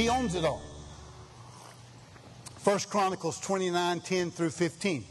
He 0.00 0.08
owns 0.08 0.34
it 0.34 0.46
all. 0.46 0.62
First 2.56 2.88
Chronicles 2.88 3.38
29 3.38 4.00
10 4.00 4.30
through 4.30 4.48
15. 4.48 5.04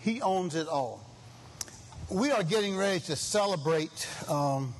He 0.00 0.20
owns 0.20 0.56
it 0.56 0.66
all. 0.66 1.06
We 2.10 2.32
are 2.32 2.42
getting 2.42 2.76
ready 2.76 2.98
to 2.98 3.14
celebrate 3.14 4.08
um, 4.28 4.74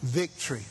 victory 0.00 0.64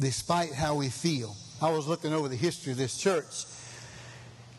despite 0.00 0.54
how 0.54 0.76
we 0.76 0.88
feel. 0.88 1.36
I 1.60 1.70
was 1.70 1.86
looking 1.86 2.14
over 2.14 2.28
the 2.28 2.36
history 2.36 2.72
of 2.72 2.78
this 2.78 2.96
church, 2.96 3.44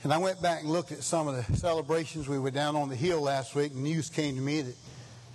and 0.04 0.14
I 0.14 0.20
went 0.20 0.40
back 0.44 0.62
and 0.62 0.70
looked 0.70 0.92
at 0.92 1.02
some 1.02 1.28
of 1.28 1.48
the 1.48 1.58
celebrations. 1.58 2.30
We 2.30 2.38
were 2.38 2.52
down 2.52 2.76
on 2.76 2.90
the 2.90 2.96
hill 2.96 3.22
last 3.22 3.56
week, 3.56 3.72
and 3.72 3.82
news 3.82 4.12
came 4.12 4.36
to 4.36 4.42
me 4.42 4.62
that 4.62 4.76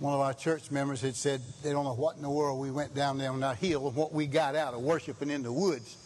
one 0.00 0.14
of 0.14 0.20
our 0.20 0.32
church 0.32 0.70
members 0.70 1.00
had 1.00 1.16
said 1.16 1.40
they 1.62 1.72
don't 1.72 1.84
know 1.84 1.94
what 1.94 2.16
in 2.16 2.22
the 2.22 2.30
world 2.30 2.60
we 2.60 2.70
went 2.70 2.94
down 2.94 3.18
there 3.18 3.30
on 3.30 3.40
that 3.40 3.56
hill 3.56 3.88
and 3.88 3.96
what 3.96 4.12
we 4.12 4.26
got 4.26 4.54
out 4.54 4.74
of 4.74 4.80
worshiping 4.80 5.30
in 5.30 5.42
the 5.42 5.52
woods. 5.52 5.96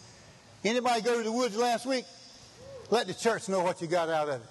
Anybody 0.64 1.02
go 1.02 1.18
to 1.18 1.22
the 1.22 1.32
woods 1.32 1.56
last 1.56 1.84
week? 1.84 2.04
Let 2.90 3.06
the 3.06 3.14
church 3.14 3.48
know 3.48 3.62
what 3.62 3.82
you 3.82 3.88
got 3.88 4.08
out 4.08 4.28
of 4.28 4.40
it. 4.40 4.48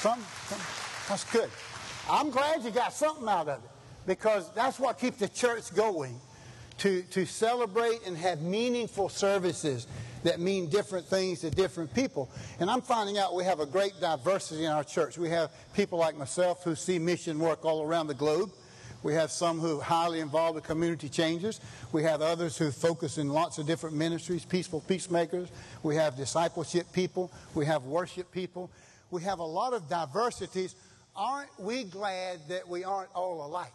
Something, 0.00 0.24
something. 0.46 0.66
That's 1.08 1.24
good. 1.32 1.50
I'm 2.10 2.30
glad 2.30 2.62
you 2.62 2.70
got 2.70 2.92
something 2.92 3.28
out 3.28 3.48
of 3.48 3.62
it 3.64 3.70
because 4.06 4.52
that's 4.54 4.78
what 4.78 4.98
keeps 4.98 5.18
the 5.18 5.28
church 5.28 5.74
going 5.74 6.20
to, 6.78 7.02
to 7.02 7.24
celebrate 7.24 8.06
and 8.06 8.16
have 8.16 8.42
meaningful 8.42 9.08
services 9.08 9.86
that 10.24 10.40
mean 10.40 10.68
different 10.68 11.06
things 11.06 11.40
to 11.40 11.50
different 11.50 11.92
people. 11.94 12.30
And 12.58 12.70
I'm 12.70 12.80
finding 12.80 13.18
out 13.18 13.34
we 13.34 13.44
have 13.44 13.60
a 13.60 13.66
great 13.66 13.92
diversity 14.00 14.64
in 14.64 14.72
our 14.72 14.84
church. 14.84 15.18
We 15.18 15.28
have 15.30 15.50
people 15.74 15.98
like 15.98 16.16
myself 16.16 16.64
who 16.64 16.74
see 16.74 16.98
mission 16.98 17.38
work 17.38 17.64
all 17.64 17.82
around 17.82 18.06
the 18.08 18.14
globe. 18.14 18.50
We 19.02 19.12
have 19.14 19.30
some 19.30 19.60
who 19.60 19.80
are 19.80 19.82
highly 19.82 20.20
involved 20.20 20.54
with 20.54 20.64
community 20.64 21.10
changes. 21.10 21.60
We 21.92 22.02
have 22.04 22.22
others 22.22 22.56
who 22.56 22.70
focus 22.70 23.18
in 23.18 23.28
lots 23.28 23.58
of 23.58 23.66
different 23.66 23.94
ministries, 23.94 24.46
peaceful 24.46 24.80
peacemakers. 24.80 25.50
We 25.82 25.94
have 25.96 26.16
discipleship 26.16 26.90
people. 26.90 27.30
We 27.54 27.66
have 27.66 27.84
worship 27.84 28.32
people. 28.32 28.70
We 29.10 29.22
have 29.22 29.40
a 29.40 29.44
lot 29.44 29.74
of 29.74 29.90
diversities. 29.90 30.74
Aren't 31.14 31.50
we 31.60 31.84
glad 31.84 32.40
that 32.48 32.66
we 32.66 32.82
aren't 32.82 33.14
all 33.14 33.46
alike? 33.46 33.72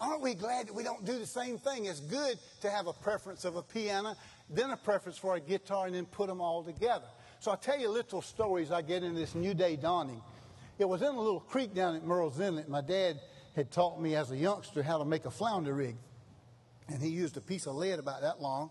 Aren't 0.00 0.20
we 0.20 0.34
glad 0.34 0.68
that 0.68 0.74
we 0.74 0.82
don't 0.82 1.04
do 1.04 1.18
the 1.18 1.26
same 1.26 1.58
thing? 1.58 1.86
It's 1.86 2.00
good 2.00 2.38
to 2.60 2.70
have 2.70 2.86
a 2.86 2.92
preference 2.92 3.44
of 3.44 3.56
a 3.56 3.62
piano, 3.62 4.14
then 4.50 4.70
a 4.70 4.76
preference 4.76 5.16
for 5.16 5.36
a 5.36 5.40
guitar, 5.40 5.86
and 5.86 5.94
then 5.94 6.04
put 6.06 6.28
them 6.28 6.40
all 6.40 6.62
together. 6.62 7.06
So 7.40 7.50
I'll 7.50 7.56
tell 7.56 7.78
you 7.78 7.88
little 7.88 8.20
stories 8.20 8.70
I 8.70 8.82
get 8.82 9.02
in 9.02 9.14
this 9.14 9.34
new 9.34 9.54
day 9.54 9.76
dawning. 9.76 10.20
It 10.78 10.86
was 10.86 11.00
in 11.00 11.08
a 11.08 11.20
little 11.20 11.40
creek 11.40 11.74
down 11.74 11.96
at 11.96 12.04
Murrells 12.04 12.38
Inlet. 12.40 12.68
My 12.68 12.82
dad 12.82 13.20
had 13.54 13.70
taught 13.70 14.00
me 14.00 14.14
as 14.14 14.30
a 14.30 14.36
youngster 14.36 14.82
how 14.82 14.98
to 14.98 15.04
make 15.04 15.24
a 15.24 15.30
flounder 15.30 15.74
rig. 15.74 15.96
And 16.88 17.02
he 17.02 17.08
used 17.08 17.36
a 17.38 17.40
piece 17.40 17.66
of 17.66 17.74
lead 17.74 17.98
about 17.98 18.20
that 18.20 18.40
long. 18.40 18.70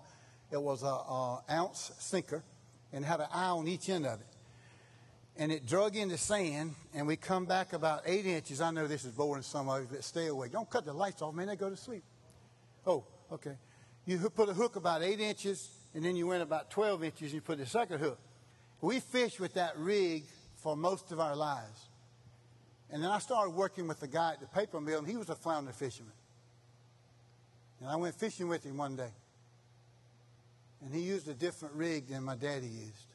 It 0.51 0.61
was 0.61 0.83
a, 0.83 0.87
a 0.87 1.43
ounce 1.49 1.91
sinker 1.97 2.43
and 2.93 3.03
had 3.03 3.19
an 3.19 3.27
eye 3.31 3.47
on 3.47 3.67
each 3.67 3.89
end 3.89 4.05
of 4.05 4.19
it. 4.21 4.27
And 5.37 5.51
it 5.51 5.65
drug 5.65 5.97
into 5.97 6.17
sand, 6.17 6.75
and 6.93 7.05
we 7.05 7.17
come 7.17 7.45
back 7.45 7.73
about 7.73 8.03
eight 8.05 8.25
inches. 8.25 8.61
I 8.61 8.71
know 8.71 8.87
this 8.87 9.03
is 9.03 9.11
boring 9.11 9.43
some 9.43 9.67
of 9.67 9.81
you, 9.81 9.87
but 9.91 10.03
stay 10.03 10.27
awake. 10.27 10.53
Don't 10.53 10.69
cut 10.69 10.85
the 10.85 10.93
lights 10.93 11.21
off, 11.21 11.33
man. 11.33 11.47
They 11.47 11.57
go 11.57 11.69
to 11.69 11.75
sleep. 11.75 12.03
Oh, 12.87 13.03
okay. 13.31 13.57
You 14.05 14.17
put 14.29 14.47
a 14.47 14.53
hook 14.53 14.77
about 14.77 15.03
eight 15.03 15.19
inches, 15.19 15.69
and 15.93 16.05
then 16.05 16.15
you 16.15 16.27
went 16.27 16.41
about 16.41 16.69
12 16.71 17.03
inches, 17.03 17.21
and 17.23 17.33
you 17.33 17.41
put 17.41 17.57
the 17.57 17.65
second 17.65 17.99
hook. 17.99 18.19
We 18.79 18.99
fished 18.99 19.39
with 19.39 19.55
that 19.55 19.77
rig 19.77 20.23
for 20.57 20.77
most 20.77 21.11
of 21.11 21.19
our 21.19 21.35
lives. 21.35 21.89
And 22.91 23.03
then 23.03 23.09
I 23.09 23.19
started 23.19 23.51
working 23.51 23.87
with 23.87 23.99
the 23.99 24.07
guy 24.07 24.33
at 24.33 24.39
the 24.39 24.47
paper 24.47 24.79
mill, 24.79 24.99
and 24.99 25.07
he 25.07 25.17
was 25.17 25.29
a 25.29 25.35
flounder 25.35 25.71
fisherman. 25.71 26.13
And 27.81 27.89
I 27.89 27.95
went 27.97 28.15
fishing 28.15 28.47
with 28.47 28.63
him 28.63 28.77
one 28.77 28.95
day. 28.95 29.11
And 30.81 30.93
he 30.93 31.01
used 31.01 31.27
a 31.27 31.33
different 31.33 31.75
rig 31.75 32.07
than 32.07 32.23
my 32.23 32.35
daddy 32.35 32.67
used. 32.67 33.14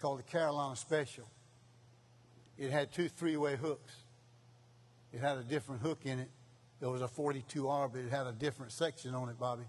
Called 0.00 0.20
the 0.20 0.24
Carolina 0.24 0.76
Special. 0.76 1.28
It 2.56 2.70
had 2.70 2.92
two 2.92 3.08
three 3.08 3.36
way 3.36 3.56
hooks. 3.56 3.92
It 5.12 5.20
had 5.20 5.38
a 5.38 5.42
different 5.42 5.82
hook 5.82 6.00
in 6.04 6.18
it. 6.18 6.30
It 6.80 6.86
was 6.86 7.02
a 7.02 7.08
42R, 7.08 7.90
but 7.92 8.00
it 8.00 8.10
had 8.10 8.26
a 8.26 8.32
different 8.32 8.72
section 8.72 9.14
on 9.14 9.28
it, 9.28 9.38
Bobby. 9.38 9.64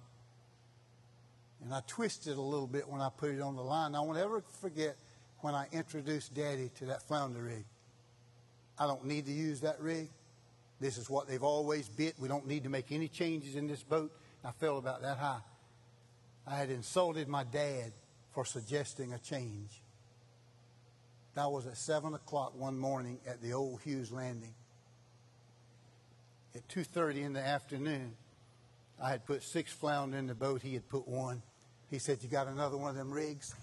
And 1.64 1.74
I 1.74 1.82
twisted 1.88 2.38
a 2.38 2.42
little 2.42 2.68
bit 2.68 2.88
when 2.88 3.02
I 3.02 3.10
put 3.10 3.32
it 3.32 3.42
on 3.42 3.56
the 3.56 3.64
line. 3.64 3.96
I 3.96 4.02
won't 4.02 4.18
ever 4.18 4.44
forget 4.62 4.96
when 5.40 5.56
I 5.56 5.68
introduced 5.72 6.34
Daddy 6.34 6.70
to 6.76 6.86
that 6.86 7.04
flounder 7.04 7.44
rig. 7.44 7.66
I 8.78 8.88
don't 8.88 9.06
need 9.06 9.26
to 9.26 9.32
use 9.32 9.62
that 9.62 9.80
rig. 9.82 10.10
This 10.80 10.98
is 10.98 11.10
what 11.10 11.28
they've 11.28 11.44
always 11.44 11.90
bit. 11.90 12.16
We 12.20 12.28
don't 12.28 12.48
need 12.48 12.64
to 12.64 12.70
make 12.70 12.92
any 12.92 13.08
changes 13.08 13.56
in 13.56 13.68
this 13.68 13.84
boat. 13.84 14.12
I 14.44 14.52
felt 14.52 14.78
about 14.78 15.02
that 15.02 15.18
high. 15.18 15.42
I 16.48 16.56
had 16.56 16.70
insulted 16.70 17.28
my 17.28 17.44
dad 17.44 17.92
for 18.32 18.46
suggesting 18.46 19.14
a 19.14 19.20
change. 19.20 19.82
That 21.36 21.52
was 21.52 21.68
at 21.68 21.78
7 21.78 22.14
o'clock 22.14 22.54
one 22.58 22.78
morning 22.78 23.20
at 23.28 23.42
the 23.42 23.54
old 23.54 23.82
Hughes 23.82 24.12
Landing. 24.12 24.54
At 26.56 26.68
2.30 26.68 27.24
in 27.24 27.34
the 27.34 27.42
afternoon, 27.42 28.14
I 29.02 29.12
had 29.12 29.26
put 29.26 29.44
six 29.44 29.72
flounder 29.72 30.18
in 30.18 30.28
the 30.28 30.36
boat. 30.36 30.62
He 30.62 30.74
had 30.74 30.90
put 30.90 31.08
one. 31.08 31.42
He 31.90 32.00
said, 32.00 32.20
you 32.22 32.30
got 32.30 32.48
another 32.48 32.78
one 32.78 32.90
of 32.90 32.96
them 32.96 33.12
rigs? 33.12 33.56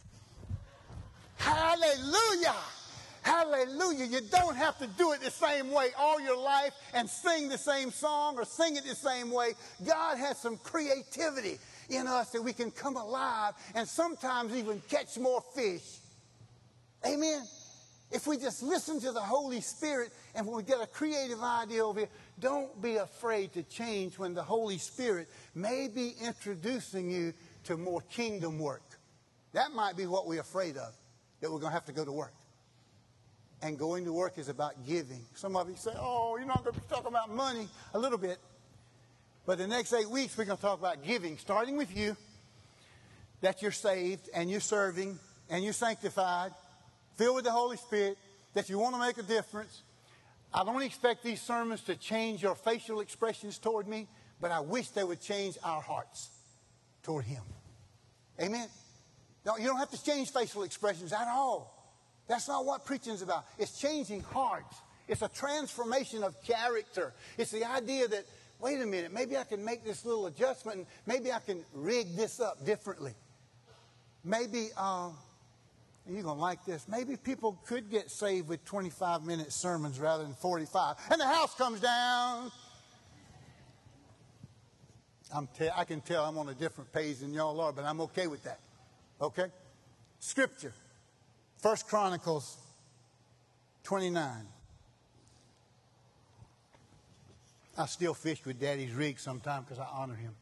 Hallelujah! 1.36 2.54
Hallelujah. 3.26 4.06
You 4.06 4.20
don't 4.30 4.56
have 4.56 4.78
to 4.78 4.86
do 4.86 5.12
it 5.12 5.20
the 5.20 5.32
same 5.32 5.72
way 5.72 5.88
all 5.98 6.20
your 6.20 6.38
life 6.38 6.72
and 6.94 7.10
sing 7.10 7.48
the 7.48 7.58
same 7.58 7.90
song 7.90 8.38
or 8.38 8.44
sing 8.44 8.76
it 8.76 8.84
the 8.84 8.94
same 8.94 9.32
way. 9.32 9.54
God 9.84 10.16
has 10.16 10.38
some 10.38 10.58
creativity 10.58 11.58
in 11.90 12.06
us 12.06 12.30
that 12.30 12.42
we 12.42 12.52
can 12.52 12.70
come 12.70 12.96
alive 12.96 13.54
and 13.74 13.86
sometimes 13.86 14.54
even 14.54 14.80
catch 14.88 15.18
more 15.18 15.42
fish. 15.56 15.98
Amen. 17.04 17.42
If 18.10 18.26
we 18.26 18.36
just 18.36 18.62
listen 18.62 19.00
to 19.00 19.10
the 19.12 19.20
Holy 19.20 19.60
Spirit 19.60 20.12
and 20.34 20.46
when 20.46 20.56
we 20.56 20.62
get 20.62 20.80
a 20.80 20.86
creative 20.86 21.42
idea 21.42 21.84
over 21.84 22.00
here, 22.00 22.08
don't 22.38 22.80
be 22.80 22.96
afraid 22.96 23.52
to 23.54 23.64
change 23.64 24.18
when 24.18 24.32
the 24.32 24.42
Holy 24.42 24.78
Spirit 24.78 25.28
may 25.54 25.88
be 25.88 26.14
introducing 26.22 27.10
you 27.10 27.34
to 27.64 27.76
more 27.76 28.00
kingdom 28.02 28.58
work. 28.58 28.82
That 29.52 29.72
might 29.72 29.96
be 29.96 30.06
what 30.06 30.28
we're 30.28 30.40
afraid 30.40 30.76
of, 30.76 30.94
that 31.40 31.50
we're 31.50 31.58
going 31.58 31.72
to 31.72 31.74
have 31.74 31.86
to 31.86 31.92
go 31.92 32.04
to 32.04 32.12
work. 32.12 32.34
And 33.62 33.78
going 33.78 34.04
to 34.04 34.12
work 34.12 34.38
is 34.38 34.48
about 34.48 34.86
giving. 34.86 35.24
Some 35.34 35.56
of 35.56 35.68
you 35.68 35.76
say, 35.76 35.92
oh, 35.98 36.36
you're 36.36 36.46
not 36.46 36.62
going 36.62 36.74
to 36.74 36.80
be 36.80 36.86
talking 36.88 37.08
about 37.08 37.30
money 37.30 37.68
a 37.94 37.98
little 37.98 38.18
bit. 38.18 38.38
But 39.46 39.58
the 39.58 39.66
next 39.66 39.92
eight 39.92 40.10
weeks, 40.10 40.36
we're 40.36 40.44
going 40.44 40.58
to 40.58 40.62
talk 40.62 40.78
about 40.78 41.02
giving, 41.02 41.38
starting 41.38 41.76
with 41.76 41.96
you, 41.96 42.16
that 43.40 43.62
you're 43.62 43.72
saved 43.72 44.28
and 44.34 44.50
you're 44.50 44.60
serving 44.60 45.18
and 45.48 45.64
you're 45.64 45.72
sanctified, 45.72 46.52
filled 47.16 47.36
with 47.36 47.44
the 47.44 47.50
Holy 47.50 47.76
Spirit, 47.76 48.18
that 48.54 48.68
you 48.68 48.78
want 48.78 48.94
to 48.94 49.00
make 49.00 49.18
a 49.18 49.22
difference. 49.22 49.82
I 50.52 50.64
don't 50.64 50.82
expect 50.82 51.22
these 51.22 51.42
sermons 51.42 51.82
to 51.82 51.96
change 51.96 52.42
your 52.42 52.54
facial 52.54 53.00
expressions 53.00 53.58
toward 53.58 53.86
me, 53.86 54.08
but 54.40 54.50
I 54.50 54.60
wish 54.60 54.88
they 54.88 55.04
would 55.04 55.20
change 55.20 55.58
our 55.62 55.82
hearts 55.82 56.30
toward 57.02 57.24
Him. 57.24 57.42
Amen? 58.40 58.68
No, 59.44 59.56
you 59.56 59.66
don't 59.66 59.78
have 59.78 59.90
to 59.90 60.02
change 60.02 60.30
facial 60.30 60.62
expressions 60.62 61.12
at 61.12 61.28
all. 61.28 61.72
That's 62.28 62.48
not 62.48 62.64
what 62.64 62.84
preaching 62.84 63.12
is 63.12 63.22
about. 63.22 63.44
It's 63.58 63.78
changing 63.78 64.22
hearts. 64.22 64.76
It's 65.08 65.22
a 65.22 65.28
transformation 65.28 66.24
of 66.24 66.42
character. 66.42 67.12
It's 67.38 67.52
the 67.52 67.64
idea 67.64 68.08
that, 68.08 68.24
wait 68.60 68.80
a 68.80 68.86
minute, 68.86 69.12
maybe 69.12 69.36
I 69.36 69.44
can 69.44 69.64
make 69.64 69.84
this 69.84 70.04
little 70.04 70.26
adjustment 70.26 70.78
and 70.78 70.86
maybe 71.06 71.32
I 71.32 71.38
can 71.38 71.64
rig 71.72 72.16
this 72.16 72.40
up 72.40 72.64
differently. 72.64 73.14
Maybe, 74.24 74.70
uh, 74.76 75.10
you're 76.08 76.22
going 76.22 76.36
to 76.36 76.40
like 76.40 76.64
this, 76.64 76.86
maybe 76.88 77.16
people 77.16 77.58
could 77.66 77.90
get 77.90 78.10
saved 78.10 78.48
with 78.48 78.64
25 78.64 79.24
minute 79.24 79.52
sermons 79.52 79.98
rather 79.98 80.22
than 80.22 80.34
45. 80.34 80.96
And 81.10 81.20
the 81.20 81.26
house 81.26 81.54
comes 81.54 81.80
down. 81.80 82.52
I'm 85.34 85.48
te- 85.58 85.70
I 85.74 85.84
can 85.84 86.00
tell 86.00 86.24
I'm 86.24 86.38
on 86.38 86.48
a 86.48 86.54
different 86.54 86.92
page 86.92 87.18
than 87.18 87.34
y'all 87.34 87.60
are, 87.60 87.72
but 87.72 87.84
I'm 87.84 88.00
okay 88.02 88.28
with 88.28 88.44
that. 88.44 88.60
Okay? 89.20 89.46
Scripture. 90.20 90.72
First 91.58 91.88
Chronicles 91.88 92.56
29. 93.82 94.46
I 97.78 97.86
still 97.86 98.14
fish 98.14 98.44
with 98.44 98.60
Daddy's 98.60 98.92
rig 98.92 99.18
sometimes 99.18 99.66
because 99.66 99.78
I 99.78 99.86
honor 99.92 100.14
him. 100.14 100.34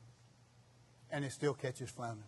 And 1.10 1.24
it 1.24 1.32
still 1.32 1.54
catches 1.54 1.90
flounder. 1.90 2.22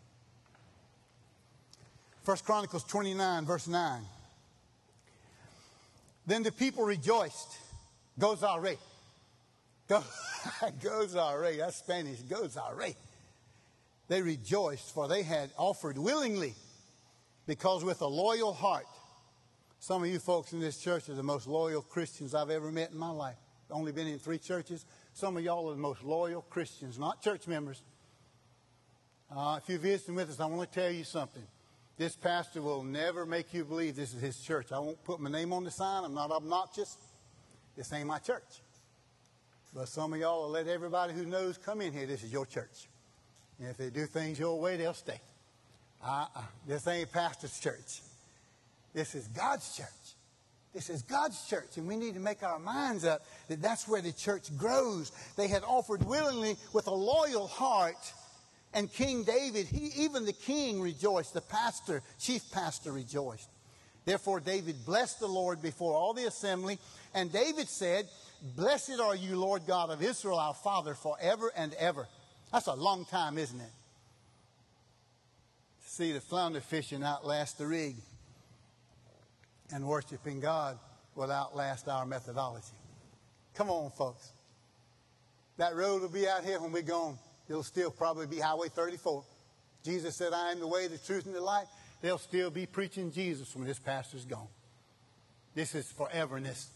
First 2.27 2.45
Chronicles 2.45 2.83
29, 2.83 3.45
verse 3.45 3.69
9. 3.69 4.03
Then 6.27 6.43
the 6.43 6.51
people 6.51 6.83
rejoiced. 6.83 7.57
Gozare. 8.19 8.79
Go, 9.87 10.03
gozare. 10.83 11.57
That's 11.59 11.77
Spanish. 11.77 12.19
Gozare. 12.23 12.97
They 14.09 14.23
rejoiced, 14.23 14.93
for 14.93 15.07
they 15.07 15.23
had 15.23 15.51
offered 15.57 15.99
willingly 15.99 16.55
because 17.47 17.85
with 17.85 18.01
a 18.01 18.09
loyal 18.09 18.53
heart, 18.53 18.89
some 19.79 20.03
of 20.03 20.09
you 20.09 20.19
folks 20.19 20.53
in 20.53 20.59
this 20.59 20.79
church 20.79 21.09
are 21.09 21.15
the 21.15 21.23
most 21.23 21.47
loyal 21.47 21.81
Christians 21.81 22.35
I've 22.35 22.51
ever 22.51 22.73
met 22.73 22.91
in 22.91 22.99
my 22.99 23.11
life. 23.11 23.37
only 23.71 23.93
been 23.93 24.09
in 24.09 24.19
three 24.19 24.39
churches. 24.39 24.85
Some 25.13 25.37
of 25.37 25.45
y'all 25.45 25.71
are 25.71 25.77
the 25.77 25.81
most 25.81 26.03
loyal 26.03 26.43
Christians, 26.43 26.99
not 26.99 27.23
church 27.23 27.47
members. 27.47 27.83
Uh, 29.31 29.61
if 29.63 29.69
you're 29.69 29.79
visiting 29.79 30.17
with 30.17 30.29
us, 30.29 30.41
I 30.41 30.47
want 30.47 30.69
to 30.73 30.81
tell 30.81 30.91
you 30.91 31.05
something. 31.05 31.45
This 31.99 32.15
pastor 32.15 32.61
will 32.61 32.83
never 32.83 33.25
make 33.25 33.55
you 33.55 33.65
believe 33.65 33.97
this 33.97 34.13
is 34.13 34.21
his 34.21 34.39
church. 34.41 34.71
I 34.71 34.79
won't 34.79 35.03
put 35.05 35.19
my 35.19 35.31
name 35.31 35.53
on 35.53 35.65
the 35.65 35.71
sign. 35.71 36.05
I'm 36.05 36.15
not 36.15 36.31
obnoxious. 36.31 36.99
This 37.77 37.93
ain't 37.93 38.07
my 38.07 38.19
church. 38.19 38.61
But 39.75 39.89
some 39.89 40.13
of 40.13 40.21
y'all 40.21 40.43
will 40.43 40.51
let 40.51 40.69
everybody 40.69 41.15
who 41.15 41.25
knows 41.25 41.59
come 41.59 41.81
in 41.81 41.93
here. 41.93 42.07
This 42.07 42.23
is 42.23 42.33
your 42.33 42.47
church. 42.47 42.89
And 43.59 43.69
if 43.69 43.79
they 43.79 43.89
do 43.89 44.07
things 44.07 44.39
your 44.39 44.61
way, 44.61 44.77
they'll 44.77 44.95
stay. 44.95 45.21
Uh-uh. 46.05 46.43
This 46.67 46.87
ain't 46.87 47.11
pastor's 47.13 47.59
church. 47.59 48.01
This 48.93 49.15
is 49.15 49.29
God's 49.29 49.77
church. 49.77 49.87
This 50.75 50.91
is 50.91 51.01
God's 51.01 51.49
church, 51.49 51.79
and 51.79 51.89
we 51.89 51.97
need 51.97 52.13
to 52.15 52.21
make 52.21 52.43
our 52.43 52.59
minds 52.59 53.07
up 53.07 53.23
that 53.49 53.63
that's 53.63 53.89
where 53.89 54.03
the 54.03 54.13
church 54.13 54.55
grows. 54.59 55.11
They 55.35 55.49
had 55.49 55.63
offered 55.63 56.05
willingly 56.05 56.57
with 56.75 56.87
a 56.87 56.93
loyal 56.93 57.47
heart 57.47 57.97
and 58.77 58.93
King 58.93 59.25
David, 59.25 59.67
he, 59.67 60.05
even 60.05 60.27
the 60.27 60.35
king 60.35 60.83
rejoiced, 60.83 61.33
the 61.33 61.41
pastor, 61.41 62.03
chief 62.21 62.43
pastor 62.53 62.93
rejoiced. 62.93 63.49
Therefore, 64.05 64.39
David 64.39 64.85
blessed 64.85 65.19
the 65.19 65.27
Lord 65.27 65.63
before 65.63 65.95
all 65.95 66.13
the 66.13 66.27
assembly. 66.27 66.79
And 67.15 67.33
David 67.33 67.71
said, 67.71 68.07
Blessed 68.55 69.01
are 69.01 69.17
you, 69.17 69.37
Lord 69.37 69.63
God 69.67 69.89
of 69.89 70.03
Israel, 70.03 70.39
our 70.39 70.53
Father, 70.53 70.93
forever 70.93 71.51
and 71.57 71.73
ever. 71.79 72.07
That's 72.53 72.67
a 72.67 72.75
long 72.75 73.07
time, 73.07 73.39
isn't 73.39 73.59
it? 73.59 73.73
To 75.85 75.91
see 75.91 76.13
the 76.13 76.21
flounder 76.21 76.61
fishing 76.61 77.03
outlast 77.03 77.57
the 77.57 77.67
rig 77.67 77.97
and 79.73 79.87
worshiping 79.87 80.39
God 80.39 80.79
will 81.15 81.33
outlast 81.33 81.89
our 81.89 82.05
methodology. 82.05 82.67
Come 83.55 83.71
on, 83.71 83.91
folks. 83.93 84.29
That 85.57 85.75
road 85.75 86.03
will 86.03 86.11
be 86.11 86.29
out 86.29 86.45
here 86.45 86.61
when 86.61 86.73
we're 86.73 86.83
gone. 86.83 87.17
It'll 87.49 87.63
still 87.63 87.91
probably 87.91 88.27
be 88.27 88.39
Highway 88.39 88.69
34. 88.69 89.25
Jesus 89.85 90.17
said, 90.17 90.33
I 90.33 90.51
am 90.51 90.61
the 90.61 90.67
way, 90.67 90.89
the 90.89 90.99
truth, 90.99 91.27
and 91.27 91.35
the 91.35 91.41
life. 91.41 91.69
They'll 92.03 92.19
still 92.19 92.51
be 92.51 92.67
preaching 92.67 93.13
Jesus 93.13 93.55
when 93.55 93.67
this 93.67 93.79
pastor's 93.79 94.25
gone. 94.25 94.49
This 95.55 95.75
is 95.75 95.91
foreverness. 95.91 96.67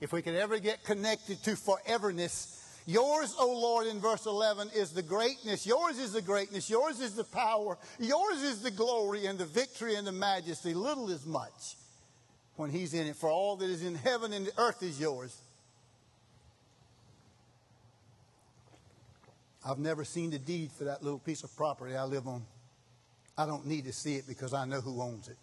If 0.00 0.12
we 0.12 0.22
could 0.22 0.34
ever 0.34 0.58
get 0.58 0.84
connected 0.84 1.42
to 1.44 1.56
foreverness, 1.56 2.62
yours, 2.86 3.34
O 3.38 3.50
oh 3.50 3.60
Lord, 3.60 3.86
in 3.86 3.98
verse 3.98 4.26
11, 4.26 4.70
is 4.74 4.92
the 4.92 5.02
greatness. 5.02 5.66
Yours 5.66 5.98
is 5.98 6.12
the 6.12 6.22
greatness. 6.22 6.70
Yours 6.70 7.00
is 7.00 7.14
the 7.14 7.24
power. 7.24 7.78
Yours 7.98 8.42
is 8.42 8.62
the 8.62 8.70
glory 8.70 9.26
and 9.26 9.38
the 9.38 9.46
victory 9.46 9.96
and 9.96 10.06
the 10.06 10.12
majesty. 10.12 10.74
Little 10.74 11.10
is 11.10 11.26
much 11.26 11.76
when 12.56 12.70
He's 12.70 12.94
in 12.94 13.06
it. 13.06 13.16
For 13.16 13.30
all 13.30 13.56
that 13.56 13.68
is 13.68 13.82
in 13.82 13.94
heaven 13.94 14.32
and 14.32 14.46
the 14.46 14.52
earth 14.58 14.82
is 14.82 15.00
yours. 15.00 15.36
I've 19.68 19.78
never 19.78 20.02
seen 20.02 20.30
the 20.30 20.38
deed 20.38 20.72
for 20.72 20.84
that 20.84 21.02
little 21.02 21.18
piece 21.18 21.44
of 21.44 21.54
property 21.54 21.94
I 21.94 22.04
live 22.04 22.26
on. 22.26 22.42
I 23.36 23.44
don't 23.44 23.66
need 23.66 23.84
to 23.84 23.92
see 23.92 24.16
it 24.16 24.26
because 24.26 24.54
I 24.54 24.64
know 24.64 24.80
who 24.80 25.02
owns 25.02 25.28
it. 25.28 25.36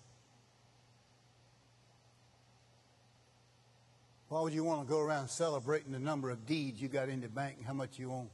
Why 4.30 4.42
would 4.42 4.52
you 4.52 4.64
want 4.64 4.82
to 4.82 4.92
go 4.92 5.00
around 5.00 5.28
celebrating 5.30 5.92
the 5.92 6.00
number 6.00 6.32
of 6.32 6.48
deeds 6.48 6.82
you 6.82 6.88
got 6.88 7.08
in 7.08 7.22
the 7.22 7.28
bank 7.28 7.58
and 7.60 7.68
how 7.68 7.74
much 7.74 8.00
you 8.00 8.12
own? 8.12 8.28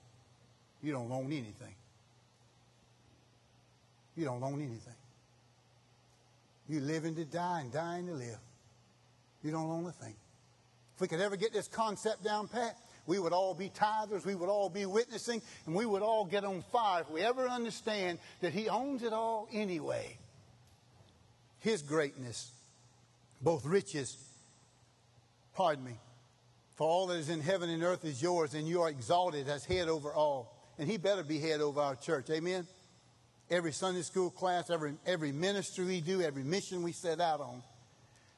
You 0.82 0.94
don't 0.94 1.12
own 1.12 1.26
anything. 1.26 1.76
You 4.16 4.24
don't 4.24 4.42
own 4.42 4.62
anything. 4.62 4.96
You 6.70 6.80
living 6.80 7.16
to 7.16 7.26
die 7.26 7.62
and 7.62 7.72
dying 7.72 8.08
to 8.08 8.14
live. 8.14 8.40
You 9.44 9.52
don't 9.52 9.70
own 9.70 9.86
a 9.88 9.92
thing. 9.92 10.16
If 10.96 11.02
we 11.02 11.10
could 11.10 11.20
ever 11.20 11.36
get 11.36 11.52
this 11.52 11.68
concept 11.68 12.24
down 12.24 12.48
pat, 12.48 12.78
we 13.08 13.20
would 13.20 13.34
all 13.34 13.54
be 13.54 13.70
tithers, 13.70 14.26
we 14.26 14.36
would 14.36 14.50
all 14.50 14.70
be 14.70 14.86
witnessing, 14.86 15.42
and 15.66 15.76
we 15.76 15.86
would 15.86 16.02
all 16.02 16.26
get 16.26 16.44
on 16.44 16.64
fire 16.72 17.02
if 17.02 17.10
we 17.10 17.22
ever 17.22 17.48
understand 17.48 18.20
that 18.42 18.54
He 18.54 18.70
owns 18.70 19.04
it 19.04 19.14
all 19.14 19.48
anyway. 19.52 20.18
His 21.60 21.82
greatness, 21.82 22.52
both 23.42 23.66
riches, 23.66 24.18
pardon 25.54 25.86
me, 25.86 25.98
for 26.76 26.88
all 26.88 27.08
that 27.08 27.18
is 27.18 27.30
in 27.30 27.42
heaven 27.42 27.70
and 27.70 27.84
earth 27.84 28.06
is 28.06 28.22
yours, 28.22 28.54
and 28.54 28.68
you 28.68 28.82
are 28.82 28.90
exalted 28.90 29.48
as 29.48 29.66
head 29.66 29.88
over 29.88 30.14
all. 30.14 30.58
And 30.80 30.90
He 30.90 30.98
better 30.98 31.24
be 31.24 31.38
head 31.38 31.62
over 31.62 31.82
our 31.82 31.96
church. 31.96 32.30
Amen? 32.30 32.66
Every 33.50 33.72
Sunday 33.72 34.02
school 34.02 34.30
class, 34.30 34.70
every, 34.70 34.94
every 35.06 35.32
ministry 35.32 35.86
we 35.86 36.02
do, 36.02 36.22
every 36.22 36.44
mission 36.44 36.82
we 36.82 36.94
set 36.94 37.20
out 37.20 37.42
on 37.42 37.62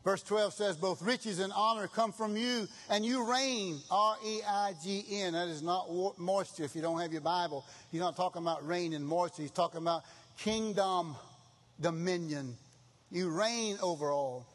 Verse 0.03 0.21
12 0.23 0.53
says, 0.53 0.75
Both 0.75 1.01
riches 1.01 1.39
and 1.39 1.53
honor 1.55 1.88
come 1.88 2.11
from 2.11 2.35
you, 2.35 2.67
and 2.89 3.05
you 3.05 3.29
reign. 3.29 3.79
R 3.89 4.17
E 4.25 4.41
I 4.47 4.73
G 4.83 5.05
N. 5.09 5.33
That 5.33 5.47
is 5.47 5.61
not 5.61 5.88
moisture 6.17 6.63
if 6.63 6.75
you 6.75 6.81
don't 6.81 7.00
have 7.00 7.11
your 7.11 7.21
Bible. 7.21 7.65
He's 7.91 8.01
not 8.01 8.15
talking 8.15 8.41
about 8.41 8.67
rain 8.67 8.94
and 8.94 9.05
moisture. 9.05 9.41
He's 9.41 9.51
talking 9.51 9.81
about 9.81 10.03
kingdom, 10.38 11.15
dominion. 11.79 12.57
You 13.11 13.29
reign 13.29 13.77
over 13.81 14.11
all. 14.11 14.45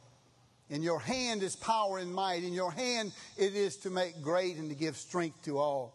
In 0.68 0.82
your 0.82 1.00
hand 1.00 1.42
is 1.42 1.56
power 1.56 1.98
and 1.98 2.12
might. 2.14 2.42
In 2.42 2.52
your 2.52 2.70
hand 2.70 3.12
it 3.38 3.54
is 3.54 3.76
to 3.78 3.90
make 3.90 4.20
great 4.20 4.56
and 4.56 4.68
to 4.68 4.76
give 4.76 4.96
strength 4.96 5.42
to 5.44 5.58
all. 5.58 5.94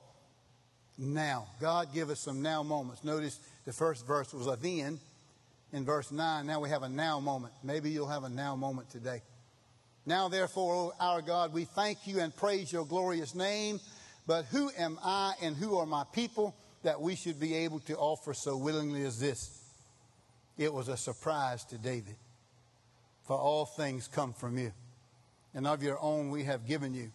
Now, 0.98 1.48
God 1.60 1.94
give 1.94 2.10
us 2.10 2.20
some 2.20 2.42
now 2.42 2.64
moments. 2.64 3.04
Notice 3.04 3.40
the 3.66 3.74
first 3.74 4.06
verse 4.08 4.34
was 4.34 4.48
a 4.48 4.56
then. 4.56 5.00
In 5.72 5.86
verse 5.86 6.12
9, 6.12 6.46
now 6.46 6.60
we 6.60 6.70
have 6.70 6.84
a 6.84 6.90
now 6.90 7.20
moment. 7.20 7.54
Maybe 7.64 7.90
you'll 7.90 8.08
have 8.08 8.24
a 8.24 8.30
now 8.30 8.56
moment 8.56 8.92
today. 8.92 9.22
Now, 10.06 10.28
therefore, 10.28 10.76
O 10.76 10.94
our 11.00 11.22
God, 11.22 11.54
we 11.54 11.64
thank 11.64 12.06
you 12.06 12.20
and 12.20 12.36
praise 12.36 12.72
your 12.72 12.86
glorious 12.86 13.34
name. 13.34 13.80
But 14.28 14.46
who 14.46 14.70
am 14.78 15.00
I 15.04 15.34
and 15.42 15.56
who 15.56 15.78
are 15.78 15.86
my 15.86 16.04
people 16.14 16.56
that 16.84 17.00
we 17.00 17.16
should 17.16 17.40
be 17.40 17.56
able 17.56 17.80
to 17.82 17.96
offer 17.98 18.34
so 18.34 18.58
willingly 18.58 19.04
as 19.04 19.20
this? 19.20 19.60
It 20.58 20.74
was 20.74 20.88
a 20.88 20.98
surprise 20.98 21.64
to 21.66 21.78
David. 21.78 22.16
For 23.24 23.38
all 23.38 23.66
things 23.66 24.10
come 24.10 24.34
from 24.34 24.58
you, 24.58 24.74
and 25.54 25.66
of 25.66 25.82
your 25.82 25.98
own 26.02 26.30
we 26.30 26.44
have 26.44 26.68
given 26.68 26.94
you. 26.94 27.12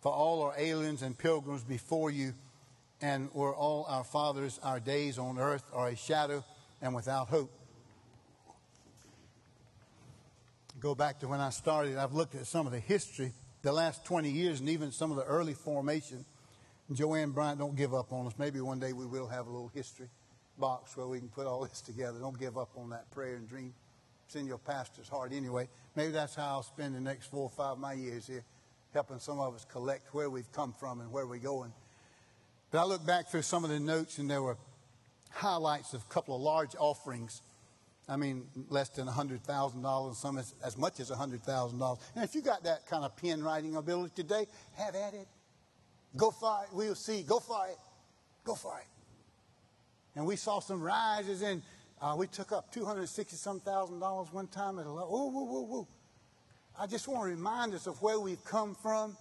For 0.00 0.12
all 0.12 0.42
are 0.42 0.54
aliens 0.58 1.02
and 1.02 1.16
pilgrims 1.16 1.62
before 1.62 2.10
you, 2.10 2.34
and 3.00 3.32
were 3.32 3.54
all 3.54 3.86
our 3.88 4.04
fathers, 4.04 4.58
our 4.62 4.80
days 4.80 5.18
on 5.18 5.38
earth 5.38 5.64
are 5.72 5.88
a 5.88 5.96
shadow 5.96 6.44
and 6.82 6.94
without 6.94 7.28
hope 7.28 7.50
go 10.84 10.94
back 10.94 11.18
to 11.18 11.26
when 11.26 11.40
I 11.40 11.48
started, 11.48 11.96
I've 11.96 12.12
looked 12.12 12.34
at 12.34 12.46
some 12.46 12.66
of 12.66 12.72
the 12.72 12.78
history, 12.78 13.32
the 13.62 13.72
last 13.72 14.04
20 14.04 14.30
years, 14.30 14.60
and 14.60 14.68
even 14.68 14.92
some 14.92 15.10
of 15.10 15.16
the 15.16 15.24
early 15.24 15.54
formation. 15.54 16.26
Joanne 16.92 17.30
Bryant, 17.30 17.58
don't 17.58 17.74
give 17.74 17.94
up 17.94 18.12
on 18.12 18.26
us. 18.26 18.34
Maybe 18.36 18.60
one 18.60 18.80
day 18.80 18.92
we 18.92 19.06
will 19.06 19.26
have 19.26 19.46
a 19.46 19.50
little 19.50 19.70
history 19.74 20.08
box 20.58 20.94
where 20.94 21.06
we 21.06 21.20
can 21.20 21.30
put 21.30 21.46
all 21.46 21.62
this 21.62 21.80
together. 21.80 22.18
Don't 22.18 22.38
give 22.38 22.58
up 22.58 22.68
on 22.76 22.90
that 22.90 23.10
prayer 23.12 23.36
and 23.36 23.48
dream. 23.48 23.72
It's 24.26 24.36
in 24.36 24.46
your 24.46 24.58
pastor's 24.58 25.08
heart 25.08 25.32
anyway. 25.32 25.70
Maybe 25.96 26.12
that's 26.12 26.34
how 26.34 26.48
I'll 26.48 26.62
spend 26.62 26.94
the 26.94 27.00
next 27.00 27.30
four 27.30 27.44
or 27.44 27.50
five 27.50 27.72
of 27.72 27.78
my 27.78 27.94
years 27.94 28.26
here, 28.26 28.44
helping 28.92 29.20
some 29.20 29.40
of 29.40 29.54
us 29.54 29.64
collect 29.64 30.12
where 30.12 30.28
we've 30.28 30.52
come 30.52 30.74
from 30.74 31.00
and 31.00 31.10
where 31.10 31.26
we're 31.26 31.38
going. 31.38 31.72
But 32.70 32.82
I 32.82 32.84
look 32.84 33.06
back 33.06 33.30
through 33.30 33.42
some 33.42 33.64
of 33.64 33.70
the 33.70 33.80
notes, 33.80 34.18
and 34.18 34.30
there 34.30 34.42
were 34.42 34.58
highlights 35.30 35.94
of 35.94 36.02
a 36.02 36.12
couple 36.12 36.36
of 36.36 36.42
large 36.42 36.76
offerings 36.78 37.40
I 38.08 38.16
mean, 38.16 38.46
less 38.68 38.90
than 38.90 39.06
$100,000, 39.06 40.14
some 40.14 40.38
as, 40.38 40.54
as 40.62 40.76
much 40.76 41.00
as 41.00 41.10
$100,000. 41.10 41.98
And 42.14 42.24
if 42.24 42.34
you 42.34 42.42
got 42.42 42.62
that 42.64 42.86
kind 42.86 43.04
of 43.04 43.16
pen 43.16 43.42
writing 43.42 43.76
ability 43.76 44.12
today, 44.14 44.46
have 44.74 44.94
at 44.94 45.14
it. 45.14 45.26
Go 46.16 46.30
for 46.30 46.64
it. 46.64 46.68
We'll 46.74 46.94
see. 46.94 47.22
Go 47.22 47.40
for 47.40 47.66
it. 47.66 47.78
Go 48.44 48.54
for 48.54 48.78
it. 48.78 48.86
And 50.16 50.26
we 50.26 50.36
saw 50.36 50.60
some 50.60 50.82
rises 50.82 51.42
in, 51.42 51.62
uh, 52.00 52.14
we 52.16 52.26
took 52.26 52.52
up 52.52 52.70
260 52.72 53.36
some 53.36 53.58
thousand 53.58 54.00
dollars 54.00 54.28
one 54.32 54.48
time 54.48 54.78
at 54.78 54.86
a 54.86 54.90
whoa, 54.90 55.30
whoa. 55.30 55.88
I 56.78 56.86
just 56.86 57.08
want 57.08 57.22
to 57.22 57.30
remind 57.30 57.74
us 57.74 57.86
of 57.86 58.00
where 58.02 58.20
we've 58.20 58.44
come 58.44 58.74
from. 58.74 59.16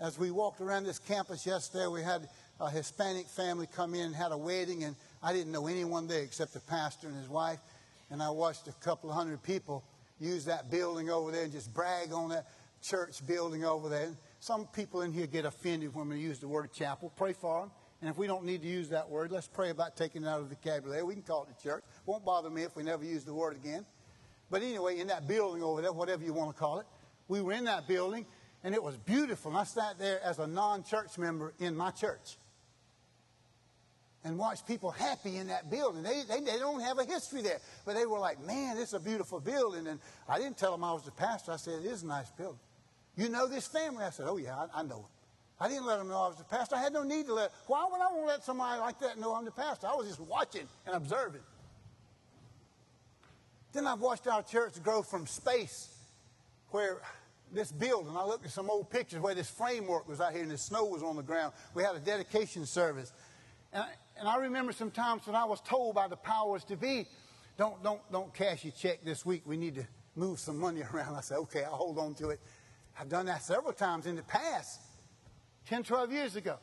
As 0.00 0.18
we 0.18 0.30
walked 0.32 0.60
around 0.60 0.84
this 0.84 0.98
campus 0.98 1.46
yesterday, 1.46 1.86
we 1.86 2.02
had 2.02 2.28
a 2.60 2.68
Hispanic 2.68 3.28
family 3.28 3.68
come 3.72 3.94
in 3.94 4.06
and 4.06 4.14
had 4.14 4.32
a 4.32 4.36
wedding, 4.36 4.82
and 4.84 4.96
I 5.22 5.32
didn't 5.32 5.52
know 5.52 5.68
anyone 5.68 6.08
there 6.08 6.22
except 6.22 6.54
the 6.54 6.60
pastor 6.60 7.06
and 7.06 7.16
his 7.16 7.28
wife 7.28 7.60
and 8.12 8.22
I 8.22 8.28
watched 8.28 8.68
a 8.68 8.72
couple 8.72 9.08
of 9.08 9.16
hundred 9.16 9.42
people 9.42 9.82
use 10.20 10.44
that 10.44 10.70
building 10.70 11.08
over 11.08 11.32
there 11.32 11.44
and 11.44 11.52
just 11.52 11.72
brag 11.72 12.12
on 12.12 12.28
that 12.28 12.46
church 12.82 13.26
building 13.26 13.64
over 13.64 13.88
there. 13.88 14.10
Some 14.38 14.66
people 14.66 15.00
in 15.00 15.12
here 15.12 15.26
get 15.26 15.46
offended 15.46 15.94
when 15.94 16.10
we 16.10 16.20
use 16.20 16.38
the 16.38 16.46
word 16.46 16.70
chapel. 16.74 17.10
Pray 17.16 17.32
for 17.32 17.62
them. 17.62 17.70
And 18.02 18.10
if 18.10 18.18
we 18.18 18.26
don't 18.26 18.44
need 18.44 18.60
to 18.62 18.68
use 18.68 18.90
that 18.90 19.08
word, 19.08 19.32
let's 19.32 19.48
pray 19.48 19.70
about 19.70 19.96
taking 19.96 20.24
it 20.24 20.28
out 20.28 20.40
of 20.40 20.50
the 20.50 20.56
vocabulary. 20.56 21.02
We 21.02 21.14
can 21.14 21.22
call 21.22 21.44
it 21.44 21.56
the 21.56 21.62
church. 21.62 21.84
Won't 22.04 22.22
bother 22.22 22.50
me 22.50 22.64
if 22.64 22.76
we 22.76 22.82
never 22.82 23.02
use 23.02 23.24
the 23.24 23.32
word 23.32 23.56
again. 23.56 23.86
But 24.50 24.62
anyway, 24.62 24.98
in 24.98 25.06
that 25.06 25.26
building 25.26 25.62
over 25.62 25.80
there, 25.80 25.92
whatever 25.92 26.22
you 26.22 26.34
want 26.34 26.54
to 26.54 26.60
call 26.60 26.80
it, 26.80 26.86
we 27.28 27.40
were 27.40 27.52
in 27.52 27.64
that 27.64 27.88
building 27.88 28.26
and 28.62 28.74
it 28.74 28.82
was 28.82 28.98
beautiful. 28.98 29.52
And 29.52 29.58
I 29.58 29.64
sat 29.64 29.98
there 29.98 30.20
as 30.22 30.38
a 30.38 30.46
non 30.46 30.84
church 30.84 31.16
member 31.16 31.54
in 31.58 31.74
my 31.74 31.90
church 31.90 32.36
and 34.24 34.38
watch 34.38 34.64
people 34.66 34.90
happy 34.90 35.36
in 35.36 35.48
that 35.48 35.70
building. 35.70 36.02
They, 36.02 36.22
they, 36.28 36.40
they, 36.40 36.58
don't 36.58 36.80
have 36.80 36.98
a 36.98 37.04
history 37.04 37.42
there. 37.42 37.58
But 37.84 37.94
they 37.94 38.06
were 38.06 38.18
like, 38.18 38.44
man, 38.44 38.76
this 38.76 38.88
is 38.88 38.94
a 38.94 39.00
beautiful 39.00 39.40
building. 39.40 39.86
And 39.86 39.98
I 40.28 40.38
didn't 40.38 40.58
tell 40.58 40.72
them 40.72 40.84
I 40.84 40.92
was 40.92 41.02
the 41.02 41.10
pastor. 41.10 41.52
I 41.52 41.56
said, 41.56 41.84
it 41.84 41.86
is 41.86 42.02
a 42.02 42.06
nice 42.06 42.30
building. 42.30 42.60
You 43.16 43.28
know 43.28 43.48
this 43.48 43.66
family? 43.66 44.04
I 44.04 44.10
said, 44.10 44.26
oh, 44.28 44.36
yeah, 44.36 44.56
I, 44.56 44.80
I 44.80 44.82
know 44.84 45.08
it. 45.08 45.22
I 45.62 45.68
didn't 45.68 45.86
let 45.86 45.98
them 45.98 46.08
know 46.08 46.16
I 46.22 46.28
was 46.28 46.36
the 46.36 46.44
pastor. 46.44 46.76
I 46.76 46.80
had 46.80 46.92
no 46.92 47.02
need 47.02 47.26
to 47.26 47.34
let. 47.34 47.52
Why 47.66 47.84
would 47.84 48.00
I 48.00 48.12
want 48.12 48.22
to 48.22 48.26
let 48.26 48.44
somebody 48.44 48.80
like 48.80 48.98
that 49.00 49.18
know 49.18 49.34
I'm 49.34 49.44
the 49.44 49.52
pastor? 49.52 49.86
I 49.86 49.94
was 49.94 50.08
just 50.08 50.20
watching 50.20 50.66
and 50.86 50.96
observing. 50.96 51.42
Then 53.72 53.86
I've 53.86 54.00
watched 54.00 54.26
our 54.26 54.42
church 54.42 54.82
grow 54.82 55.02
from 55.02 55.26
space 55.26 55.88
where 56.70 57.00
this 57.52 57.70
building, 57.70 58.16
I 58.16 58.24
looked 58.24 58.44
at 58.44 58.50
some 58.50 58.70
old 58.70 58.90
pictures 58.90 59.20
where 59.20 59.34
this 59.34 59.50
framework 59.50 60.08
was 60.08 60.20
out 60.20 60.32
here 60.32 60.42
and 60.42 60.50
the 60.50 60.58
snow 60.58 60.86
was 60.86 61.02
on 61.02 61.16
the 61.16 61.22
ground. 61.22 61.52
We 61.74 61.82
had 61.82 61.94
a 61.94 62.00
dedication 62.00 62.66
service. 62.66 63.12
And 63.72 63.84
I, 63.84 63.88
and 64.18 64.28
I 64.28 64.36
remember 64.36 64.72
some 64.72 64.90
times 64.90 65.26
when 65.26 65.36
I 65.36 65.44
was 65.44 65.60
told 65.60 65.94
by 65.94 66.08
the 66.08 66.16
powers 66.16 66.64
to 66.64 66.76
be, 66.76 67.06
don't, 67.56 67.82
don't, 67.82 68.00
don't 68.10 68.32
cash 68.34 68.64
your 68.64 68.72
check 68.72 69.04
this 69.04 69.26
week. 69.26 69.42
We 69.44 69.56
need 69.56 69.74
to 69.76 69.86
move 70.16 70.38
some 70.38 70.58
money 70.58 70.82
around. 70.92 71.14
I 71.14 71.20
said, 71.20 71.38
okay, 71.38 71.64
I'll 71.64 71.76
hold 71.76 71.98
on 71.98 72.14
to 72.14 72.30
it. 72.30 72.40
I've 72.98 73.08
done 73.08 73.26
that 73.26 73.42
several 73.42 73.72
times 73.72 74.06
in 74.06 74.16
the 74.16 74.22
past, 74.22 74.80
10, 75.66 75.82
12 75.84 76.12
years 76.12 76.36
ago. 76.36 76.58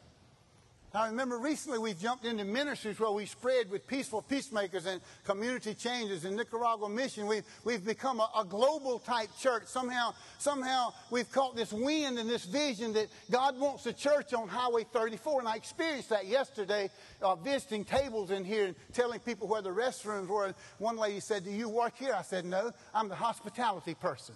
I 0.91 1.07
remember 1.07 1.37
recently 1.37 1.77
we 1.77 1.93
jumped 1.93 2.25
into 2.25 2.43
ministries 2.43 2.99
where 2.99 3.11
we 3.11 3.27
spread 3.27 3.69
with 3.69 3.85
peaceful 3.85 4.23
peacemakers 4.23 4.87
and 4.87 5.01
community 5.23 5.75
changes 5.75 6.25
in 6.25 6.35
Nicaragua 6.35 6.89
mission. 6.89 7.27
We've, 7.27 7.43
we've 7.63 7.85
become 7.85 8.19
a, 8.19 8.27
a, 8.39 8.43
global 8.43 8.97
type 8.97 9.29
church. 9.39 9.65
Somehow, 9.67 10.15
somehow 10.39 10.93
we've 11.11 11.31
caught 11.31 11.55
this 11.55 11.71
wind 11.71 12.17
and 12.17 12.27
this 12.27 12.43
vision 12.43 12.93
that 12.93 13.07
God 13.29 13.59
wants 13.59 13.85
a 13.85 13.93
church 13.93 14.33
on 14.33 14.47
Highway 14.47 14.83
34. 14.91 15.41
And 15.41 15.47
I 15.47 15.57
experienced 15.57 16.09
that 16.09 16.25
yesterday, 16.25 16.89
uh, 17.21 17.35
visiting 17.35 17.85
tables 17.85 18.31
in 18.31 18.43
here 18.43 18.65
and 18.65 18.75
telling 18.91 19.19
people 19.19 19.47
where 19.47 19.61
the 19.61 19.69
restrooms 19.69 20.27
were. 20.27 20.47
And 20.47 20.55
one 20.79 20.97
lady 20.97 21.19
said, 21.19 21.45
Do 21.45 21.51
you 21.51 21.69
work 21.69 21.97
here? 21.99 22.15
I 22.17 22.23
said, 22.23 22.45
No, 22.45 22.71
I'm 22.95 23.09
the 23.09 23.15
hospitality 23.15 23.93
person. 23.93 24.33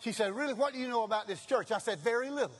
She 0.00 0.10
said, 0.10 0.34
Really, 0.34 0.54
what 0.54 0.72
do 0.72 0.80
you 0.80 0.88
know 0.88 1.04
about 1.04 1.28
this 1.28 1.46
church? 1.46 1.70
I 1.70 1.78
said, 1.78 2.00
Very 2.00 2.28
little 2.28 2.50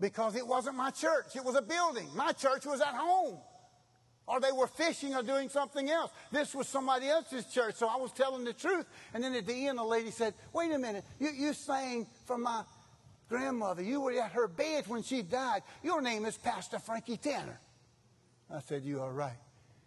because 0.00 0.36
it 0.36 0.46
wasn't 0.46 0.76
my 0.76 0.90
church. 0.90 1.34
It 1.34 1.44
was 1.44 1.56
a 1.56 1.62
building. 1.62 2.08
My 2.14 2.32
church 2.32 2.66
was 2.66 2.80
at 2.80 2.94
home. 2.94 3.38
Or 4.26 4.40
they 4.40 4.52
were 4.52 4.66
fishing 4.66 5.14
or 5.14 5.22
doing 5.22 5.48
something 5.48 5.88
else. 5.88 6.10
This 6.30 6.54
was 6.54 6.68
somebody 6.68 7.08
else's 7.08 7.46
church, 7.46 7.76
so 7.76 7.88
I 7.88 7.96
was 7.96 8.12
telling 8.12 8.44
the 8.44 8.52
truth. 8.52 8.84
And 9.14 9.24
then 9.24 9.34
at 9.34 9.46
the 9.46 9.66
end, 9.66 9.78
the 9.78 9.84
lady 9.84 10.10
said, 10.10 10.34
Wait 10.52 10.70
a 10.70 10.78
minute, 10.78 11.04
you, 11.18 11.30
you 11.30 11.52
sang 11.54 12.06
for 12.26 12.36
my 12.36 12.62
grandmother. 13.30 13.82
You 13.82 14.02
were 14.02 14.12
at 14.12 14.32
her 14.32 14.46
bed 14.46 14.84
when 14.86 15.02
she 15.02 15.22
died. 15.22 15.62
Your 15.82 16.02
name 16.02 16.26
is 16.26 16.36
Pastor 16.36 16.78
Frankie 16.78 17.16
Tanner. 17.16 17.58
I 18.54 18.60
said, 18.60 18.84
You 18.84 19.00
are 19.00 19.12
right. 19.12 19.38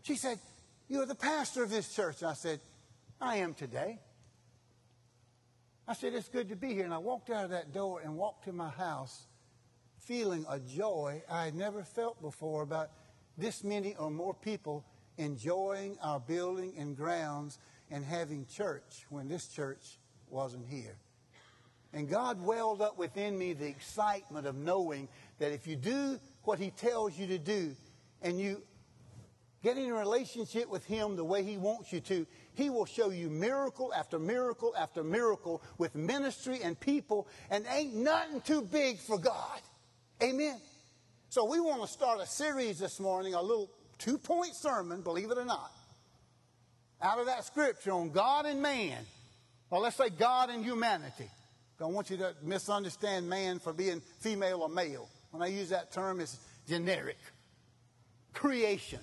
She 0.01 0.15
said, 0.15 0.39
You're 0.89 1.06
the 1.06 1.15
pastor 1.15 1.63
of 1.63 1.70
this 1.70 1.94
church. 1.94 2.24
I 2.24 2.34
said, 2.34 2.60
I 3.20 3.38
am 3.38 3.53
today. 3.53 4.00
I 5.88 5.94
said, 5.94 6.13
It's 6.13 6.30
good 6.30 6.50
to 6.50 6.56
be 6.56 6.74
here. 6.74 6.86
And 6.86 6.94
I 6.96 6.98
walked 6.98 7.30
out 7.30 7.46
of 7.46 7.51
that 7.51 7.74
door 7.74 8.01
and 8.03 8.18
walked 8.18 8.46
to 8.46 8.53
my 8.53 8.70
house 8.70 9.27
feeling 10.05 10.46
a 10.50 10.60
joy 10.60 11.22
I 11.29 11.46
had 11.46 11.55
never 11.55 11.84
felt 11.84 12.22
before 12.22 12.63
about 12.63 12.91
this 13.38 13.63
many 13.63 13.96
or 13.96 14.10
more 14.10 14.34
people 14.34 14.86
enjoying 15.17 15.98
our 16.01 16.20
building 16.20 16.74
and 16.77 16.96
grounds 16.96 17.60
and 17.89 18.03
having 18.03 18.46
church 18.46 19.05
when 19.10 19.27
this 19.27 19.48
church 19.48 20.00
wasn't 20.29 20.67
here. 20.67 20.96
And 21.93 22.10
God 22.10 22.41
welled 22.41 22.81
up 22.81 22.98
within 22.98 23.38
me 23.38 23.53
the 23.53 23.67
excitement 23.67 24.48
of 24.48 24.55
knowing 24.55 25.10
that 25.39 25.51
if 25.51 25.67
you 25.67 25.75
do 25.75 26.20
what 26.43 26.58
He 26.58 26.72
tells 26.72 27.17
you 27.17 27.27
to 27.27 27.38
do 27.38 27.75
and 28.22 28.39
you 28.39 28.62
get 29.62 29.77
in 29.77 29.89
a 29.89 29.93
relationship 29.93 30.70
with 30.70 30.86
Him 30.86 31.15
the 31.15 31.24
way 31.24 31.43
He 31.43 31.58
wants 31.58 31.91
you 31.91 32.00
to, 32.01 32.25
He 32.53 32.70
will 32.70 32.86
show 32.86 33.10
you 33.10 33.29
miracle 33.29 33.93
after 33.93 34.17
miracle 34.17 34.74
after 34.77 35.03
miracle 35.03 35.62
with 35.77 35.93
ministry 35.93 36.62
and 36.63 36.79
people, 36.79 37.27
and 37.50 37.65
ain't 37.70 37.93
nothing 37.93 38.41
too 38.41 38.62
big 38.62 38.98
for 38.98 39.20
God. 39.20 39.62
Amen. 40.24 40.62
So 41.30 41.46
we 41.46 41.60
want 41.60 41.82
to 41.82 41.88
start 41.88 42.20
a 42.22 42.28
series 42.28 42.78
this 42.78 43.00
morning, 43.00 43.34
a 43.34 43.42
little 43.42 43.72
two 43.98 44.20
point 44.20 44.54
sermon, 44.54 45.01
believe 45.01 45.32
it 45.32 45.38
or 45.38 45.46
not, 45.46 45.72
out 47.01 47.20
of 47.20 47.25
that 47.25 47.44
scripture 47.44 47.92
on 47.92 48.12
God 48.12 48.46
and 48.46 48.62
man. 48.62 49.00
Well, 49.72 49.82
let's 49.82 49.96
say 49.96 50.10
God 50.10 50.51
and 50.51 50.63
humanity. 50.63 51.28
Don't 51.80 51.94
want 51.94 52.12
you 52.12 52.18
to 52.18 52.36
misunderstand 52.44 53.28
man 53.28 53.58
for 53.58 53.74
being 53.74 54.00
female 54.20 54.62
or 54.62 54.70
male. 54.70 55.10
When 55.32 55.42
I 55.42 55.48
use 55.48 55.70
that 55.70 55.92
term, 55.92 56.20
it's 56.20 56.38
generic. 56.68 57.18
Creation. 58.32 59.00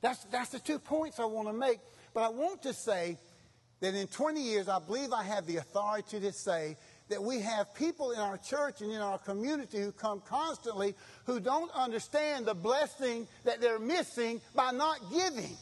That's, 0.00 0.24
that's 0.24 0.50
the 0.50 0.58
two 0.58 0.80
points 0.80 1.20
I 1.20 1.26
want 1.26 1.46
to 1.46 1.54
make. 1.54 1.78
But 2.14 2.24
I 2.24 2.30
want 2.30 2.64
to 2.64 2.72
say 2.72 3.16
that 3.78 3.94
in 3.94 4.08
20 4.08 4.40
years, 4.40 4.68
I 4.68 4.80
believe 4.80 5.12
I 5.12 5.22
have 5.22 5.46
the 5.46 5.58
authority 5.58 6.18
to 6.18 6.32
say 6.32 6.76
that 7.08 7.22
we 7.22 7.40
have 7.40 7.74
people 7.74 8.12
in 8.12 8.18
our 8.18 8.38
church 8.38 8.80
and 8.80 8.90
in 8.90 9.00
our 9.00 9.18
community 9.18 9.78
who 9.78 9.92
come 9.92 10.20
constantly 10.28 10.94
who 11.24 11.40
don't 11.40 11.70
understand 11.72 12.46
the 12.46 12.54
blessing 12.54 13.26
that 13.44 13.60
they're 13.60 13.78
missing 13.78 14.40
by 14.54 14.70
not 14.72 14.98
giving. 15.12 15.56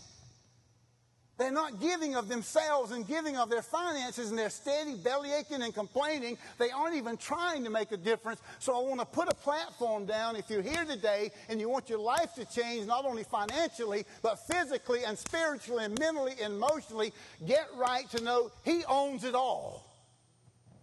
They're 1.37 1.51
not 1.51 1.81
giving 1.81 2.15
of 2.15 2.29
themselves 2.29 2.93
and 2.93 3.07
giving 3.07 3.37
of 3.37 3.51
their 3.51 3.63
finances, 3.63 4.31
and 4.31 4.39
they're 4.39 4.51
steady 4.51 4.95
belly 4.95 5.33
aching 5.33 5.63
and 5.63 5.75
complaining. 5.75 6.39
They 6.59 6.71
aren't 6.71 6.95
even 6.95 7.17
trying 7.17 7.65
to 7.65 7.71
make 7.71 7.91
a 7.91 7.97
difference. 7.97 8.41
So 8.61 8.77
I 8.77 8.89
want 8.89 9.01
to 9.01 9.07
put 9.07 9.29
a 9.29 9.35
platform 9.35 10.07
down. 10.07 10.37
If 10.37 10.49
you're 10.49 10.63
here 10.63 10.85
today 10.85 11.33
and 11.49 11.59
you 11.59 11.69
want 11.69 11.91
your 11.91 11.99
life 11.99 12.35
to 12.37 12.45
change, 12.45 12.87
not 12.87 13.05
only 13.05 13.25
financially, 13.25 14.05
but 14.23 14.47
physically 14.47 15.05
and 15.05 15.19
spiritually 15.19 15.85
and 15.85 15.99
mentally 15.99 16.35
and 16.41 16.55
emotionally, 16.55 17.13
get 17.45 17.67
right 17.77 18.09
to 18.11 18.23
know 18.23 18.53
He 18.65 18.85
owns 18.85 19.25
it 19.25 19.35
all. 19.35 19.84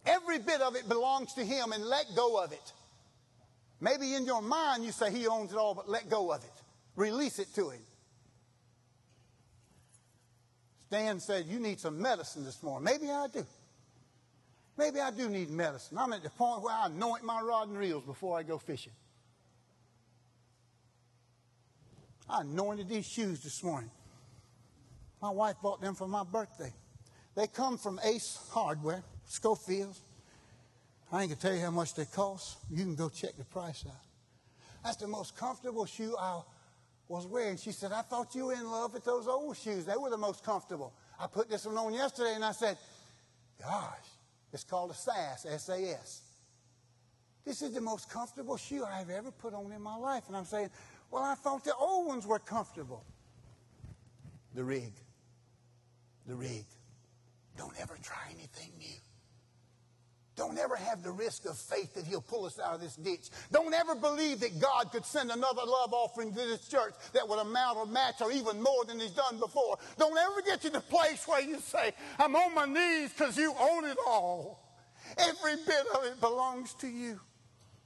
Every 0.06 0.40
bit 0.40 0.62
of 0.62 0.76
it 0.76 0.88
belongs 0.90 1.34
to 1.34 1.46
Him 1.46 1.72
and 1.72 1.86
let 1.86 2.06
go 2.16 2.44
of 2.44 2.52
it. 2.52 2.74
Maybe 3.80 4.14
in 4.14 4.26
your 4.26 4.42
mind 4.42 4.84
you 4.84 4.92
say 4.92 5.12
He 5.12 5.28
owns 5.28 5.52
it 5.52 5.58
all, 5.58 5.74
but 5.74 5.90
let 5.90 6.10
go 6.10 6.32
of 6.32 6.44
it. 6.44 6.62
Release 6.96 7.40
it 7.40 7.54
to 7.56 7.70
Him. 7.70 7.82
Stan 10.88 11.20
said, 11.20 11.46
You 11.46 11.60
need 11.60 11.80
some 11.80 12.02
medicine 12.02 12.44
this 12.44 12.62
morning. 12.62 12.84
Maybe 12.84 13.12
I 13.12 13.28
do. 13.28 13.46
Maybe 14.78 15.00
I 15.00 15.12
do 15.12 15.30
need 15.30 15.50
medicine. 15.50 15.98
I'm 15.98 16.12
at 16.14 16.24
the 16.24 16.30
point 16.30 16.64
where 16.64 16.74
I 16.74 16.88
anoint 16.88 17.24
my 17.24 17.40
rod 17.42 17.70
and 17.70 17.78
reels 17.78 18.04
before 18.04 18.38
I 18.38 18.44
go 18.44 18.58
fishing. 18.58 18.94
I 22.30 22.42
anointed 22.42 22.90
these 22.90 23.06
shoes 23.06 23.42
this 23.42 23.64
morning. 23.64 23.92
My 25.22 25.30
wife 25.30 25.56
bought 25.62 25.82
them 25.82 25.96
for 25.96 26.08
my 26.08 26.24
birthday. 26.24 26.74
They 27.36 27.48
come 27.48 27.78
from 27.78 28.00
Ace 28.04 28.40
Hardware. 28.52 29.04
Schofield's. 29.32 30.02
I 31.10 31.22
ain't 31.22 31.32
gonna 31.32 31.42
tell 31.42 31.54
you 31.54 31.62
how 31.62 31.72
much 31.72 31.96
they 31.96 32.04
cost. 32.04 32.58
You 32.70 32.84
can 32.84 32.96
go 32.96 33.08
check 33.08 33.38
the 33.38 33.46
price 33.46 33.86
out. 33.88 33.96
That's 34.84 34.98
the 34.98 35.08
most 35.08 35.38
comfortable 35.38 35.86
shoe 35.86 36.16
I 36.20 36.42
was 37.08 37.26
wearing. 37.28 37.56
She 37.56 37.72
said, 37.72 37.94
I 37.94 38.02
thought 38.02 38.36
you 38.36 38.48
were 38.48 38.54
in 38.54 38.70
love 38.70 38.94
with 38.94 39.06
those 39.06 39.28
old 39.28 39.56
shoes. 39.56 39.86
They 39.86 39.96
were 39.96 40.10
the 40.10 40.18
most 40.18 40.44
comfortable. 40.44 40.94
I 41.18 41.28
put 41.28 41.50
this 41.50 41.66
one 41.66 41.78
on 41.78 41.94
yesterday 41.94 42.34
and 42.36 42.44
I 42.44 42.52
said, 42.52 42.78
Gosh, 43.62 44.08
it's 44.52 44.66
called 44.66 44.92
a 44.92 44.96
SAS, 44.96 45.46
S-A-S. 45.46 46.22
This 47.46 47.62
is 47.62 47.74
the 47.74 47.82
most 47.82 48.10
comfortable 48.10 48.58
shoe 48.58 48.84
I've 48.84 49.10
ever 49.10 49.32
put 49.32 49.54
on 49.54 49.72
in 49.72 49.82
my 49.82 49.96
life. 49.96 50.24
And 50.28 50.36
I'm 50.36 50.46
saying, 50.46 50.70
Well, 51.10 51.24
I 51.24 51.36
thought 51.36 51.64
the 51.64 51.76
old 51.76 52.08
ones 52.08 52.28
were 52.28 52.40
comfortable. 52.40 53.06
The 54.56 54.64
rig. 54.64 54.94
The 56.28 56.36
rig. 56.36 56.66
Don't 57.58 57.80
ever 57.80 57.98
try 58.04 58.24
anything 58.34 58.74
new. 58.78 59.00
Don't 60.42 60.58
ever 60.58 60.76
have 60.76 61.04
the 61.04 61.12
risk 61.12 61.46
of 61.46 61.56
faith 61.56 61.94
that 61.94 62.04
he'll 62.04 62.20
pull 62.20 62.46
us 62.46 62.58
out 62.58 62.74
of 62.74 62.82
this 62.82 62.96
ditch. 62.96 63.30
Don't 63.52 63.76
ever 63.76 63.94
believe 63.94 64.40
that 64.40 64.60
God 64.60 64.92
could 64.92 65.06
send 65.06 65.30
another 65.30 65.62
love 65.64 65.94
offering 65.94 66.32
to 66.32 66.36
this 66.36 66.68
church 66.68 66.96
that 67.14 67.30
would 67.30 67.38
amount 67.38 67.78
or 67.78 67.86
match 67.86 68.16
or 68.22 68.32
even 68.32 68.60
more 68.60 68.84
than 68.86 69.00
he's 69.00 69.12
done 69.12 69.40
before. 69.40 69.78
Don't 70.00 70.18
ever 70.18 70.42
get 70.42 70.60
to 70.62 70.72
the 70.72 70.80
place 70.80 71.28
where 71.28 71.44
you 71.44 71.60
say, 71.60 71.94
I'm 72.18 72.36
on 72.36 72.56
my 72.56 72.66
knees 72.66 73.14
because 73.16 73.38
you 73.38 73.54
own 73.54 73.86
it 73.86 73.98
all. 74.08 74.68
Every 75.16 75.58
bit 75.58 75.86
of 75.94 76.06
it 76.06 76.20
belongs 76.20 76.74
to 76.80 76.88
you. 76.88 77.20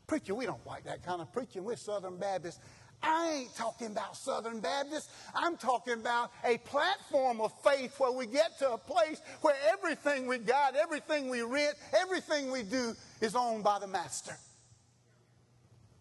Preacher, 0.08 0.34
we 0.34 0.46
don't 0.46 0.66
like 0.66 0.86
that 0.86 1.04
kind 1.04 1.20
of 1.20 1.34
preaching. 1.34 1.66
We're 1.66 1.76
Southern 1.76 2.16
Baptists. 2.16 2.62
I 3.04 3.40
ain't 3.42 3.56
talking 3.56 3.88
about 3.88 4.18
Southern 4.18 4.60
Baptist. 4.60 5.10
I'm 5.34 5.58
talking 5.58 5.94
about 5.94 6.32
a 6.44 6.58
platform 6.60 7.42
of 7.42 7.52
faith 7.62 8.00
where 8.00 8.12
we 8.12 8.26
get 8.26 8.58
to 8.60 8.72
a 8.72 8.78
place 8.78 9.22
where 9.42 9.56
everything 9.72 10.28
we 10.28 10.40
got, 10.40 10.76
everything 10.76 11.30
we 11.30 11.42
rent, 11.42 11.76
everything 12.00 12.52
we 12.52 12.64
do 12.64 12.96
is 13.22 13.36
owned 13.36 13.64
by 13.64 13.80
the 13.80 13.88
Master. 13.88 14.36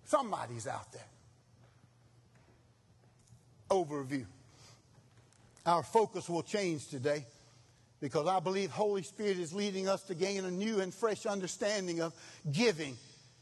Somebody's 0.04 0.66
out 0.66 0.92
there. 0.92 1.06
Overview. 3.70 4.26
Our 5.66 5.82
focus 5.82 6.28
will 6.28 6.42
change 6.42 6.88
today 6.88 7.24
because 8.00 8.26
I 8.26 8.38
believe 8.38 8.70
Holy 8.70 9.02
Spirit 9.02 9.38
is 9.38 9.54
leading 9.54 9.88
us 9.88 10.02
to 10.04 10.14
gain 10.14 10.44
a 10.44 10.50
new 10.50 10.80
and 10.80 10.92
fresh 10.92 11.24
understanding 11.24 12.00
of 12.00 12.12
giving 12.52 12.96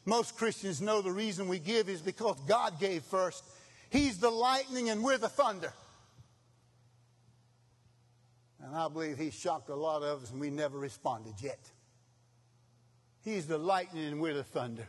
most 0.05 0.37
Christians 0.37 0.81
know 0.81 1.01
the 1.01 1.13
reason 1.13 1.49
we 1.49 1.59
give 1.59 1.89
is 1.89 2.03
because 2.03 2.37
God 2.47 2.81
gave 2.81 3.03
first. 3.05 3.45
He's 3.91 4.19
the 4.19 4.31
lightning 4.31 4.91
and 4.91 5.05
we're 5.05 5.19
the 5.19 5.29
thunder. 5.29 5.73
And 8.61 8.75
I 8.75 8.89
believe 8.89 9.19
He 9.19 9.31
shocked 9.31 9.69
a 9.69 9.75
lot 9.75 10.03
of 10.03 10.23
us 10.23 10.31
and 10.31 10.41
we 10.41 10.51
never 10.51 10.79
responded 10.79 11.35
yet. 11.41 11.61
He's 13.23 13.47
the 13.47 13.59
lightning 13.59 14.07
and 14.07 14.21
we're 14.21 14.35
the 14.35 14.45
thunder. 14.45 14.87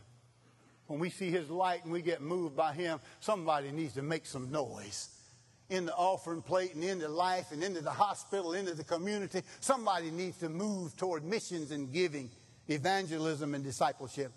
When 0.86 0.98
we 0.98 1.10
see 1.10 1.30
his 1.30 1.48
light 1.48 1.84
and 1.84 1.92
we 1.92 2.02
get 2.02 2.20
moved 2.20 2.56
by 2.56 2.72
him, 2.72 3.00
somebody 3.20 3.70
needs 3.70 3.94
to 3.94 4.02
make 4.02 4.26
some 4.26 4.50
noise. 4.50 5.08
In 5.70 5.86
the 5.86 5.94
offering 5.94 6.42
plate 6.42 6.74
and 6.74 6.84
into 6.84 7.08
life 7.08 7.52
and 7.52 7.64
into 7.64 7.80
the 7.80 7.90
hospital, 7.90 8.52
into 8.52 8.74
the 8.74 8.84
community, 8.84 9.42
somebody 9.60 10.10
needs 10.10 10.36
to 10.38 10.50
move 10.50 10.94
toward 10.96 11.24
missions 11.24 11.70
and 11.70 11.90
giving, 11.90 12.30
evangelism 12.68 13.54
and 13.54 13.64
discipleship. 13.64 14.30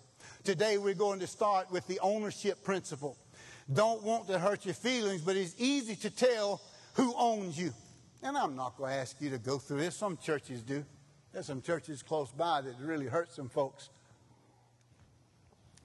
Today 0.44 0.78
we're 0.78 0.94
going 0.94 1.20
to 1.20 1.26
start 1.26 1.70
with 1.70 1.86
the 1.86 1.98
ownership 2.00 2.62
principle. 2.64 3.16
Don't 3.72 4.02
want 4.02 4.28
to 4.28 4.38
hurt 4.38 4.64
your 4.64 4.74
feelings, 4.74 5.20
but 5.20 5.36
it's 5.36 5.54
easy 5.58 5.94
to 5.96 6.10
tell 6.10 6.62
who 6.94 7.14
owns 7.16 7.58
you. 7.58 7.72
And 8.22 8.36
I'm 8.36 8.56
not 8.56 8.76
going 8.76 8.92
to 8.92 8.96
ask 8.96 9.20
you 9.20 9.30
to 9.30 9.38
go 9.38 9.58
through 9.58 9.80
this. 9.80 9.96
Some 9.96 10.16
churches 10.16 10.62
do. 10.62 10.84
There's 11.32 11.46
some 11.46 11.60
churches 11.60 12.02
close 12.02 12.30
by 12.30 12.62
that 12.62 12.74
really 12.80 13.06
hurt 13.06 13.32
some 13.32 13.48
folks 13.48 13.90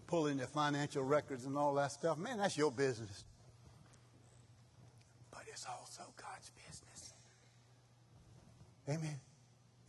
pulling 0.08 0.38
their 0.38 0.48
financial 0.48 1.04
records 1.04 1.46
and 1.46 1.58
all 1.58 1.74
that 1.76 1.92
stuff. 1.92 2.18
Man, 2.18 2.38
that's 2.38 2.58
your 2.58 2.72
business. 2.72 3.26
But 5.32 5.42
it's 5.48 5.66
also 5.66 6.04
God's 6.16 6.52
business. 6.68 7.14
Amen. 8.88 9.20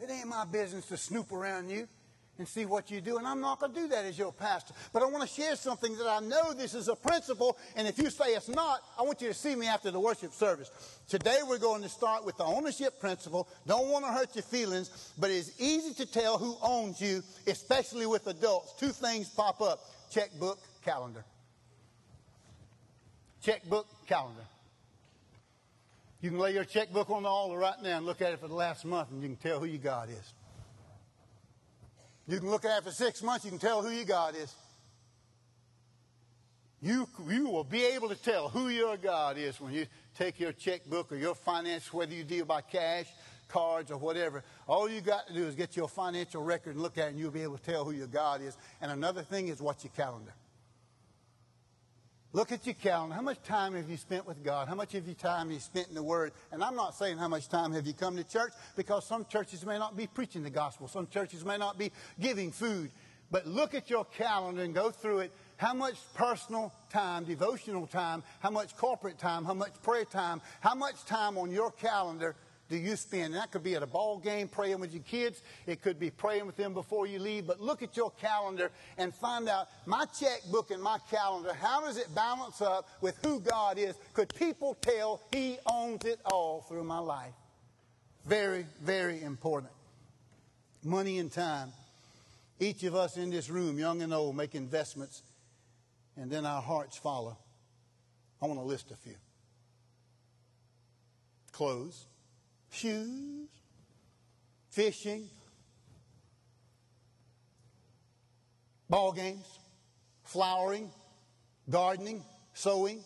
It 0.00 0.10
ain't 0.10 0.28
my 0.28 0.44
business 0.44 0.86
to 0.86 0.96
snoop 0.96 1.30
around 1.32 1.70
you 1.70 1.86
and 2.38 2.48
see 2.48 2.64
what 2.66 2.90
you 2.90 3.00
do. 3.00 3.18
And 3.18 3.26
I'm 3.26 3.40
not 3.40 3.60
going 3.60 3.72
to 3.72 3.80
do 3.80 3.88
that 3.88 4.04
as 4.04 4.18
your 4.18 4.32
pastor. 4.32 4.74
But 4.92 5.02
I 5.02 5.06
want 5.06 5.22
to 5.22 5.28
share 5.28 5.56
something 5.56 5.96
that 5.96 6.06
I 6.06 6.20
know 6.20 6.52
this 6.52 6.74
is 6.74 6.88
a 6.88 6.96
principle. 6.96 7.56
And 7.76 7.86
if 7.86 7.98
you 7.98 8.10
say 8.10 8.34
it's 8.34 8.48
not, 8.48 8.80
I 8.98 9.02
want 9.02 9.20
you 9.20 9.28
to 9.28 9.34
see 9.34 9.54
me 9.54 9.66
after 9.66 9.90
the 9.90 10.00
worship 10.00 10.32
service. 10.32 10.70
Today 11.08 11.38
we're 11.46 11.58
going 11.58 11.82
to 11.82 11.88
start 11.88 12.24
with 12.24 12.36
the 12.36 12.44
ownership 12.44 12.98
principle. 13.00 13.48
Don't 13.66 13.88
want 13.88 14.04
to 14.04 14.10
hurt 14.10 14.34
your 14.34 14.42
feelings, 14.42 15.12
but 15.18 15.30
it's 15.30 15.60
easy 15.60 15.94
to 15.94 16.06
tell 16.10 16.38
who 16.38 16.56
owns 16.62 17.00
you, 17.00 17.22
especially 17.46 18.06
with 18.06 18.26
adults. 18.26 18.74
Two 18.78 18.90
things 18.90 19.28
pop 19.28 19.60
up 19.60 19.80
checkbook, 20.10 20.58
calendar. 20.84 21.24
Checkbook, 23.42 23.86
calendar. 24.06 24.40
You 26.20 26.30
can 26.30 26.38
lay 26.38 26.54
your 26.54 26.64
checkbook 26.64 27.10
on 27.10 27.24
the 27.24 27.28
altar 27.28 27.58
right 27.58 27.74
now 27.82 27.98
and 27.98 28.06
look 28.06 28.22
at 28.22 28.32
it 28.32 28.40
for 28.40 28.48
the 28.48 28.54
last 28.54 28.86
month, 28.86 29.10
and 29.10 29.20
you 29.20 29.28
can 29.28 29.36
tell 29.36 29.60
who 29.60 29.66
your 29.66 29.78
God 29.78 30.08
is. 30.08 30.32
You 32.26 32.38
can 32.38 32.50
look 32.50 32.64
at 32.64 32.78
it 32.78 32.84
for 32.84 32.90
six 32.90 33.22
months, 33.22 33.44
you 33.44 33.50
can 33.50 33.60
tell 33.60 33.82
who 33.82 33.90
your 33.90 34.04
God 34.04 34.34
is. 34.36 34.52
You, 36.80 37.08
you 37.28 37.48
will 37.48 37.64
be 37.64 37.82
able 37.82 38.10
to 38.10 38.14
tell 38.14 38.50
who 38.50 38.68
your 38.68 38.98
God 38.98 39.38
is 39.38 39.58
when 39.58 39.72
you 39.72 39.86
take 40.18 40.38
your 40.38 40.52
checkbook 40.52 41.12
or 41.12 41.16
your 41.16 41.34
finance, 41.34 41.92
whether 41.92 42.12
you 42.14 42.24
deal 42.24 42.44
by 42.44 42.60
cash, 42.60 43.06
cards, 43.48 43.90
or 43.90 43.96
whatever. 43.96 44.44
All 44.66 44.88
you 44.88 45.00
got 45.00 45.26
to 45.28 45.32
do 45.32 45.46
is 45.46 45.54
get 45.54 45.76
your 45.76 45.88
financial 45.88 46.42
record 46.42 46.74
and 46.74 46.82
look 46.82 46.98
at 46.98 47.06
it, 47.06 47.10
and 47.12 47.18
you'll 47.18 47.30
be 47.30 47.42
able 47.42 47.56
to 47.56 47.62
tell 47.62 47.84
who 47.84 47.92
your 47.92 48.06
God 48.06 48.42
is. 48.42 48.56
And 48.82 48.92
another 48.92 49.22
thing 49.22 49.48
is 49.48 49.62
watch 49.62 49.84
your 49.84 49.92
calendar. 49.96 50.34
Look 52.34 52.50
at 52.50 52.66
your 52.66 52.74
calendar. 52.74 53.14
How 53.14 53.22
much 53.22 53.40
time 53.44 53.76
have 53.76 53.88
you 53.88 53.96
spent 53.96 54.26
with 54.26 54.42
God? 54.42 54.66
How 54.66 54.74
much 54.74 54.96
of 54.96 55.06
your 55.06 55.14
time 55.14 55.46
have 55.46 55.52
you 55.52 55.60
spent 55.60 55.86
in 55.86 55.94
the 55.94 56.02
Word? 56.02 56.32
And 56.50 56.64
I'm 56.64 56.74
not 56.74 56.96
saying 56.96 57.16
how 57.16 57.28
much 57.28 57.48
time 57.48 57.70
have 57.72 57.86
you 57.86 57.94
come 57.94 58.16
to 58.16 58.24
church 58.24 58.52
because 58.74 59.06
some 59.06 59.24
churches 59.26 59.64
may 59.64 59.78
not 59.78 59.96
be 59.96 60.08
preaching 60.08 60.42
the 60.42 60.50
gospel. 60.50 60.88
Some 60.88 61.06
churches 61.06 61.44
may 61.44 61.58
not 61.58 61.78
be 61.78 61.92
giving 62.20 62.50
food. 62.50 62.90
But 63.30 63.46
look 63.46 63.72
at 63.72 63.88
your 63.88 64.04
calendar 64.04 64.64
and 64.64 64.74
go 64.74 64.90
through 64.90 65.20
it. 65.20 65.32
How 65.58 65.74
much 65.74 65.94
personal 66.14 66.72
time, 66.90 67.22
devotional 67.22 67.86
time, 67.86 68.24
how 68.40 68.50
much 68.50 68.76
corporate 68.76 69.16
time, 69.16 69.44
how 69.44 69.54
much 69.54 69.80
prayer 69.84 70.04
time, 70.04 70.40
how 70.58 70.74
much 70.74 71.04
time 71.04 71.38
on 71.38 71.52
your 71.52 71.70
calendar 71.70 72.34
do 72.74 72.80
you 72.80 72.96
spend? 72.96 73.26
And 73.26 73.34
that 73.36 73.52
could 73.52 73.62
be 73.62 73.76
at 73.76 73.84
a 73.84 73.86
ball 73.86 74.18
game 74.18 74.48
praying 74.48 74.80
with 74.80 74.92
your 74.92 75.04
kids. 75.04 75.42
It 75.64 75.80
could 75.80 75.96
be 75.96 76.10
praying 76.10 76.44
with 76.44 76.56
them 76.56 76.74
before 76.74 77.06
you 77.06 77.20
leave. 77.20 77.46
But 77.46 77.60
look 77.60 77.84
at 77.84 77.96
your 77.96 78.10
calendar 78.20 78.72
and 78.98 79.14
find 79.14 79.48
out 79.48 79.68
my 79.86 80.06
checkbook 80.06 80.72
and 80.72 80.82
my 80.82 80.98
calendar, 81.08 81.52
how 81.54 81.82
does 81.82 81.98
it 81.98 82.12
balance 82.16 82.60
up 82.60 82.88
with 83.00 83.16
who 83.24 83.38
God 83.38 83.78
is? 83.78 83.94
Could 84.12 84.34
people 84.34 84.74
tell 84.80 85.20
He 85.30 85.58
owns 85.66 86.04
it 86.04 86.18
all 86.24 86.62
through 86.68 86.82
my 86.82 86.98
life? 86.98 87.34
Very, 88.26 88.66
very 88.82 89.22
important. 89.22 89.72
Money 90.82 91.18
and 91.18 91.30
time. 91.30 91.70
Each 92.58 92.82
of 92.82 92.96
us 92.96 93.16
in 93.16 93.30
this 93.30 93.48
room, 93.48 93.78
young 93.78 94.02
and 94.02 94.12
old, 94.12 94.36
make 94.36 94.56
investments, 94.56 95.22
and 96.16 96.28
then 96.28 96.44
our 96.44 96.62
hearts 96.62 96.96
follow. 96.96 97.36
I 98.42 98.46
want 98.46 98.58
to 98.58 98.64
list 98.64 98.90
a 98.90 98.96
few 98.96 99.14
clothes 101.52 102.06
shoes, 102.74 103.48
fishing, 104.70 105.28
ball 108.90 109.12
games, 109.12 109.46
flowering, 110.24 110.90
gardening, 111.70 112.22
sewing, 112.52 113.00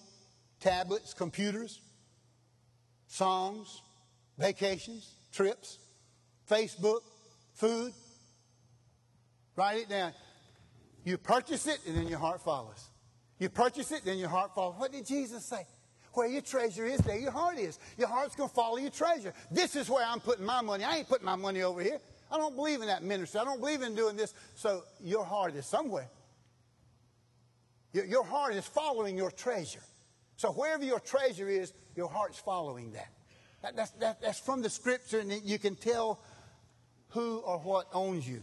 tablets, 0.61 1.15
computers, 1.15 1.81
songs, 3.07 3.83
vacations, 4.39 5.15
trips, 5.33 5.79
Facebook, 6.51 7.01
food. 7.55 7.93
Write 9.57 9.79
it 9.79 9.89
down. 9.89 10.13
You 11.05 11.19
purchase 11.19 11.67
it, 11.67 11.81
and 11.87 11.97
then 11.97 12.09
your 12.09 12.19
heart 12.19 12.43
follows. 12.43 12.89
You 13.39 13.49
purchase 13.49 13.93
it, 13.93 14.05
then 14.05 14.19
your 14.19 14.29
heart 14.29 14.55
follows. 14.55 14.75
What 14.79 14.93
did 14.93 15.07
Jesus 15.07 15.45
say? 15.45 15.65
Where 16.19 16.27
your 16.27 16.43
treasure 16.43 16.85
is, 16.85 16.99
there 16.99 17.17
your 17.17 17.31
heart 17.31 17.59
is. 17.59 17.79
Your 17.97 18.09
heart's 18.09 18.35
going 18.35 18.49
to 18.49 18.55
follow 18.55 18.77
your 18.77 18.91
treasure. 18.91 19.33
This 19.53 19.77
is 19.77 19.89
where 19.89 20.05
I'm 20.05 20.19
putting 20.19 20.45
my 20.45 20.61
money. 20.63 20.83
I 20.83 20.97
ain't 20.97 21.09
putting 21.09 21.25
my 21.25 21.37
money 21.37 21.63
over 21.63 21.81
here. 21.81 22.01
I 22.29 22.39
don't 22.39 22.57
believe 22.57 22.81
in 22.81 22.89
that 22.89 23.05
ministry. 23.05 23.39
I 23.39 23.45
don't 23.45 23.61
believe 23.61 23.83
in 23.83 23.95
doing 23.95 24.17
this. 24.17 24.35
So 24.57 24.83
your 25.01 25.25
heart 25.25 25.55
is 25.55 25.65
somewhere. 25.65 26.09
Your, 27.93 28.05
your 28.05 28.25
heart 28.25 28.57
is 28.57 28.67
following 28.67 29.17
your 29.17 29.31
treasure. 29.31 29.85
So 30.35 30.51
wherever 30.51 30.83
your 30.83 30.99
treasure 30.99 31.49
is, 31.49 31.73
your 31.95 32.09
heart's 32.09 32.41
following 32.41 32.91
that. 32.95 33.13
that 33.63 33.77
that's, 33.77 33.91
that, 33.93 34.21
that's 34.21 34.41
from 34.41 34.61
the 34.61 34.71
scripture, 34.71 35.21
and 35.21 35.31
you 35.45 35.61
can 35.61 35.77
tell 35.77 36.21
who 37.11 37.39
or 37.47 37.61
what 37.61 37.87
owns 37.93 38.29
you. 38.29 38.43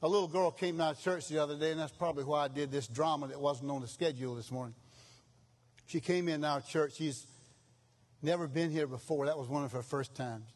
A 0.00 0.08
little 0.08 0.26
girl 0.26 0.50
came 0.50 0.80
out 0.80 0.94
of 0.94 1.02
church 1.02 1.28
the 1.28 1.36
other 1.36 1.58
day, 1.58 1.72
and 1.72 1.80
that's 1.80 1.92
probably 1.92 2.24
why 2.24 2.44
I 2.44 2.48
did 2.48 2.72
this 2.72 2.86
drama 2.86 3.28
that 3.28 3.38
wasn't 3.38 3.70
on 3.70 3.82
the 3.82 3.88
schedule 3.88 4.34
this 4.36 4.50
morning. 4.50 4.74
She 5.90 5.98
came 5.98 6.28
in 6.28 6.44
our 6.44 6.60
church. 6.60 6.94
She's 6.98 7.26
never 8.22 8.46
been 8.46 8.70
here 8.70 8.86
before. 8.86 9.26
That 9.26 9.36
was 9.36 9.48
one 9.48 9.64
of 9.64 9.72
her 9.72 9.82
first 9.82 10.14
times. 10.14 10.46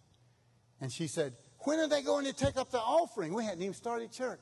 And 0.81 0.93
she 0.93 1.09
said, 1.09 1.33
When 1.65 1.81
are 1.81 1.89
they 1.89 2.03
going 2.03 2.25
to 2.27 2.33
take 2.33 2.57
up 2.57 2.71
the 2.71 2.79
offering? 2.79 3.35
We 3.35 3.45
hadn't 3.45 3.61
even 3.61 3.75
started 3.75 4.13
church. 4.13 4.39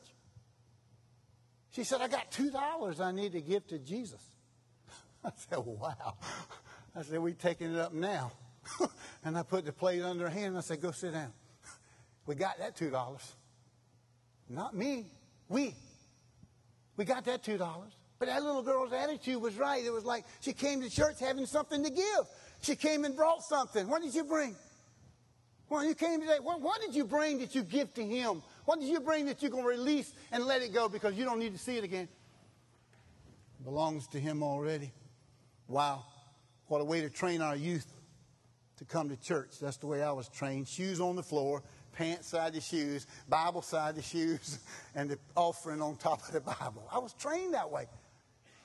She 1.71 1.85
said, 1.85 2.03
I 2.03 2.09
got 2.09 2.31
$2 2.31 3.01
I 3.01 3.11
need 3.11 3.33
to 3.33 3.41
give 3.41 3.67
to 3.69 3.79
Jesus. 3.79 4.21
I 5.25 5.31
said, 5.35 5.61
Wow. 5.61 6.19
I 6.95 7.01
said, 7.01 7.21
We're 7.21 7.33
taking 7.33 7.75
it 7.75 7.81
up 7.81 7.95
now. 7.95 8.31
and 9.25 9.39
I 9.39 9.45
put 9.45 9.65
the 9.65 9.73
plate 9.73 10.03
under 10.03 10.25
her 10.25 10.31
hand 10.31 10.49
and 10.49 10.59
I 10.59 10.61
said, 10.61 10.83
Go 10.83 10.91
sit 10.91 11.15
down. 11.15 11.33
We 12.27 12.35
got 12.35 12.59
that 12.59 12.77
$2. 12.77 13.33
Not 14.51 14.77
me. 14.77 15.07
We. 15.49 15.75
We 16.99 17.07
got 17.07 17.25
that 17.25 17.43
$2. 17.43 17.93
But 18.23 18.29
that 18.29 18.45
little 18.45 18.63
girl's 18.63 18.93
attitude 18.93 19.43
was 19.43 19.57
right. 19.57 19.85
It 19.85 19.93
was 19.93 20.05
like 20.05 20.25
she 20.39 20.53
came 20.53 20.81
to 20.81 20.89
church 20.89 21.19
having 21.19 21.45
something 21.45 21.83
to 21.83 21.91
give. 21.91 22.29
She 22.61 22.77
came 22.77 23.05
and 23.05 23.17
brought 23.17 23.43
something. 23.43 23.89
What 23.89 24.01
did 24.01 24.15
you 24.15 24.23
bring? 24.23 24.55
Well, 25.69 25.85
you 25.85 25.97
came 25.97 26.21
today. 26.21 26.37
What, 26.41 26.61
what 26.61 26.81
did 26.81 26.95
you 26.95 27.05
bring 27.05 27.41
that 27.41 27.53
you 27.57 27.65
give 27.65 27.93
to 27.95 28.05
him? 28.05 28.41
What 28.65 28.79
did 28.79 28.89
you 28.89 29.01
bring 29.01 29.27
that 29.27 29.43
you're 29.43 29.51
going 29.51 29.65
to 29.65 29.69
release 29.69 30.13
and 30.31 30.45
let 30.45 30.63
it 30.63 30.73
go 30.73 30.89
because 30.89 31.17
you 31.17 31.25
don't 31.25 31.41
need 31.41 31.53
to 31.53 31.59
see 31.59 31.77
it 31.77 31.83
again? 31.83 32.07
It 33.59 33.65
belongs 33.65 34.07
to 34.13 34.21
him 34.21 34.45
already. 34.45 34.93
Wow. 35.67 36.05
What 36.69 36.81
a 36.81 36.85
way 36.85 37.01
to 37.01 37.11
train 37.11 37.43
our 37.43 37.57
youth 37.57 37.93
to 38.77 38.85
come 38.85 39.09
to 39.09 39.17
church. 39.17 39.59
That's 39.61 39.79
the 39.79 39.89
way 39.89 40.01
I 40.01 40.13
was 40.13 40.29
trained. 40.29 40.69
Shoes 40.69 41.01
on 41.01 41.17
the 41.17 41.25
floor, 41.25 41.65
pants 41.93 42.29
side 42.29 42.53
the 42.53 42.61
shoes, 42.61 43.09
Bible 43.29 43.63
side 43.63 43.97
the 43.97 44.03
shoes, 44.03 44.61
and 44.95 45.11
the 45.11 45.19
offering 45.35 45.83
on 45.83 45.97
top 45.97 46.25
of 46.29 46.33
the 46.33 46.41
Bible. 46.41 46.89
I 46.89 47.01
was 47.01 47.15
trained 47.15 47.55
that 47.55 47.69
way. 47.69 47.87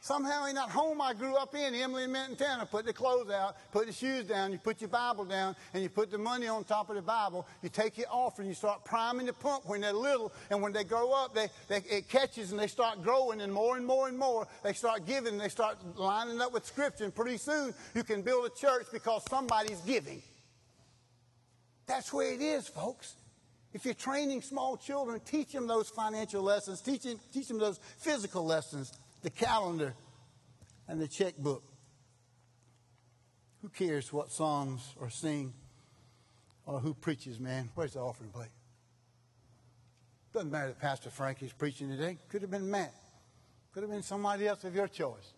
Somehow 0.08 0.46
in 0.46 0.56
that 0.56 0.70
home 0.70 1.02
I 1.02 1.14
grew 1.14 1.36
up 1.36 1.54
in, 1.54 1.76
Emily 1.76 2.06
and 2.06 2.14
Montana, 2.14 2.66
put 2.66 2.86
the 2.86 2.94
clothes 2.94 3.30
out, 3.30 3.58
put 3.74 3.88
the 3.88 3.92
shoes 3.92 4.24
down, 4.24 4.54
you 4.54 4.58
put 4.58 4.80
your 4.80 4.88
Bible 4.88 5.26
down, 5.26 5.54
and 5.74 5.84
you 5.84 5.90
put 5.90 6.12
the 6.12 6.18
money 6.18 6.48
on 6.48 6.64
top 6.64 6.90
of 6.90 6.96
the 6.96 7.02
Bible. 7.02 7.46
You 7.62 7.68
take 7.68 7.98
your 7.98 8.08
offering, 8.10 8.48
you 8.48 8.54
start 8.54 8.86
priming 8.86 9.26
the 9.26 9.34
pump 9.34 9.66
when 9.66 9.82
they're 9.82 9.92
little, 9.92 10.32
and 10.50 10.62
when 10.62 10.72
they 10.72 10.86
grow 10.86 11.12
up, 11.12 11.36
they, 11.36 11.50
they, 11.68 11.84
it 11.90 12.08
catches 12.08 12.52
and 12.52 12.60
they 12.60 12.68
start 12.68 13.04
growing, 13.04 13.42
and 13.42 13.52
more 13.52 13.76
and 13.76 13.86
more 13.86 14.08
and 14.08 14.18
more, 14.18 14.48
they 14.64 14.72
start 14.72 15.06
giving, 15.06 15.34
and 15.34 15.42
they 15.42 15.50
start 15.50 15.78
lining 15.98 16.40
up 16.40 16.54
with 16.54 16.66
Scripture, 16.66 17.04
and 17.04 17.14
pretty 17.14 17.36
soon 17.36 17.74
you 17.94 18.06
can 18.06 18.22
build 18.22 18.46
a 18.46 18.56
church 18.56 18.86
because 18.94 19.26
somebody's 19.30 19.82
giving. 19.82 20.22
That's 21.86 22.14
where 22.14 22.34
it 22.34 22.40
is, 22.40 22.66
folks. 22.66 23.16
If 23.74 23.84
you're 23.84 23.94
training 23.94 24.42
small 24.42 24.78
children, 24.78 25.20
teach 25.26 25.52
them 25.52 25.68
those 25.68 25.90
financial 25.90 26.42
lessons, 26.42 26.80
teach 26.80 27.02
them, 27.02 27.20
teach 27.34 27.50
them 27.50 27.60
those 27.60 27.82
physical 27.98 28.46
lessons 28.46 28.94
the 29.22 29.30
calendar, 29.30 29.96
and 30.88 31.02
the 31.02 31.08
checkbook. 31.08 31.64
Who 33.62 33.70
cares 33.70 34.14
what 34.14 34.32
songs 34.32 34.96
are 35.02 35.10
sing 35.10 35.54
or 36.66 36.80
who 36.80 36.94
preaches, 36.94 37.40
man? 37.40 37.70
Where's 37.76 37.94
the 37.94 38.00
offering 38.00 38.30
plate? 38.30 38.50
Doesn't 40.34 40.52
matter 40.52 40.68
that 40.68 40.80
Pastor 40.80 41.10
Frankie's 41.10 41.54
preaching 41.54 41.90
today. 41.90 42.18
Could 42.30 42.42
have 42.42 42.52
been 42.52 42.70
Matt. 42.70 42.94
Could 43.74 43.84
have 43.84 43.92
been 43.92 44.04
somebody 44.04 44.48
else 44.48 44.64
of 44.64 44.76
your 44.76 44.88
choice. 44.88 45.34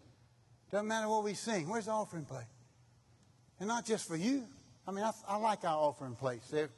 Doesn't 0.72 0.88
matter 0.88 1.08
what 1.08 1.24
we 1.24 1.34
sing. 1.34 1.70
Where's 1.70 1.86
the 1.86 1.92
offering 1.92 2.26
plate? 2.26 2.46
And 3.60 3.68
not 3.68 3.86
just 3.86 4.08
for 4.08 4.16
you. 4.16 4.46
I 4.88 4.92
mean, 4.92 5.04
I, 5.04 5.12
I 5.28 5.38
like 5.38 5.64
our 5.64 5.78
offering 5.78 6.16
plates. 6.16 6.50
They're 6.50 6.70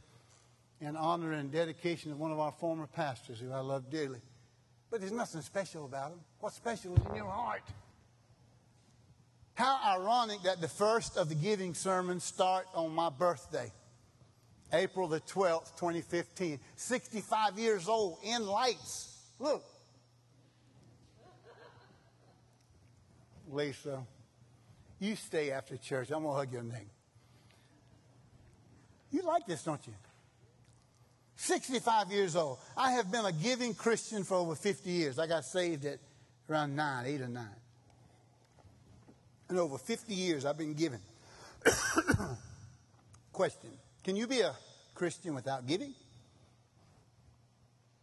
in 0.79 0.95
honor 0.95 1.33
and 1.33 1.51
dedication 1.51 2.11
of 2.11 2.19
one 2.19 2.31
of 2.31 2.39
our 2.39 2.51
former 2.51 2.87
pastors 2.87 3.39
who 3.39 3.51
I 3.51 3.59
love 3.59 3.89
dearly. 3.89 4.21
But 4.91 4.99
there's 4.99 5.13
nothing 5.13 5.41
special 5.41 5.85
about 5.85 6.09
them. 6.09 6.19
What's 6.41 6.57
special 6.57 6.93
is 6.93 7.01
in 7.09 7.15
your 7.15 7.29
heart. 7.29 7.63
How 9.53 9.79
ironic 9.97 10.43
that 10.43 10.59
the 10.59 10.67
first 10.67 11.17
of 11.17 11.29
the 11.29 11.35
giving 11.35 11.73
sermons 11.73 12.25
start 12.25 12.65
on 12.73 12.93
my 12.93 13.09
birthday, 13.09 13.71
April 14.73 15.07
the 15.07 15.21
12th, 15.21 15.77
2015. 15.77 16.59
65 16.75 17.57
years 17.57 17.87
old, 17.87 18.17
in 18.23 18.45
lights. 18.45 19.17
Look. 19.39 19.63
Lisa, 23.49 24.05
you 24.99 25.15
stay 25.15 25.51
after 25.51 25.77
church. 25.77 26.09
I'm 26.11 26.23
going 26.23 26.33
to 26.33 26.37
hug 26.37 26.51
your 26.51 26.63
neck. 26.63 26.85
You 29.11 29.21
like 29.23 29.45
this, 29.45 29.63
don't 29.63 29.85
you? 29.87 29.93
65 31.35 32.11
years 32.11 32.35
old. 32.35 32.59
I 32.77 32.91
have 32.91 33.11
been 33.11 33.25
a 33.25 33.31
giving 33.31 33.73
Christian 33.73 34.23
for 34.23 34.35
over 34.35 34.55
50 34.55 34.89
years. 34.89 35.19
I 35.19 35.27
got 35.27 35.45
saved 35.45 35.85
at 35.85 35.99
around 36.49 36.75
nine, 36.75 37.05
eight 37.05 37.21
or 37.21 37.27
nine. 37.27 37.47
And 39.49 39.59
over 39.59 39.77
50 39.77 40.13
years, 40.13 40.45
I've 40.45 40.57
been 40.57 40.73
giving. 40.73 41.01
Question 43.33 43.71
Can 44.03 44.15
you 44.15 44.27
be 44.27 44.41
a 44.41 44.53
Christian 44.95 45.35
without 45.35 45.67
giving? 45.67 45.93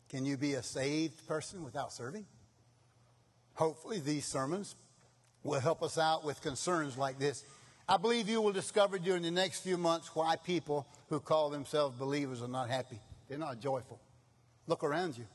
Can 0.09 0.25
you 0.25 0.37
be 0.37 0.55
a 0.55 0.63
saved 0.63 1.27
person 1.27 1.63
without 1.63 1.93
serving? 1.93 2.27
Hopefully, 3.55 4.01
these 4.01 4.25
sermons 4.25 4.75
will 5.43 5.61
help 5.61 5.83
us 5.83 5.99
out 5.99 6.25
with 6.25 6.41
concerns 6.41 6.97
like 6.97 7.19
this. 7.19 7.45
I 7.89 7.97
believe 7.97 8.29
you 8.29 8.41
will 8.41 8.53
discover 8.53 8.99
during 8.99 9.23
the 9.23 9.31
next 9.31 9.61
few 9.61 9.79
months 9.79 10.15
why 10.15 10.37
people 10.37 10.87
who 11.09 11.21
call 11.21 11.51
themselves 11.51 11.99
believers 11.99 12.43
are 12.43 12.49
not 12.49 12.69
happy. 12.69 13.01
They're 13.29 13.39
not 13.39 13.61
joyful. 13.61 14.01
Look 14.67 14.85
around 14.85 15.17
you. 15.17 15.27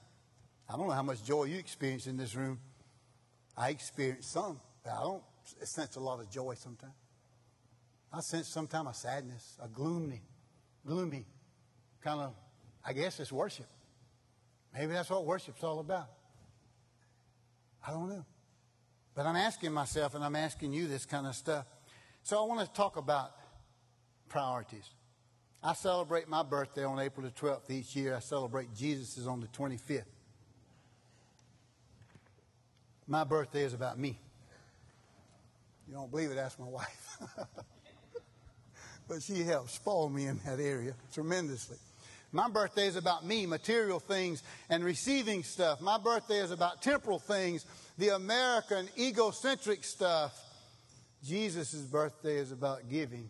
I 0.70 0.78
don't 0.78 0.88
know 0.88 0.94
how 0.94 1.04
much 1.04 1.24
joy 1.24 1.46
you 1.46 1.58
experience 1.58 2.08
in 2.08 2.18
this 2.18 2.36
room. 2.36 2.60
I 3.56 3.70
experience 3.70 4.28
some, 4.28 4.60
but 4.84 4.94
I 4.94 5.02
don't 5.02 5.24
sense 5.64 5.96
a 5.96 6.00
lot 6.00 6.20
of 6.20 6.30
joy 6.30 6.56
sometimes. 6.56 6.94
I 8.12 8.22
sense 8.22 8.48
sometimes 8.48 8.90
a 8.90 8.94
sadness, 8.94 9.58
a 9.64 9.68
gloomy, 9.68 10.22
gloomy 10.86 11.26
kind 12.04 12.20
of, 12.20 12.34
I 12.86 12.94
guess 12.94 13.20
it's 13.20 13.32
worship. 13.32 13.68
Maybe 14.74 14.94
that's 14.94 15.10
what 15.10 15.26
worship's 15.26 15.64
all 15.64 15.80
about. 15.80 16.08
I 17.86 17.92
don't 17.92 18.10
know. 18.10 18.26
But 19.16 19.26
I'm 19.26 19.36
asking 19.36 19.72
myself 19.72 20.16
and 20.16 20.24
I'm 20.24 20.36
asking 20.36 20.74
you 20.74 20.88
this 20.88 21.06
kind 21.06 21.28
of 21.28 21.36
stuff. 21.36 21.66
So 22.24 22.42
I 22.42 22.48
want 22.48 22.66
to 22.68 22.74
talk 22.74 22.98
about 22.98 23.32
priorities. 24.30 24.90
I 25.66 25.74
celebrate 25.74 26.28
my 26.28 26.44
birthday 26.44 26.84
on 26.84 27.00
April 27.00 27.26
the 27.26 27.32
12th 27.32 27.70
each 27.70 27.96
year. 27.96 28.16
I 28.16 28.20
celebrate 28.20 28.76
Jesus 28.76 29.26
on 29.26 29.40
the 29.40 29.48
25th. 29.48 30.04
My 33.08 33.24
birthday 33.24 33.64
is 33.64 33.74
about 33.74 33.98
me. 33.98 34.20
You 35.88 35.94
don't 35.94 36.12
believe 36.12 36.32
it? 36.32 36.38
Ask 36.38 36.60
my 36.60 36.68
wife. 36.68 37.18
but 39.08 39.22
she 39.22 39.44
helps 39.44 39.76
spoil 39.76 40.10
me 40.10 40.26
in 40.26 40.38
that 40.46 40.60
area 40.60 40.96
tremendously. 41.14 41.78
My 42.34 42.50
birthday 42.50 42.88
is 42.88 42.98
about 42.98 43.26
me, 43.26 43.46
material 43.46 44.00
things, 44.00 44.44
and 44.70 44.84
receiving 44.84 45.44
stuff. 45.44 45.80
My 45.80 45.98
birthday 45.98 46.40
is 46.40 46.52
about 46.52 46.82
temporal 46.82 47.20
things, 47.20 47.66
the 47.98 48.10
American 48.10 48.90
egocentric 48.98 49.84
stuff. 49.86 50.38
Jesus' 51.24 51.76
birthday 51.76 52.38
is 52.38 52.52
about 52.52 52.90
giving. 52.90 53.30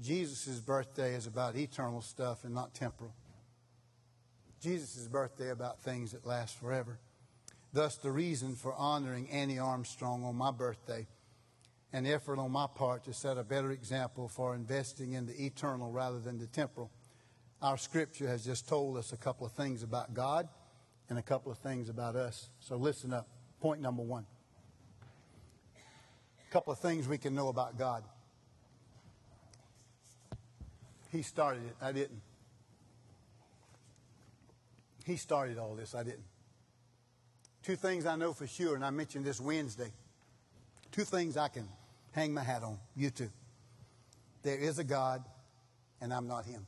Jesus' 0.00 0.60
birthday 0.60 1.14
is 1.14 1.26
about 1.26 1.56
eternal 1.56 2.00
stuff 2.00 2.44
and 2.44 2.54
not 2.54 2.74
temporal. 2.74 3.14
Jesus' 4.60 5.08
birthday 5.08 5.50
about 5.50 5.80
things 5.80 6.12
that 6.12 6.24
last 6.24 6.58
forever. 6.58 6.98
Thus, 7.72 7.96
the 7.96 8.10
reason 8.10 8.54
for 8.54 8.74
honoring 8.74 9.28
Annie 9.30 9.58
Armstrong 9.58 10.24
on 10.24 10.36
my 10.36 10.50
birthday, 10.50 11.06
an 11.92 12.06
effort 12.06 12.38
on 12.38 12.52
my 12.52 12.66
part 12.72 13.04
to 13.04 13.12
set 13.12 13.38
a 13.38 13.44
better 13.44 13.70
example 13.70 14.28
for 14.28 14.54
investing 14.54 15.12
in 15.12 15.26
the 15.26 15.44
eternal 15.44 15.90
rather 15.90 16.20
than 16.20 16.38
the 16.38 16.46
temporal. 16.46 16.90
Our 17.60 17.76
scripture 17.76 18.28
has 18.28 18.44
just 18.44 18.68
told 18.68 18.96
us 18.96 19.12
a 19.12 19.16
couple 19.16 19.46
of 19.46 19.52
things 19.52 19.82
about 19.82 20.14
God 20.14 20.48
and 21.08 21.18
a 21.18 21.22
couple 21.22 21.50
of 21.52 21.58
things 21.58 21.88
about 21.88 22.16
us. 22.16 22.48
So, 22.60 22.76
listen 22.76 23.12
up. 23.12 23.28
Point 23.60 23.80
number 23.80 24.02
one. 24.02 24.26
A 26.48 26.52
couple 26.52 26.72
of 26.72 26.78
things 26.78 27.08
we 27.08 27.18
can 27.18 27.34
know 27.34 27.48
about 27.48 27.78
God. 27.78 28.04
He 31.12 31.20
started 31.20 31.62
it, 31.66 31.76
I 31.80 31.92
didn't. 31.92 32.22
He 35.04 35.16
started 35.16 35.58
all 35.58 35.74
this, 35.74 35.94
I 35.94 36.02
didn't. 36.02 36.24
Two 37.62 37.76
things 37.76 38.06
I 38.06 38.16
know 38.16 38.32
for 38.32 38.46
sure, 38.46 38.74
and 38.74 38.84
I 38.84 38.88
mentioned 38.88 39.26
this 39.26 39.38
Wednesday. 39.38 39.92
Two 40.90 41.04
things 41.04 41.36
I 41.36 41.48
can 41.48 41.68
hang 42.12 42.32
my 42.32 42.42
hat 42.42 42.62
on, 42.62 42.78
you 42.96 43.10
too. 43.10 43.28
There 44.42 44.56
is 44.56 44.78
a 44.78 44.84
God, 44.84 45.22
and 46.00 46.14
I'm 46.14 46.26
not 46.26 46.46
Him. 46.46 46.66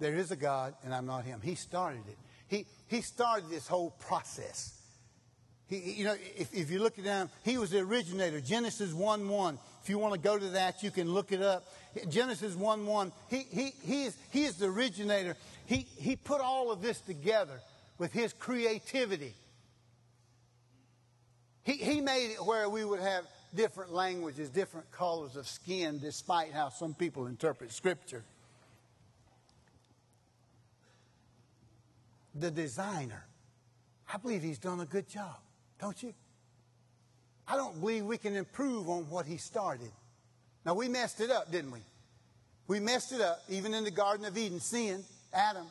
There 0.00 0.16
is 0.16 0.32
a 0.32 0.36
God, 0.36 0.74
and 0.82 0.92
I'm 0.92 1.06
not 1.06 1.24
Him. 1.24 1.40
He 1.42 1.54
started 1.54 2.02
it. 2.08 2.18
He, 2.48 2.66
he 2.88 3.02
started 3.02 3.48
this 3.50 3.68
whole 3.68 3.90
process. 3.90 4.73
He, 5.80 5.92
you 5.92 6.04
know, 6.04 6.16
if, 6.36 6.52
if 6.54 6.70
you 6.70 6.80
look 6.80 6.98
it 6.98 7.04
down, 7.04 7.30
he 7.44 7.58
was 7.58 7.70
the 7.70 7.78
originator. 7.78 8.40
Genesis 8.40 8.92
1 8.92 9.28
1. 9.28 9.58
If 9.82 9.90
you 9.90 9.98
want 9.98 10.14
to 10.14 10.20
go 10.20 10.38
to 10.38 10.48
that, 10.50 10.82
you 10.82 10.90
can 10.90 11.12
look 11.12 11.32
it 11.32 11.42
up. 11.42 11.66
Genesis 12.08 12.54
1 12.54 12.86
1. 12.86 13.12
He, 13.28 13.46
he, 13.50 13.72
he, 13.82 14.04
is, 14.04 14.16
he 14.30 14.44
is 14.44 14.56
the 14.56 14.66
originator. 14.66 15.36
He, 15.66 15.86
he 15.96 16.16
put 16.16 16.40
all 16.40 16.70
of 16.70 16.82
this 16.82 17.00
together 17.00 17.60
with 17.98 18.12
his 18.12 18.32
creativity. 18.32 19.34
He, 21.62 21.74
he 21.74 22.00
made 22.00 22.32
it 22.32 22.44
where 22.44 22.68
we 22.68 22.84
would 22.84 23.00
have 23.00 23.24
different 23.54 23.92
languages, 23.92 24.50
different 24.50 24.90
colors 24.90 25.36
of 25.36 25.46
skin, 25.48 25.98
despite 25.98 26.52
how 26.52 26.68
some 26.68 26.94
people 26.94 27.26
interpret 27.26 27.72
Scripture. 27.72 28.24
The 32.34 32.50
designer, 32.50 33.24
I 34.12 34.18
believe 34.18 34.42
he's 34.42 34.58
done 34.58 34.80
a 34.80 34.86
good 34.86 35.08
job, 35.08 35.36
don't 35.84 36.02
you? 36.02 36.14
I 37.46 37.56
don't 37.56 37.78
believe 37.78 38.06
we 38.06 38.16
can 38.16 38.34
improve 38.36 38.88
on 38.88 39.02
what 39.10 39.26
he 39.26 39.36
started. 39.36 39.90
Now, 40.64 40.72
we 40.72 40.88
messed 40.88 41.20
it 41.20 41.30
up, 41.30 41.52
didn't 41.52 41.72
we? 41.72 41.80
We 42.66 42.80
messed 42.80 43.12
it 43.12 43.20
up, 43.20 43.42
even 43.50 43.74
in 43.74 43.84
the 43.84 43.90
Garden 43.90 44.24
of 44.24 44.38
Eden, 44.38 44.60
sin, 44.60 45.04
Adam. 45.34 45.66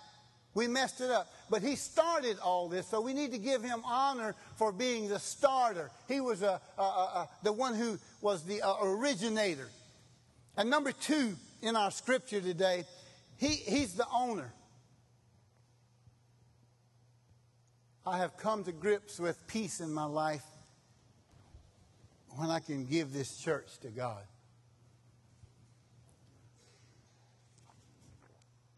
We 0.54 0.68
messed 0.68 1.02
it 1.02 1.10
up. 1.10 1.34
But 1.50 1.64
he 1.64 1.76
started 1.76 2.38
all 2.44 2.70
this, 2.70 2.86
so 2.86 3.02
we 3.02 3.16
need 3.16 3.32
to 3.32 3.40
give 3.40 3.64
him 3.64 3.82
honor 3.84 4.36
for 4.56 4.72
being 4.72 5.10
the 5.10 5.18
starter. 5.18 5.90
He 6.08 6.22
was 6.22 6.44
a, 6.44 6.62
a, 6.78 6.82
a, 6.82 7.30
the 7.42 7.52
one 7.52 7.74
who 7.74 7.98
was 8.22 8.44
the 8.44 8.62
uh, 8.62 8.76
originator. 8.84 9.68
And 10.56 10.70
number 10.70 10.92
two 10.92 11.36
in 11.64 11.76
our 11.76 11.90
scripture 11.90 12.40
today, 12.40 12.86
he, 13.38 13.48
he's 13.48 13.96
the 13.96 14.06
owner. 14.14 14.54
I 18.06 18.18
have 18.18 18.36
come 18.36 18.64
to 18.66 18.72
grips 18.72 19.20
with 19.20 19.48
peace 19.48 19.80
in 19.80 19.94
my 19.94 20.06
life 20.06 20.44
when 22.36 22.50
I 22.50 22.60
can 22.60 22.86
give 22.86 23.14
this 23.14 23.38
church 23.38 23.78
to 23.82 23.90
God. 23.90 24.24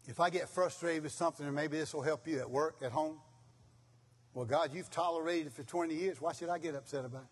If 0.06 0.20
I 0.20 0.30
get 0.30 0.48
frustrated 0.48 1.02
with 1.02 1.12
something, 1.12 1.44
and 1.44 1.54
maybe 1.54 1.76
this 1.76 1.92
will 1.92 2.02
help 2.02 2.28
you 2.28 2.38
at 2.38 2.48
work, 2.48 2.76
at 2.82 2.92
home, 2.92 3.18
well, 4.34 4.44
God, 4.44 4.70
you've 4.72 4.90
tolerated 4.90 5.48
it 5.48 5.52
for 5.54 5.64
20 5.64 5.94
years. 5.94 6.20
Why 6.20 6.32
should 6.32 6.48
I 6.48 6.58
get 6.58 6.76
upset 6.76 7.04
about 7.04 7.22
it? 7.22 7.28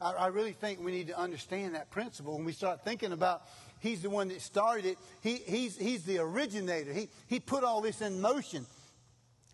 I, 0.00 0.12
I 0.12 0.26
really 0.28 0.52
think 0.52 0.84
we 0.84 0.92
need 0.92 1.08
to 1.08 1.18
understand 1.18 1.74
that 1.74 1.90
principle 1.90 2.36
when 2.36 2.44
we 2.44 2.52
start 2.52 2.84
thinking 2.84 3.10
about 3.10 3.42
He's 3.80 4.02
the 4.02 4.10
one 4.10 4.28
that 4.28 4.40
started 4.40 4.86
it. 4.86 4.98
He, 5.22 5.36
he's, 5.36 5.76
he's 5.76 6.04
the 6.04 6.18
originator. 6.18 6.92
He, 6.92 7.08
he 7.26 7.40
put 7.40 7.64
all 7.64 7.80
this 7.80 8.00
in 8.00 8.20
motion. 8.20 8.66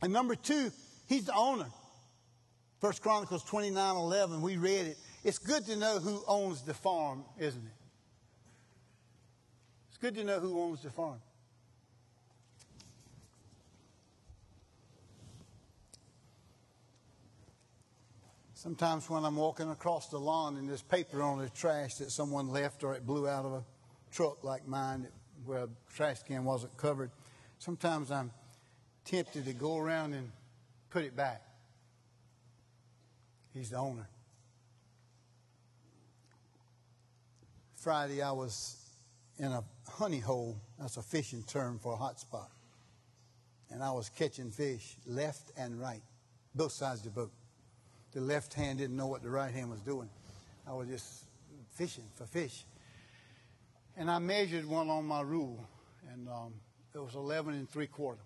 And 0.02 0.12
number 0.12 0.34
two, 0.34 0.70
He's 1.10 1.24
the 1.24 1.34
owner. 1.34 1.66
First 2.80 3.02
Chronicles 3.02 3.42
29 3.42 3.96
11, 3.96 4.40
we 4.40 4.56
read 4.56 4.86
it. 4.86 4.96
It's 5.24 5.38
good 5.38 5.66
to 5.66 5.74
know 5.74 5.98
who 5.98 6.22
owns 6.28 6.62
the 6.62 6.72
farm, 6.72 7.24
isn't 7.36 7.60
it? 7.60 7.72
It's 9.88 9.98
good 9.98 10.14
to 10.14 10.22
know 10.22 10.38
who 10.38 10.62
owns 10.62 10.82
the 10.82 10.90
farm. 10.90 11.20
Sometimes 18.54 19.10
when 19.10 19.24
I'm 19.24 19.36
walking 19.36 19.68
across 19.68 20.08
the 20.10 20.18
lawn 20.20 20.56
and 20.58 20.68
there's 20.68 20.82
paper 20.82 21.22
on 21.22 21.38
the 21.38 21.48
trash 21.48 21.96
that 21.96 22.12
someone 22.12 22.50
left 22.50 22.84
or 22.84 22.94
it 22.94 23.04
blew 23.04 23.26
out 23.26 23.44
of 23.44 23.52
a 23.52 23.64
truck 24.10 24.42
like 24.44 24.66
mine, 24.66 25.08
where 25.44 25.64
a 25.64 25.68
trash 25.94 26.22
can 26.22 26.44
wasn't 26.44 26.76
covered. 26.76 27.10
Sometimes 27.58 28.10
I'm 28.10 28.30
tempted 29.04 29.44
to 29.44 29.52
go 29.52 29.78
around 29.78 30.14
and 30.14 30.30
put 30.90 31.04
it 31.04 31.16
back. 31.16 31.42
He's 33.52 33.70
the 33.70 33.78
owner. 33.78 34.08
Friday, 37.74 38.22
I 38.22 38.32
was 38.32 38.76
in 39.38 39.46
a 39.46 39.64
honey 39.88 40.18
hole. 40.18 40.60
That's 40.78 40.96
a 40.96 41.02
fishing 41.02 41.42
term 41.42 41.78
for 41.78 41.94
a 41.94 41.96
hot 41.96 42.20
spot. 42.20 42.50
And 43.70 43.82
I 43.82 43.90
was 43.92 44.10
catching 44.10 44.50
fish 44.50 44.96
left 45.06 45.52
and 45.56 45.80
right, 45.80 46.02
both 46.54 46.72
sides 46.72 47.00
of 47.00 47.14
the 47.14 47.20
boat. 47.20 47.32
The 48.12 48.20
left 48.20 48.54
hand 48.54 48.78
didn't 48.78 48.96
know 48.96 49.06
what 49.06 49.22
the 49.22 49.30
right 49.30 49.52
hand 49.52 49.70
was 49.70 49.80
doing. 49.80 50.10
I 50.66 50.72
was 50.72 50.88
just 50.88 51.24
fishing 51.74 52.04
for 52.16 52.26
fish. 52.26 52.64
And 54.00 54.10
I 54.10 54.18
measured 54.18 54.64
one 54.64 54.88
on 54.88 55.04
my 55.04 55.20
rule, 55.20 55.62
and 56.10 56.26
um, 56.26 56.54
it 56.94 56.98
was 56.98 57.14
11 57.14 57.52
and 57.52 57.68
three 57.68 57.86
quarter. 57.86 58.22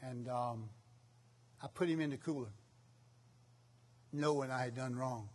And 0.00 0.26
um, 0.30 0.70
I 1.62 1.66
put 1.66 1.90
him 1.90 2.00
in 2.00 2.08
the 2.08 2.16
cooler, 2.16 2.48
knowing 4.14 4.50
I 4.50 4.64
had 4.64 4.74
done 4.74 4.96
wrong. 4.96 5.28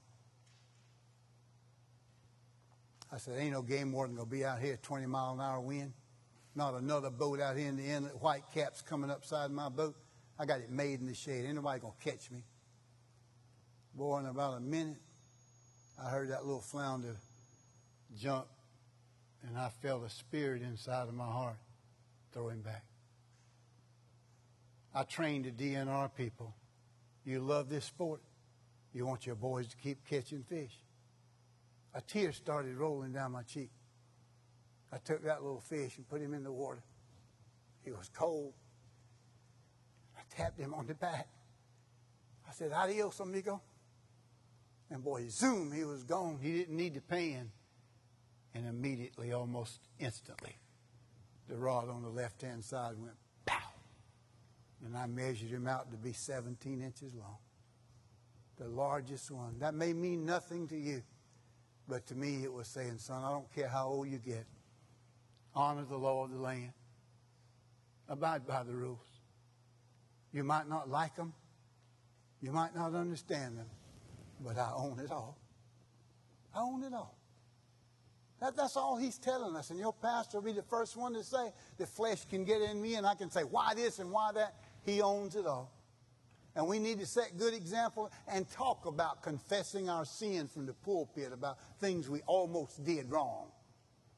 I 3.11 3.17
said, 3.19 3.37
ain't 3.37 3.53
no 3.53 3.61
game 3.61 3.91
warden 3.91 4.15
going 4.15 4.27
to 4.27 4.35
be 4.35 4.43
out 4.43 4.59
here 4.59 4.79
20 4.81 5.05
mile 5.05 5.35
an 5.35 5.39
hour 5.39 5.59
wind. 5.59 5.93
Not 6.55 6.73
another 6.73 7.11
boat 7.11 7.39
out 7.39 7.55
here 7.55 7.67
in 7.67 7.77
the 7.77 7.85
inlet, 7.85 8.19
white 8.19 8.45
caps 8.55 8.81
coming 8.81 9.11
upside 9.11 9.51
my 9.51 9.69
boat. 9.69 9.95
I 10.39 10.47
got 10.47 10.61
it 10.61 10.71
made 10.71 10.99
in 10.99 11.05
the 11.05 11.13
shade. 11.13 11.45
Ain't 11.45 11.53
nobody 11.53 11.79
going 11.79 11.93
to 11.93 12.09
catch 12.09 12.31
me. 12.31 12.43
Boy, 13.93 14.17
in 14.17 14.25
about 14.25 14.57
a 14.57 14.59
minute, 14.61 14.97
I 16.01 16.09
heard 16.09 16.29
that 16.29 16.45
little 16.45 16.61
flounder 16.61 17.15
jump, 18.17 18.47
and 19.45 19.57
I 19.57 19.69
felt 19.81 20.05
a 20.05 20.09
spirit 20.09 20.61
inside 20.61 21.07
of 21.07 21.13
my 21.13 21.25
heart 21.25 21.57
throw 22.31 22.49
him 22.49 22.61
back. 22.61 22.85
I 24.93 25.03
trained 25.03 25.45
the 25.45 25.51
DNR 25.51 26.09
people. 26.15 26.55
You 27.25 27.39
love 27.39 27.69
this 27.69 27.85
sport. 27.85 28.21
You 28.93 29.05
want 29.05 29.25
your 29.25 29.35
boys 29.35 29.67
to 29.67 29.77
keep 29.77 30.05
catching 30.07 30.43
fish. 30.43 30.73
A 31.93 32.01
tear 32.01 32.31
started 32.31 32.75
rolling 32.75 33.11
down 33.11 33.33
my 33.33 33.43
cheek. 33.43 33.69
I 34.91 34.97
took 34.97 35.23
that 35.23 35.43
little 35.43 35.61
fish 35.61 35.97
and 35.97 36.07
put 36.07 36.21
him 36.21 36.33
in 36.33 36.43
the 36.43 36.51
water. 36.51 36.83
He 37.83 37.91
was 37.91 38.09
cold. 38.13 38.53
I 40.17 40.21
tapped 40.35 40.59
him 40.59 40.73
on 40.73 40.87
the 40.87 40.95
back. 40.95 41.27
I 42.47 42.51
said, 42.51 42.71
Adios, 42.71 43.19
amigo. 43.19 43.61
And 44.99 45.05
boy, 45.05 45.29
zoom, 45.29 45.71
he 45.71 45.85
was 45.85 46.03
gone. 46.03 46.39
He 46.41 46.51
didn't 46.51 46.75
need 46.75 46.93
the 46.93 46.99
pan. 46.99 47.51
And 48.53 48.67
immediately, 48.67 49.31
almost 49.31 49.79
instantly, 49.97 50.57
the 51.47 51.55
rod 51.55 51.87
on 51.87 52.01
the 52.01 52.09
left 52.09 52.41
hand 52.41 52.65
side 52.65 52.95
went 52.97 53.15
pow. 53.45 53.71
And 54.85 54.97
I 54.97 55.05
measured 55.05 55.51
him 55.51 55.69
out 55.69 55.89
to 55.91 55.97
be 55.97 56.11
17 56.11 56.81
inches 56.81 57.15
long. 57.15 57.37
The 58.57 58.67
largest 58.67 59.31
one. 59.31 59.59
That 59.59 59.73
may 59.73 59.93
mean 59.93 60.25
nothing 60.25 60.67
to 60.67 60.77
you. 60.77 61.01
But 61.87 62.05
to 62.07 62.15
me, 62.15 62.43
it 62.43 62.51
was 62.51 62.67
saying, 62.67 62.97
son, 62.97 63.23
I 63.23 63.29
don't 63.29 63.49
care 63.55 63.69
how 63.69 63.87
old 63.87 64.09
you 64.09 64.17
get. 64.17 64.45
Honor 65.55 65.85
the 65.85 65.95
law 65.95 66.25
of 66.25 66.31
the 66.31 66.39
land. 66.39 66.73
Abide 68.09 68.45
by 68.45 68.63
the 68.63 68.73
rules. 68.73 69.21
You 70.33 70.43
might 70.43 70.67
not 70.67 70.89
like 70.89 71.15
them. 71.15 71.31
You 72.41 72.51
might 72.51 72.75
not 72.75 72.93
understand 72.93 73.57
them. 73.57 73.67
But 74.39 74.57
I 74.57 74.71
own 74.75 74.99
it 74.99 75.11
all. 75.11 75.37
I 76.55 76.61
own 76.61 76.83
it 76.83 76.93
all. 76.93 77.15
That, 78.39 78.55
that's 78.55 78.77
all 78.77 78.97
he's 78.97 79.17
telling 79.17 79.55
us. 79.55 79.69
And 79.69 79.79
your 79.79 79.93
pastor 79.93 80.37
will 80.37 80.45
be 80.45 80.53
the 80.53 80.63
first 80.63 80.95
one 80.95 81.13
to 81.13 81.23
say, 81.23 81.51
the 81.77 81.85
flesh 81.85 82.25
can 82.25 82.45
get 82.45 82.61
in 82.61 82.81
me 82.81 82.95
and 82.95 83.05
I 83.05 83.15
can 83.15 83.29
say, 83.29 83.41
why 83.41 83.73
this 83.73 83.99
and 83.99 84.11
why 84.11 84.31
that. 84.33 84.55
He 84.85 85.01
owns 85.01 85.35
it 85.35 85.45
all. 85.45 85.71
And 86.55 86.67
we 86.67 86.79
need 86.79 86.99
to 86.99 87.05
set 87.05 87.37
good 87.37 87.53
example 87.53 88.11
and 88.27 88.49
talk 88.49 88.85
about 88.85 89.21
confessing 89.21 89.89
our 89.89 90.05
sin 90.05 90.47
from 90.47 90.65
the 90.65 90.73
pulpit 90.73 91.31
about 91.31 91.57
things 91.79 92.09
we 92.09 92.21
almost 92.25 92.83
did 92.83 93.11
wrong 93.11 93.47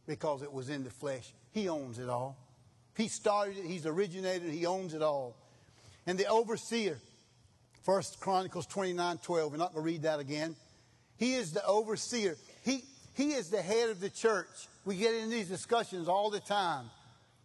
because 0.08 0.42
it 0.42 0.52
was 0.52 0.70
in 0.70 0.84
the 0.84 0.90
flesh. 0.90 1.34
He 1.52 1.68
owns 1.68 2.00
it 2.00 2.10
all. 2.10 2.38
He 2.96 3.08
started 3.08 3.58
it, 3.58 3.66
he's 3.66 3.86
originated, 3.86 4.52
he 4.52 4.66
owns 4.66 4.94
it 4.94 5.02
all. 5.02 5.38
And 6.06 6.18
the 6.18 6.28
overseer, 6.28 6.98
First 7.84 8.20
Chronicles 8.20 8.66
29 8.68 9.18
12, 9.18 9.52
we're 9.52 9.58
not 9.58 9.74
going 9.74 9.84
to 9.84 9.92
read 9.92 10.04
that 10.04 10.20
again. 10.20 10.56
He 11.18 11.36
is 11.36 11.52
the 11.52 11.66
overseer. 11.66 12.38
He, 12.64 12.84
he 13.14 13.34
is 13.34 13.50
the 13.50 13.62
head 13.62 13.90
of 13.90 14.00
the 14.00 14.10
church. 14.10 14.48
We 14.86 14.96
get 14.96 15.14
in 15.14 15.30
these 15.30 15.48
discussions 15.48 16.08
all 16.08 16.30
the 16.30 16.40
time. 16.40 16.86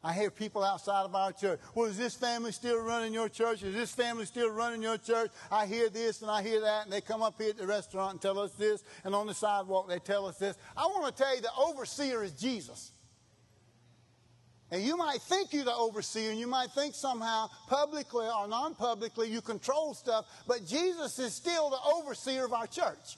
I 0.04 0.12
hear 0.12 0.30
people 0.30 0.62
outside 0.62 1.02
of 1.02 1.14
our 1.14 1.32
church. 1.32 1.58
Well, 1.74 1.86
is 1.86 1.98
this 1.98 2.14
family 2.14 2.52
still 2.52 2.78
running 2.78 3.12
your 3.12 3.28
church? 3.28 3.62
Is 3.62 3.74
this 3.74 3.90
family 3.90 4.24
still 4.24 4.50
running 4.50 4.80
your 4.80 4.98
church? 4.98 5.30
I 5.50 5.66
hear 5.66 5.88
this 5.88 6.22
and 6.22 6.30
I 6.30 6.42
hear 6.42 6.60
that, 6.60 6.84
and 6.84 6.92
they 6.92 7.00
come 7.00 7.22
up 7.22 7.40
here 7.40 7.50
at 7.50 7.58
the 7.58 7.66
restaurant 7.66 8.12
and 8.12 8.22
tell 8.22 8.38
us 8.38 8.52
this, 8.52 8.84
and 9.04 9.14
on 9.14 9.26
the 9.26 9.34
sidewalk 9.34 9.88
they 9.88 9.98
tell 9.98 10.26
us 10.26 10.36
this. 10.36 10.56
I 10.76 10.86
want 10.86 11.14
to 11.14 11.22
tell 11.22 11.34
you 11.34 11.42
the 11.42 11.50
overseer 11.58 12.22
is 12.22 12.32
Jesus. 12.32 12.92
And 14.70 14.82
you 14.82 14.96
might 14.96 15.22
think 15.22 15.52
you're 15.52 15.64
the 15.64 15.74
overseer, 15.74 16.30
and 16.30 16.40
you 16.40 16.48
might 16.48 16.72
think 16.72 16.94
somehow, 16.94 17.48
publicly 17.68 18.26
or 18.26 18.48
non 18.48 18.74
publicly, 18.74 19.30
you 19.30 19.40
control 19.40 19.94
stuff, 19.94 20.26
but 20.48 20.66
Jesus 20.66 21.18
is 21.18 21.32
still 21.34 21.70
the 21.70 21.78
overseer 21.94 22.44
of 22.44 22.52
our 22.52 22.66
church. 22.66 23.16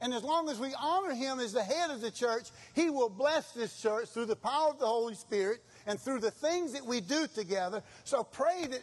And 0.00 0.14
as 0.14 0.22
long 0.22 0.48
as 0.48 0.58
we 0.58 0.72
honor 0.78 1.12
him 1.12 1.40
as 1.40 1.52
the 1.52 1.62
head 1.62 1.90
of 1.90 2.00
the 2.00 2.10
church, 2.10 2.48
he 2.74 2.88
will 2.88 3.08
bless 3.08 3.50
this 3.52 3.80
church 3.80 4.08
through 4.08 4.26
the 4.26 4.36
power 4.36 4.70
of 4.70 4.78
the 4.78 4.86
Holy 4.86 5.16
Spirit 5.16 5.60
and 5.86 6.00
through 6.00 6.20
the 6.20 6.30
things 6.30 6.72
that 6.72 6.86
we 6.86 7.00
do 7.00 7.26
together. 7.26 7.82
So 8.04 8.22
pray 8.22 8.66
that 8.70 8.82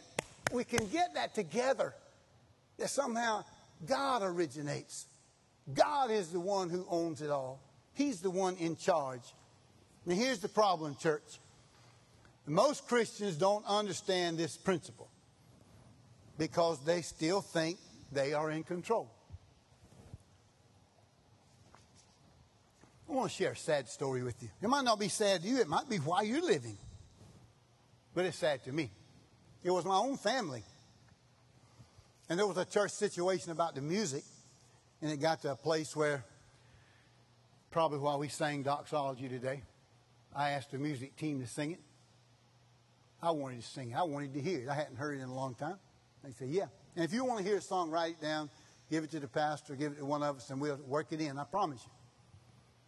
we 0.52 0.62
can 0.62 0.86
get 0.88 1.14
that 1.14 1.34
together, 1.34 1.94
that 2.78 2.90
somehow 2.90 3.44
God 3.86 4.22
originates. 4.22 5.06
God 5.72 6.10
is 6.10 6.28
the 6.28 6.40
one 6.40 6.68
who 6.68 6.86
owns 6.88 7.22
it 7.22 7.30
all, 7.30 7.60
He's 7.94 8.20
the 8.20 8.30
one 8.30 8.56
in 8.56 8.76
charge. 8.76 9.22
Now, 10.04 10.14
here's 10.14 10.38
the 10.38 10.48
problem, 10.48 10.96
church. 11.00 11.40
Most 12.46 12.86
Christians 12.86 13.36
don't 13.36 13.64
understand 13.66 14.38
this 14.38 14.56
principle 14.56 15.10
because 16.38 16.78
they 16.84 17.02
still 17.02 17.40
think 17.40 17.78
they 18.12 18.32
are 18.32 18.50
in 18.50 18.62
control. 18.62 19.10
I 23.08 23.12
want 23.12 23.30
to 23.30 23.36
share 23.36 23.52
a 23.52 23.56
sad 23.56 23.88
story 23.88 24.22
with 24.22 24.42
you. 24.42 24.48
It 24.62 24.68
might 24.68 24.84
not 24.84 24.98
be 24.98 25.08
sad 25.08 25.42
to 25.42 25.48
you, 25.48 25.58
it 25.58 25.68
might 25.68 25.88
be 25.88 25.96
why 25.96 26.22
you're 26.22 26.44
living 26.44 26.76
but 28.16 28.24
it's 28.24 28.38
sad 28.38 28.64
to 28.64 28.72
me. 28.72 28.90
It 29.62 29.70
was 29.70 29.84
my 29.84 29.96
own 29.96 30.16
family. 30.16 30.64
And 32.30 32.38
there 32.38 32.46
was 32.46 32.56
a 32.56 32.64
church 32.64 32.90
situation 32.92 33.52
about 33.52 33.74
the 33.74 33.82
music, 33.82 34.24
and 35.02 35.12
it 35.12 35.18
got 35.18 35.42
to 35.42 35.52
a 35.52 35.54
place 35.54 35.94
where, 35.94 36.24
probably 37.70 37.98
while 37.98 38.18
we 38.18 38.28
sang 38.28 38.62
doxology 38.62 39.28
today, 39.28 39.62
I 40.34 40.52
asked 40.52 40.70
the 40.70 40.78
music 40.78 41.14
team 41.16 41.40
to 41.42 41.46
sing 41.46 41.72
it. 41.72 41.80
I 43.22 43.30
wanted 43.30 43.62
to 43.62 43.66
sing. 43.66 43.94
I 43.94 44.02
wanted 44.02 44.34
to 44.34 44.40
hear 44.40 44.60
it. 44.60 44.68
I 44.68 44.74
hadn't 44.74 44.96
heard 44.96 45.18
it 45.18 45.22
in 45.22 45.28
a 45.28 45.34
long 45.34 45.54
time. 45.54 45.76
They 46.22 46.32
said, 46.32 46.48
Yeah. 46.48 46.66
And 46.94 47.04
if 47.04 47.12
you 47.12 47.24
want 47.24 47.38
to 47.38 47.44
hear 47.44 47.58
a 47.58 47.62
song, 47.62 47.90
write 47.90 48.12
it 48.12 48.22
down, 48.22 48.50
give 48.90 49.04
it 49.04 49.10
to 49.10 49.20
the 49.20 49.28
pastor, 49.28 49.74
give 49.74 49.92
it 49.92 49.98
to 49.98 50.04
one 50.04 50.22
of 50.22 50.36
us, 50.36 50.50
and 50.50 50.60
we'll 50.60 50.78
work 50.86 51.08
it 51.10 51.20
in. 51.20 51.38
I 51.38 51.44
promise 51.44 51.80
you. 51.84 51.90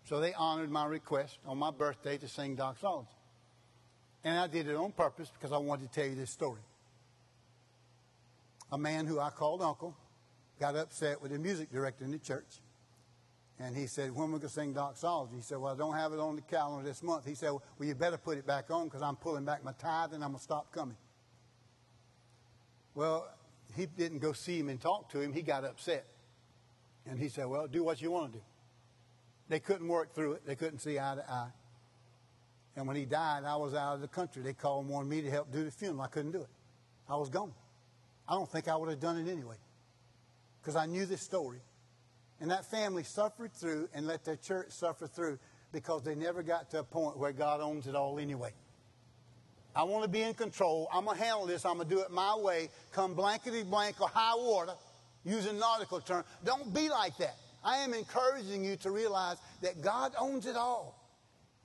So 0.04 0.20
they 0.20 0.32
honored 0.32 0.70
my 0.70 0.86
request 0.86 1.38
on 1.46 1.58
my 1.58 1.70
birthday 1.70 2.16
to 2.18 2.28
sing 2.28 2.54
doxology. 2.54 3.08
And 4.24 4.38
I 4.38 4.46
did 4.46 4.66
it 4.66 4.74
on 4.74 4.92
purpose 4.92 5.30
because 5.30 5.52
I 5.52 5.58
wanted 5.58 5.92
to 5.92 6.00
tell 6.00 6.08
you 6.08 6.16
this 6.16 6.30
story. 6.30 6.62
A 8.72 8.78
man 8.78 9.06
who 9.06 9.20
I 9.20 9.30
called 9.30 9.62
uncle 9.62 9.96
got 10.58 10.76
upset 10.76 11.22
with 11.22 11.32
the 11.32 11.38
music 11.38 11.70
director 11.70 12.04
in 12.04 12.10
the 12.10 12.18
church. 12.18 12.60
And 13.60 13.76
he 13.76 13.86
said, 13.86 14.14
When 14.14 14.26
we 14.26 14.38
going 14.38 14.42
to 14.42 14.48
sing 14.48 14.72
doxology? 14.72 15.36
He 15.36 15.42
said, 15.42 15.58
Well, 15.58 15.72
I 15.72 15.76
don't 15.76 15.94
have 15.94 16.12
it 16.12 16.20
on 16.20 16.36
the 16.36 16.42
calendar 16.42 16.88
this 16.88 17.02
month. 17.02 17.24
He 17.24 17.34
said, 17.34 17.50
Well, 17.50 17.62
you 17.80 17.94
better 17.94 18.18
put 18.18 18.38
it 18.38 18.46
back 18.46 18.70
on 18.70 18.84
because 18.84 19.02
I'm 19.02 19.16
pulling 19.16 19.44
back 19.44 19.64
my 19.64 19.72
tithe 19.72 20.12
and 20.12 20.22
I'm 20.22 20.30
going 20.30 20.38
to 20.38 20.44
stop 20.44 20.72
coming. 20.72 20.96
Well, 22.94 23.28
he 23.76 23.86
didn't 23.86 24.20
go 24.20 24.32
see 24.32 24.58
him 24.58 24.68
and 24.68 24.80
talk 24.80 25.10
to 25.10 25.20
him. 25.20 25.32
He 25.32 25.42
got 25.42 25.64
upset. 25.64 26.06
And 27.06 27.18
he 27.18 27.28
said, 27.28 27.46
Well, 27.46 27.66
do 27.66 27.82
what 27.82 28.00
you 28.00 28.10
want 28.10 28.32
to 28.32 28.38
do. 28.38 28.44
They 29.48 29.60
couldn't 29.60 29.88
work 29.88 30.14
through 30.14 30.32
it, 30.34 30.46
they 30.46 30.54
couldn't 30.54 30.78
see 30.78 30.98
eye 30.98 31.16
to 31.16 31.30
eye. 31.30 31.50
And 32.76 32.86
when 32.86 32.96
he 32.96 33.06
died, 33.06 33.42
I 33.44 33.56
was 33.56 33.74
out 33.74 33.94
of 33.94 34.00
the 34.02 34.08
country. 34.08 34.40
They 34.42 34.52
called 34.52 34.84
and 34.84 34.94
wanted 34.94 35.08
me 35.08 35.20
to 35.22 35.30
help 35.30 35.50
do 35.50 35.64
the 35.64 35.70
funeral. 35.70 36.02
I 36.02 36.06
couldn't 36.06 36.30
do 36.30 36.42
it. 36.42 36.50
I 37.08 37.16
was 37.16 37.28
gone. 37.28 37.52
I 38.28 38.34
don't 38.34 38.48
think 38.48 38.68
I 38.68 38.76
would 38.76 38.88
have 38.88 39.00
done 39.00 39.16
it 39.16 39.28
anyway 39.28 39.56
because 40.60 40.76
I 40.76 40.86
knew 40.86 41.06
this 41.06 41.22
story. 41.22 41.60
And 42.40 42.50
that 42.50 42.70
family 42.70 43.02
suffered 43.02 43.52
through 43.52 43.88
and 43.94 44.06
let 44.06 44.24
their 44.24 44.36
church 44.36 44.70
suffer 44.70 45.06
through 45.06 45.38
because 45.72 46.02
they 46.02 46.14
never 46.14 46.42
got 46.42 46.70
to 46.70 46.80
a 46.80 46.84
point 46.84 47.18
where 47.18 47.32
God 47.32 47.60
owns 47.60 47.86
it 47.86 47.94
all 47.94 48.18
anyway. 48.18 48.52
I 49.74 49.84
want 49.84 50.02
to 50.04 50.08
be 50.08 50.22
in 50.22 50.34
control. 50.34 50.88
I'm 50.92 51.04
going 51.04 51.18
to 51.18 51.22
handle 51.22 51.46
this. 51.46 51.64
I'm 51.64 51.76
going 51.76 51.88
to 51.88 51.94
do 51.94 52.00
it 52.00 52.10
my 52.10 52.34
way. 52.36 52.68
Come 52.92 53.14
blankety 53.14 53.62
blank 53.62 54.00
or 54.00 54.08
high 54.08 54.34
water, 54.34 54.74
using 55.24 55.58
nautical 55.58 56.00
term. 56.00 56.24
Don't 56.44 56.72
be 56.74 56.88
like 56.88 57.16
that. 57.18 57.36
I 57.64 57.78
am 57.78 57.92
encouraging 57.92 58.64
you 58.64 58.76
to 58.76 58.90
realize 58.90 59.36
that 59.62 59.82
God 59.82 60.12
owns 60.18 60.46
it 60.46 60.56
all. 60.56 60.94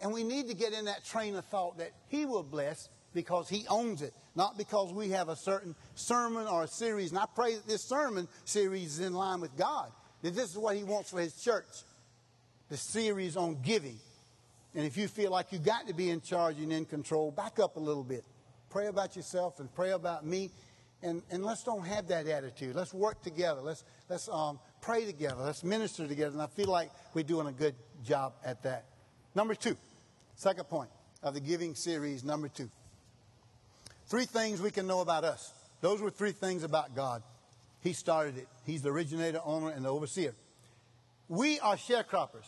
And 0.02 0.12
we 0.12 0.24
need 0.24 0.50
to 0.50 0.56
get 0.56 0.74
in 0.74 0.86
that 0.86 1.06
train 1.06 1.36
of 1.36 1.46
thought 1.46 1.78
that 1.78 1.92
He 2.08 2.26
will 2.26 2.44
bless 2.44 2.90
because 3.14 3.48
He 3.48 3.66
owns 3.70 4.02
it, 4.02 4.14
not 4.36 4.58
because 4.58 4.92
we 4.92 5.10
have 5.10 5.30
a 5.30 5.36
certain 5.36 5.76
sermon 5.96 6.46
or 6.48 6.64
a 6.64 6.68
series. 6.68 7.12
And 7.12 7.20
I 7.20 7.26
pray 7.34 7.56
that 7.56 7.68
this 7.68 7.84
sermon 7.84 8.28
series 8.44 9.00
is 9.00 9.06
in 9.06 9.14
line 9.14 9.40
with 9.40 9.56
God, 9.56 9.92
that 10.24 10.34
this 10.34 10.50
is 10.50 10.58
what 10.58 10.76
He 10.76 10.84
wants 10.84 11.12
for 11.12 11.20
His 11.20 11.36
church 11.36 11.68
the 12.70 12.78
series 12.78 13.38
on 13.38 13.62
giving. 13.62 14.00
And 14.74 14.86
if 14.86 14.98
you 14.98 15.08
feel 15.08 15.30
like 15.30 15.52
you 15.52 15.60
got 15.60 15.88
to 15.88 15.94
be 15.94 16.10
in 16.10 16.22
charge 16.22 16.58
and 16.58 16.74
in 16.74 16.86
control, 16.86 17.30
back 17.30 17.60
up 17.60 17.76
a 17.76 17.80
little 17.80 18.04
bit. 18.04 18.26
Pray 18.72 18.88
about 18.88 19.16
yourself 19.16 19.60
and 19.60 19.72
pray 19.76 19.92
about 19.92 20.26
me. 20.26 20.50
And, 21.04 21.22
and 21.30 21.46
let's 21.46 21.64
don't 21.64 21.86
have 21.86 22.08
that 22.08 22.26
attitude. 22.26 22.76
Let's 22.76 22.94
work 22.94 23.22
together. 23.22 23.62
Let's, 23.62 23.84
let's 24.10 24.28
um, 24.30 24.60
pray 24.82 25.06
together. 25.06 25.44
Let's 25.44 25.64
minister 25.64 26.08
together. 26.08 26.32
And 26.32 26.42
I 26.42 26.48
feel 26.48 26.70
like 26.70 26.90
we're 27.14 27.24
doing 27.24 27.46
a 27.46 27.52
good 27.52 27.76
job 28.04 28.34
at 28.44 28.64
that. 28.64 28.86
Number 29.36 29.54
two, 29.54 29.78
second 30.36 30.64
point 30.64 30.90
of 31.22 31.36
the 31.36 31.42
giving 31.42 31.76
series, 31.76 32.24
number 32.24 32.48
two. 32.48 32.70
Three 34.08 34.26
things 34.26 34.62
we 34.62 34.72
can 34.72 34.88
know 34.88 35.02
about 35.02 35.24
us. 35.24 35.54
Those 35.82 36.02
were 36.02 36.10
three 36.10 36.32
things 36.32 36.64
about 36.64 36.96
God. 36.96 37.22
He 37.84 37.92
started 37.92 38.38
it. 38.38 38.48
He's 38.66 38.82
the 38.82 38.90
originator, 38.90 39.42
owner, 39.44 39.70
and 39.70 39.84
the 39.84 39.90
overseer. 39.90 40.34
We 41.28 41.60
are 41.60 41.76
sharecroppers. 41.76 42.46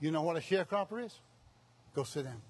You 0.00 0.10
know 0.10 0.22
what 0.22 0.36
a 0.36 0.40
sharecropper 0.40 1.06
is? 1.06 1.18
Go 1.94 2.02
sit 2.02 2.24
down. 2.24 2.42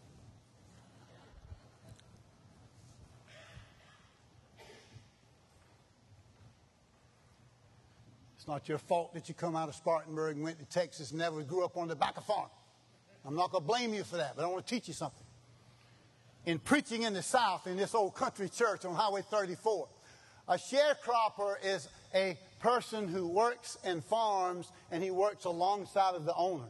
It's 8.42 8.48
not 8.48 8.68
your 8.68 8.78
fault 8.78 9.14
that 9.14 9.28
you 9.28 9.36
come 9.36 9.54
out 9.54 9.68
of 9.68 9.76
Spartanburg 9.76 10.34
and 10.34 10.42
went 10.42 10.58
to 10.58 10.64
Texas 10.64 11.12
and 11.12 11.20
never 11.20 11.44
grew 11.44 11.64
up 11.64 11.76
on 11.76 11.86
the 11.86 11.94
back 11.94 12.16
of 12.16 12.24
a 12.24 12.26
farm. 12.26 12.48
I'm 13.24 13.36
not 13.36 13.52
going 13.52 13.62
to 13.62 13.68
blame 13.68 13.94
you 13.94 14.02
for 14.02 14.16
that, 14.16 14.34
but 14.34 14.44
I 14.44 14.48
want 14.48 14.66
to 14.66 14.74
teach 14.74 14.88
you 14.88 14.94
something. 14.94 15.24
In 16.44 16.58
preaching 16.58 17.02
in 17.02 17.14
the 17.14 17.22
South, 17.22 17.68
in 17.68 17.76
this 17.76 17.94
old 17.94 18.16
country 18.16 18.48
church 18.48 18.84
on 18.84 18.96
Highway 18.96 19.22
34, 19.30 19.86
a 20.48 20.54
sharecropper 20.54 21.54
is 21.62 21.88
a 22.16 22.36
person 22.58 23.06
who 23.06 23.28
works 23.28 23.78
and 23.84 24.02
farms 24.02 24.72
and 24.90 25.04
he 25.04 25.12
works 25.12 25.44
alongside 25.44 26.16
of 26.16 26.24
the 26.24 26.34
owner. 26.34 26.66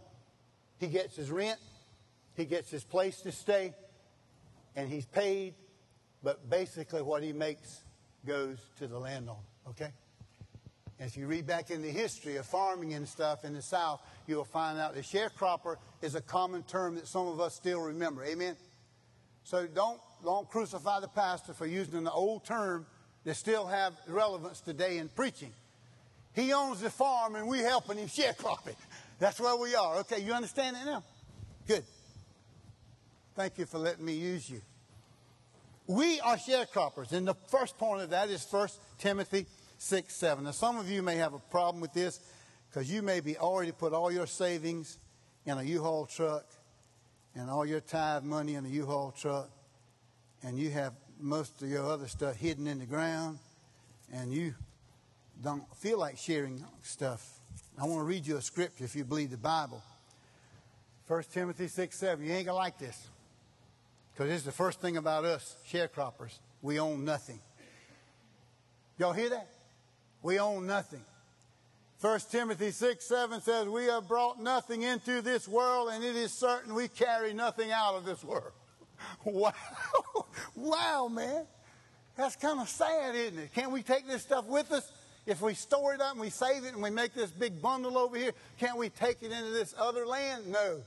He 0.77 0.89
gets 0.89 1.17
his 1.17 1.31
rent, 1.31 1.59
he 2.37 2.45
gets 2.45 2.71
his 2.71 2.85
place 2.85 3.23
to 3.23 3.33
stay, 3.33 3.73
and 4.77 4.91
he's 4.91 5.07
paid, 5.07 5.55
but 6.23 6.51
basically 6.51 7.01
what 7.01 7.23
he 7.23 7.33
makes 7.33 7.81
goes 8.27 8.59
to 8.79 8.87
the 8.87 8.99
landowner, 8.99 9.39
okay? 9.71 9.89
If 11.05 11.17
you 11.17 11.27
read 11.27 11.49
back 11.49 11.73
in 11.73 11.83
the 11.83 11.91
history 11.91 12.37
of 12.37 12.47
farming 12.47 12.95
and 12.95 13.09
stuff 13.09 13.45
in 13.45 13.55
the 13.55 13.63
South, 13.63 14.01
you'll 14.29 14.45
find 14.45 14.79
out 14.79 14.95
the 14.95 15.01
sharecropper 15.01 15.77
is 16.01 16.15
a 16.15 16.21
common 16.21 16.63
term 16.63 16.95
that 16.95 17.09
some 17.09 17.27
of 17.27 17.41
us 17.41 17.57
still 17.57 17.81
remember. 17.81 18.25
Amen? 18.25 18.55
So 19.43 19.67
don't, 19.67 20.01
don't 20.25 20.49
crucify 20.49 21.01
the 21.01 21.09
pastor 21.09 21.55
for 21.55 21.67
using 21.67 21.97
an 21.97 22.07
old 22.07 22.45
term 22.45 22.87
that 23.25 23.35
still 23.35 23.67
have 23.67 23.95
relevance 24.07 24.61
today 24.61 24.99
in 24.99 25.09
preaching. 25.09 25.53
He 26.35 26.53
owns 26.53 26.81
the 26.81 26.91
farm 26.91 27.35
and 27.35 27.49
we're 27.49 27.69
helping 27.69 27.99
him 27.99 28.09
sharecrop 28.09 28.69
it. 28.69 28.77
That's 29.19 29.41
where 29.41 29.57
we 29.57 29.75
are. 29.75 29.97
Okay, 29.99 30.21
you 30.21 30.33
understand 30.33 30.77
it 30.77 30.87
now? 30.87 31.03
Good. 31.67 31.83
Thank 33.35 33.59
you 33.59 33.67
for 33.67 33.79
letting 33.79 34.05
me 34.05 34.13
use 34.13 34.49
you. 34.49 34.61
We 35.89 36.21
are 36.21 36.37
sharecroppers, 36.37 37.11
and 37.11 37.27
the 37.27 37.35
first 37.49 37.77
point 37.77 38.03
of 38.03 38.11
that 38.11 38.31
is 38.31 38.47
1 38.49 38.69
Timothy 38.99 39.47
6 39.83 40.15
7. 40.15 40.45
Now, 40.45 40.53
some 40.53 40.79
of 40.79 40.89
you 40.89 41.03
may 41.03 41.17
have 41.17 41.35
a 41.35 41.39
problem 41.39 41.81
with 41.81 41.93
this 41.93 42.21
because 42.71 42.91
you 42.91 43.03
may 43.03 43.21
be 43.21 43.37
already 43.37 43.73
put 43.73 43.93
all 43.93 44.13
your 44.13 44.27
savings 44.27 44.99
in 45.45 45.59
a 45.59 45.63
U 45.63 45.83
Haul 45.83 46.07
truck 46.07 46.47
and 47.35 47.51
all 47.51 47.67
your 47.67 47.81
tithe 47.81 48.23
money 48.23 48.55
in 48.55 48.65
a 48.65 48.69
U 48.69 48.87
Haul 48.87 49.11
truck, 49.11 49.51
and 50.43 50.57
you 50.59 50.71
have 50.71 50.93
most 51.19 51.63
of 51.63 51.69
your 51.69 51.85
other 51.85 52.07
stuff 52.07 52.37
hidden 52.37 52.67
in 52.67 52.79
the 52.79 52.87
ground, 52.87 53.39
and 54.13 54.33
you 54.33 54.55
don't 55.43 55.65
feel 55.77 55.99
like 55.99 56.17
sharing 56.17 56.65
stuff 56.83 57.41
I 57.79 57.87
want 57.87 58.01
to 58.01 58.05
read 58.05 58.27
you 58.27 58.37
a 58.37 58.43
scripture 58.43 58.85
if 58.85 58.95
you 58.95 59.05
believe 59.05 59.31
the 59.31 59.37
Bible. 59.37 59.83
1 61.09 61.25
Timothy 61.33 61.69
6 61.69 61.99
7. 61.99 62.25
You 62.25 62.33
ain't 62.33 62.47
going 62.47 62.55
to 62.55 62.55
like 62.55 62.79
this. 62.79 63.09
Because 64.13 64.29
this 64.29 64.39
is 64.41 64.45
the 64.45 64.53
first 64.53 64.81
thing 64.81 64.99
about 64.99 65.25
us, 65.25 65.57
sharecroppers. 65.69 66.39
We 66.61 66.79
own 66.79 67.05
nothing. 67.05 67.41
Y'all 68.99 69.13
hear 69.13 69.31
that? 69.31 69.49
We 70.23 70.39
own 70.39 70.67
nothing. 70.67 71.05
1 72.01 72.21
Timothy 72.31 72.71
6 72.71 73.05
7 73.05 73.41
says, 73.41 73.69
We 73.69 73.85
have 73.85 74.09
brought 74.09 74.41
nothing 74.41 74.83
into 74.83 75.23
this 75.23 75.47
world, 75.47 75.91
and 75.93 76.03
it 76.03 76.17
is 76.17 76.33
certain 76.33 76.75
we 76.75 76.89
carry 76.89 77.33
nothing 77.33 77.71
out 77.71 77.95
of 77.95 78.05
this 78.05 78.25
world. 78.25 78.53
wow. 79.25 79.53
wow, 80.57 81.09
man. 81.09 81.45
That's 82.17 82.37
kind 82.37 82.61
of 82.61 82.69
sad, 82.69 83.15
isn't 83.15 83.39
it? 83.39 83.55
Can't 83.55 83.71
we 83.71 83.83
take 83.83 84.07
this 84.07 84.23
stuff 84.23 84.47
with 84.47 84.71
us? 84.73 84.91
If 85.25 85.41
we 85.41 85.55
store 85.55 85.95
it 85.95 86.01
up 86.01 86.13
and 86.13 86.21
we 86.21 86.31
save 86.31 86.65
it 86.65 86.75
and 86.75 86.83
we 86.83 86.91
make 86.91 87.15
this 87.15 87.31
big 87.31 87.63
bundle 87.63 87.97
over 87.97 88.17
here, 88.17 88.33
can't 88.59 88.77
we 88.77 88.89
take 88.89 89.23
it 89.23 89.31
into 89.31 89.51
this 89.51 89.75
other 89.79 90.05
land? 90.05 90.51
No. 90.51 90.83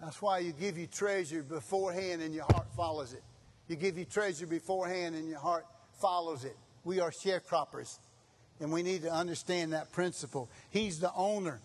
That's 0.00 0.22
why 0.22 0.38
you 0.38 0.52
give 0.52 0.78
you 0.78 0.86
treasure 0.86 1.42
beforehand 1.42 2.22
and 2.22 2.34
your 2.34 2.44
heart 2.44 2.66
follows 2.74 3.12
it. 3.12 3.22
You 3.68 3.76
give 3.76 3.98
you 3.98 4.06
treasure 4.06 4.46
beforehand 4.46 5.14
and 5.14 5.28
your 5.28 5.38
heart 5.38 5.66
follows 6.00 6.44
it. 6.44 6.56
We 6.84 7.00
are 7.00 7.10
sharecroppers. 7.10 7.98
And 8.60 8.72
we 8.72 8.82
need 8.82 9.02
to 9.02 9.10
understand 9.10 9.72
that 9.72 9.90
principle. 9.92 10.50
He's 10.70 11.00
the 11.00 11.12
owner. 11.14 11.60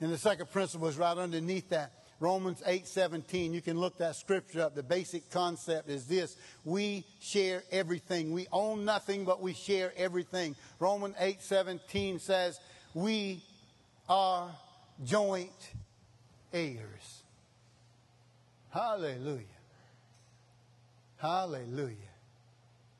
And 0.00 0.12
the 0.12 0.18
second 0.18 0.50
principle 0.50 0.88
is 0.88 0.98
right 0.98 1.16
underneath 1.16 1.70
that. 1.70 1.92
Romans 2.20 2.62
8:17. 2.64 3.52
You 3.52 3.60
can 3.60 3.78
look 3.78 3.98
that 3.98 4.14
scripture 4.14 4.62
up. 4.62 4.76
The 4.76 4.82
basic 4.82 5.28
concept 5.30 5.88
is 5.88 6.06
this: 6.06 6.36
we 6.64 7.04
share 7.20 7.64
everything. 7.72 8.32
We 8.32 8.46
own 8.52 8.84
nothing, 8.84 9.24
but 9.24 9.40
we 9.42 9.54
share 9.54 9.92
everything. 9.96 10.54
Romans 10.78 11.16
8:17 11.18 12.20
says, 12.20 12.60
"We 12.94 13.42
are 14.08 14.56
joint 15.02 15.72
heirs." 16.52 17.22
Hallelujah. 18.70 19.46
Hallelujah. 21.16 22.11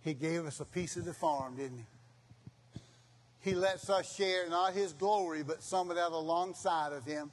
He 0.02 0.14
gave 0.14 0.46
us 0.46 0.60
a 0.60 0.64
piece 0.64 0.96
of 0.96 1.04
the 1.04 1.14
farm, 1.14 1.56
didn't 1.56 1.78
he? 1.78 3.50
He 3.50 3.54
lets 3.54 3.90
us 3.90 4.14
share 4.14 4.48
not 4.48 4.72
his 4.72 4.92
glory, 4.92 5.42
but 5.42 5.62
some 5.62 5.90
of 5.90 5.96
that 5.96 6.12
alongside 6.12 6.92
of 6.92 7.04
him. 7.04 7.30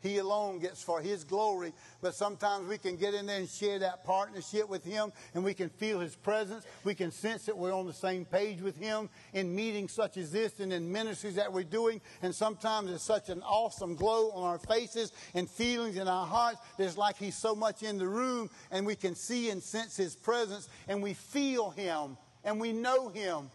He 0.00 0.18
alone 0.18 0.60
gets 0.60 0.82
for 0.82 1.00
His 1.00 1.24
glory. 1.24 1.72
But 2.00 2.14
sometimes 2.14 2.68
we 2.68 2.78
can 2.78 2.96
get 2.96 3.14
in 3.14 3.26
there 3.26 3.38
and 3.38 3.48
share 3.48 3.80
that 3.80 4.04
partnership 4.04 4.68
with 4.68 4.84
Him 4.84 5.12
and 5.34 5.42
we 5.42 5.54
can 5.54 5.68
feel 5.68 5.98
His 5.98 6.14
presence. 6.14 6.64
We 6.84 6.94
can 6.94 7.10
sense 7.10 7.46
that 7.46 7.56
we're 7.56 7.74
on 7.74 7.86
the 7.86 7.92
same 7.92 8.24
page 8.24 8.60
with 8.60 8.76
Him 8.76 9.08
in 9.32 9.54
meetings 9.54 9.92
such 9.92 10.16
as 10.16 10.30
this 10.30 10.60
and 10.60 10.72
in 10.72 10.90
ministries 10.92 11.34
that 11.34 11.52
we're 11.52 11.64
doing. 11.64 12.00
And 12.22 12.32
sometimes 12.32 12.88
there's 12.88 13.02
such 13.02 13.28
an 13.28 13.42
awesome 13.42 13.96
glow 13.96 14.30
on 14.30 14.44
our 14.44 14.58
faces 14.58 15.12
and 15.34 15.50
feelings 15.50 15.96
in 15.96 16.06
our 16.06 16.26
hearts. 16.26 16.60
There's 16.76 16.96
like 16.96 17.16
He's 17.16 17.36
so 17.36 17.56
much 17.56 17.82
in 17.82 17.98
the 17.98 18.06
room 18.06 18.50
and 18.70 18.86
we 18.86 18.94
can 18.94 19.16
see 19.16 19.50
and 19.50 19.60
sense 19.60 19.96
His 19.96 20.14
presence 20.14 20.68
and 20.86 21.02
we 21.02 21.14
feel 21.14 21.70
Him 21.70 22.16
and 22.44 22.60
we 22.60 22.72
know 22.72 23.08
Him. 23.08 23.50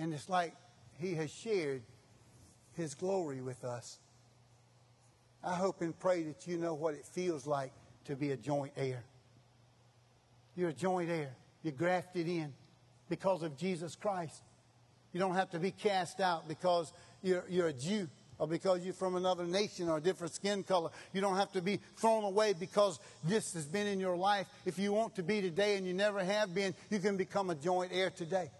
And 0.00 0.12
it's 0.12 0.28
like 0.28 0.52
He 0.98 1.14
has 1.14 1.30
shared 1.30 1.82
His 2.72 2.96
glory 2.96 3.40
with 3.40 3.62
us. 3.62 3.98
I 5.44 5.54
hope 5.54 5.82
and 5.82 5.98
pray 5.98 6.22
that 6.24 6.46
you 6.46 6.56
know 6.56 6.74
what 6.74 6.94
it 6.94 7.04
feels 7.04 7.46
like 7.46 7.72
to 8.06 8.16
be 8.16 8.30
a 8.30 8.36
joint 8.36 8.72
heir. 8.76 9.04
You're 10.56 10.70
a 10.70 10.74
joint 10.74 11.10
heir. 11.10 11.34
You're 11.62 11.72
grafted 11.72 12.28
in 12.28 12.52
because 13.08 13.42
of 13.42 13.56
Jesus 13.56 13.94
Christ. 13.94 14.42
You 15.12 15.20
don't 15.20 15.34
have 15.34 15.50
to 15.50 15.58
be 15.58 15.70
cast 15.70 16.20
out 16.20 16.48
because 16.48 16.92
you're, 17.22 17.44
you're 17.48 17.68
a 17.68 17.72
Jew 17.72 18.08
or 18.38 18.48
because 18.48 18.84
you're 18.84 18.94
from 18.94 19.16
another 19.16 19.44
nation 19.44 19.88
or 19.88 19.98
a 19.98 20.00
different 20.00 20.34
skin 20.34 20.62
color. 20.62 20.90
You 21.12 21.20
don't 21.20 21.36
have 21.36 21.52
to 21.52 21.62
be 21.62 21.78
thrown 21.96 22.24
away 22.24 22.54
because 22.58 22.98
this 23.22 23.52
has 23.52 23.66
been 23.66 23.86
in 23.86 24.00
your 24.00 24.16
life. 24.16 24.46
If 24.64 24.78
you 24.78 24.92
want 24.92 25.14
to 25.16 25.22
be 25.22 25.40
today 25.40 25.76
and 25.76 25.86
you 25.86 25.94
never 25.94 26.24
have 26.24 26.54
been, 26.54 26.74
you 26.90 26.98
can 26.98 27.16
become 27.16 27.50
a 27.50 27.54
joint 27.54 27.92
heir 27.92 28.10
today. 28.10 28.50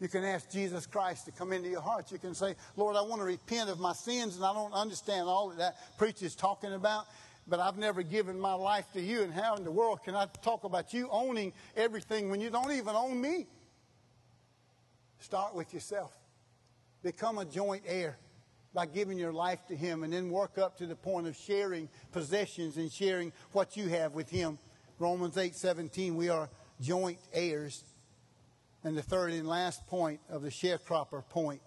You 0.00 0.08
can 0.08 0.24
ask 0.24 0.50
Jesus 0.50 0.86
Christ 0.86 1.26
to 1.26 1.32
come 1.32 1.52
into 1.52 1.68
your 1.68 1.82
heart. 1.82 2.10
You 2.10 2.18
can 2.18 2.34
say, 2.34 2.54
Lord, 2.76 2.96
I 2.96 3.02
want 3.02 3.20
to 3.20 3.26
repent 3.26 3.68
of 3.68 3.78
my 3.78 3.92
sins, 3.92 4.36
and 4.36 4.44
I 4.44 4.54
don't 4.54 4.72
understand 4.72 5.28
all 5.28 5.50
that 5.50 5.58
that 5.58 5.98
preacher 5.98 6.24
is 6.24 6.34
talking 6.34 6.72
about, 6.72 7.04
but 7.46 7.60
I've 7.60 7.76
never 7.76 8.02
given 8.02 8.40
my 8.40 8.54
life 8.54 8.86
to 8.94 9.00
you. 9.00 9.22
And 9.22 9.32
how 9.32 9.56
in 9.56 9.64
the 9.64 9.70
world 9.70 10.02
can 10.02 10.14
I 10.14 10.26
talk 10.42 10.64
about 10.64 10.94
you 10.94 11.08
owning 11.10 11.52
everything 11.76 12.30
when 12.30 12.40
you 12.40 12.48
don't 12.48 12.72
even 12.72 12.96
own 12.96 13.20
me? 13.20 13.46
Start 15.18 15.54
with 15.54 15.74
yourself. 15.74 16.16
Become 17.02 17.38
a 17.38 17.44
joint 17.44 17.82
heir. 17.86 18.16
by 18.72 18.86
giving 18.86 19.18
your 19.18 19.32
life 19.32 19.58
to 19.66 19.74
Him 19.74 20.04
and 20.04 20.12
then 20.12 20.30
work 20.30 20.56
up 20.56 20.78
to 20.78 20.86
the 20.86 20.94
point 20.94 21.26
of 21.26 21.36
sharing 21.36 21.88
possessions 22.12 22.76
and 22.76 22.90
sharing 22.90 23.32
what 23.52 23.76
you 23.76 23.88
have 23.88 24.14
with 24.14 24.30
Him. 24.30 24.58
Romans 24.98 25.36
8 25.36 25.54
17, 25.54 26.14
we 26.14 26.28
are 26.28 26.48
joint 26.80 27.18
heirs. 27.32 27.84
And 28.82 28.96
the 28.96 29.02
third 29.02 29.32
and 29.32 29.46
last 29.46 29.86
point 29.86 30.20
of 30.30 30.42
the 30.42 30.48
sharecropper 30.48 31.28
point 31.28 31.60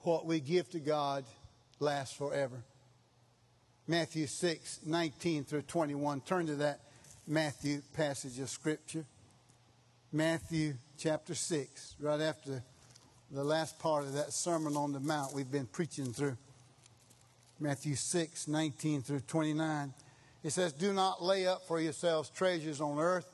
what 0.00 0.26
we 0.26 0.40
give 0.40 0.70
to 0.70 0.78
God 0.78 1.24
lasts 1.80 2.16
forever. 2.16 2.62
Matthew 3.86 4.26
6 4.26 4.80
19 4.86 5.44
through 5.44 5.62
21. 5.62 6.20
Turn 6.22 6.46
to 6.46 6.54
that 6.56 6.80
Matthew 7.26 7.82
passage 7.94 8.38
of 8.38 8.48
Scripture. 8.48 9.04
Matthew 10.12 10.74
chapter 10.96 11.34
6, 11.34 11.96
right 12.00 12.20
after 12.20 12.62
the 13.30 13.44
last 13.44 13.78
part 13.80 14.04
of 14.04 14.12
that 14.12 14.32
Sermon 14.32 14.76
on 14.76 14.92
the 14.92 15.00
Mount 15.00 15.34
we've 15.34 15.50
been 15.50 15.66
preaching 15.66 16.12
through. 16.12 16.36
Matthew 17.58 17.96
6, 17.96 18.46
19 18.46 19.02
through 19.02 19.20
29. 19.20 19.92
It 20.44 20.50
says, 20.50 20.72
Do 20.72 20.92
not 20.92 21.22
lay 21.22 21.46
up 21.46 21.66
for 21.66 21.80
yourselves 21.80 22.30
treasures 22.30 22.80
on 22.80 22.98
earth 22.98 23.33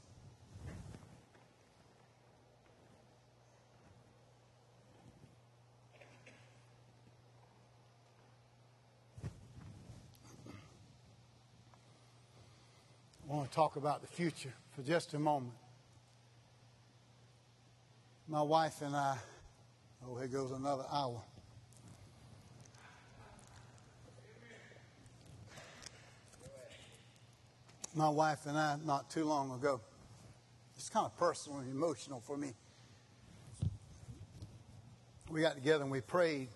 I 13.31 13.33
want 13.33 13.49
to 13.49 13.55
talk 13.55 13.77
about 13.77 14.01
the 14.01 14.07
future 14.07 14.51
for 14.75 14.81
just 14.81 15.13
a 15.13 15.19
moment. 15.19 15.53
My 18.27 18.41
wife 18.41 18.81
and 18.81 18.93
I, 18.93 19.15
oh, 20.05 20.17
here 20.17 20.27
goes 20.27 20.51
another 20.51 20.83
hour. 20.91 21.21
My 27.95 28.09
wife 28.09 28.45
and 28.47 28.57
I, 28.57 28.75
not 28.83 29.09
too 29.09 29.23
long 29.23 29.53
ago, 29.53 29.79
it's 30.75 30.89
kind 30.89 31.05
of 31.05 31.15
personal 31.17 31.59
and 31.59 31.71
emotional 31.71 32.19
for 32.19 32.35
me. 32.35 32.53
We 35.29 35.39
got 35.39 35.55
together 35.55 35.83
and 35.83 35.91
we 35.91 36.01
prayed, 36.01 36.49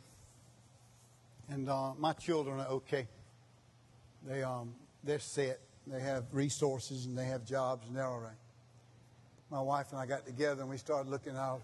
and 1.49 1.69
uh, 1.69 1.93
my 1.97 2.11
children 2.11 2.59
are 2.59 2.67
okay. 2.67 3.07
They 4.28 4.43
um, 4.43 4.76
they're 5.05 5.19
set. 5.19 5.61
They 5.88 5.99
have 5.99 6.25
resources 6.31 7.05
and 7.05 7.17
they 7.17 7.25
have 7.25 7.45
jobs 7.45 7.88
and 7.88 7.97
all 7.99 8.19
right. 8.19 8.31
My 9.51 9.61
wife 9.61 9.91
and 9.91 9.99
I 9.99 10.05
got 10.05 10.25
together 10.25 10.61
and 10.61 10.69
we 10.69 10.77
started 10.77 11.09
looking 11.09 11.33
at 11.33 11.39
our 11.39 11.59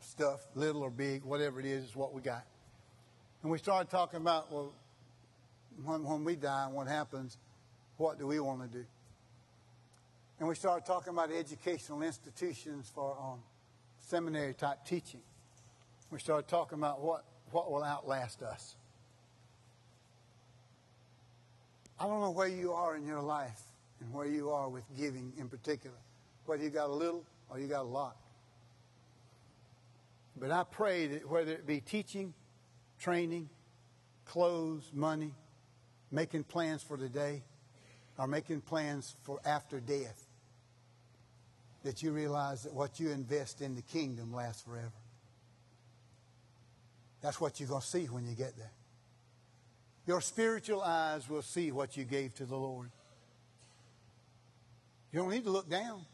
stuff, 0.00 0.40
little 0.54 0.82
or 0.82 0.90
big, 0.90 1.22
whatever 1.24 1.60
it 1.60 1.66
is, 1.66 1.84
is 1.84 1.96
what 1.96 2.12
we 2.12 2.20
got. 2.20 2.44
And 3.42 3.50
we 3.50 3.58
started 3.58 3.90
talking 3.90 4.20
about, 4.20 4.52
well, 4.52 4.72
when, 5.84 6.02
when 6.04 6.24
we 6.24 6.36
die 6.36 6.66
and 6.66 6.74
what 6.74 6.88
happens, 6.88 7.38
what 7.96 8.18
do 8.18 8.26
we 8.26 8.40
want 8.40 8.62
to 8.62 8.78
do? 8.78 8.84
And 10.38 10.48
we 10.48 10.54
started 10.54 10.84
talking 10.84 11.12
about 11.12 11.30
educational 11.30 12.02
institutions 12.02 12.90
for 12.92 13.16
um, 13.20 13.38
seminary 14.00 14.54
type 14.54 14.84
teaching. 14.84 15.20
We 16.10 16.18
started 16.18 16.48
talking 16.48 16.78
about 16.78 17.00
what, 17.00 17.24
what 17.50 17.70
will 17.70 17.84
outlast 17.84 18.42
us. 18.42 18.76
I 21.98 22.06
don't 22.06 22.20
know 22.20 22.30
where 22.30 22.48
you 22.48 22.72
are 22.72 22.96
in 22.96 23.06
your 23.06 23.22
life 23.22 23.60
and 24.00 24.12
where 24.12 24.26
you 24.26 24.50
are 24.50 24.68
with 24.68 24.84
giving 24.96 25.32
in 25.38 25.48
particular, 25.48 25.96
whether 26.46 26.62
you 26.62 26.70
got 26.70 26.90
a 26.90 26.92
little 26.92 27.24
or 27.48 27.58
you 27.58 27.66
got 27.66 27.82
a 27.82 27.88
lot. 27.88 28.16
But 30.36 30.50
I 30.50 30.64
pray 30.64 31.06
that 31.06 31.30
whether 31.30 31.52
it 31.52 31.66
be 31.66 31.80
teaching, 31.80 32.34
training, 32.98 33.48
clothes, 34.24 34.90
money, 34.92 35.32
making 36.10 36.44
plans 36.44 36.82
for 36.82 36.96
the 36.96 37.08
day, 37.08 37.42
or 38.18 38.26
making 38.26 38.60
plans 38.60 39.16
for 39.22 39.40
after 39.44 39.80
death, 39.80 40.26
that 41.84 42.02
you 42.02 42.12
realize 42.12 42.62
that 42.62 42.72
what 42.72 42.98
you 42.98 43.10
invest 43.10 43.60
in 43.60 43.74
the 43.74 43.82
kingdom 43.82 44.32
lasts 44.32 44.62
forever. 44.62 44.92
That's 47.20 47.40
what 47.40 47.60
you're 47.60 47.68
going 47.68 47.80
to 47.80 47.86
see 47.86 48.04
when 48.06 48.26
you 48.26 48.34
get 48.34 48.56
there. 48.56 48.72
Your 50.06 50.20
spiritual 50.20 50.82
eyes 50.82 51.28
will 51.28 51.42
see 51.42 51.72
what 51.72 51.96
you 51.96 52.04
gave 52.04 52.34
to 52.34 52.44
the 52.44 52.56
Lord. 52.56 52.90
You 55.12 55.20
don't 55.20 55.30
need 55.30 55.44
to 55.44 55.50
look 55.50 55.70
down. 55.70 56.04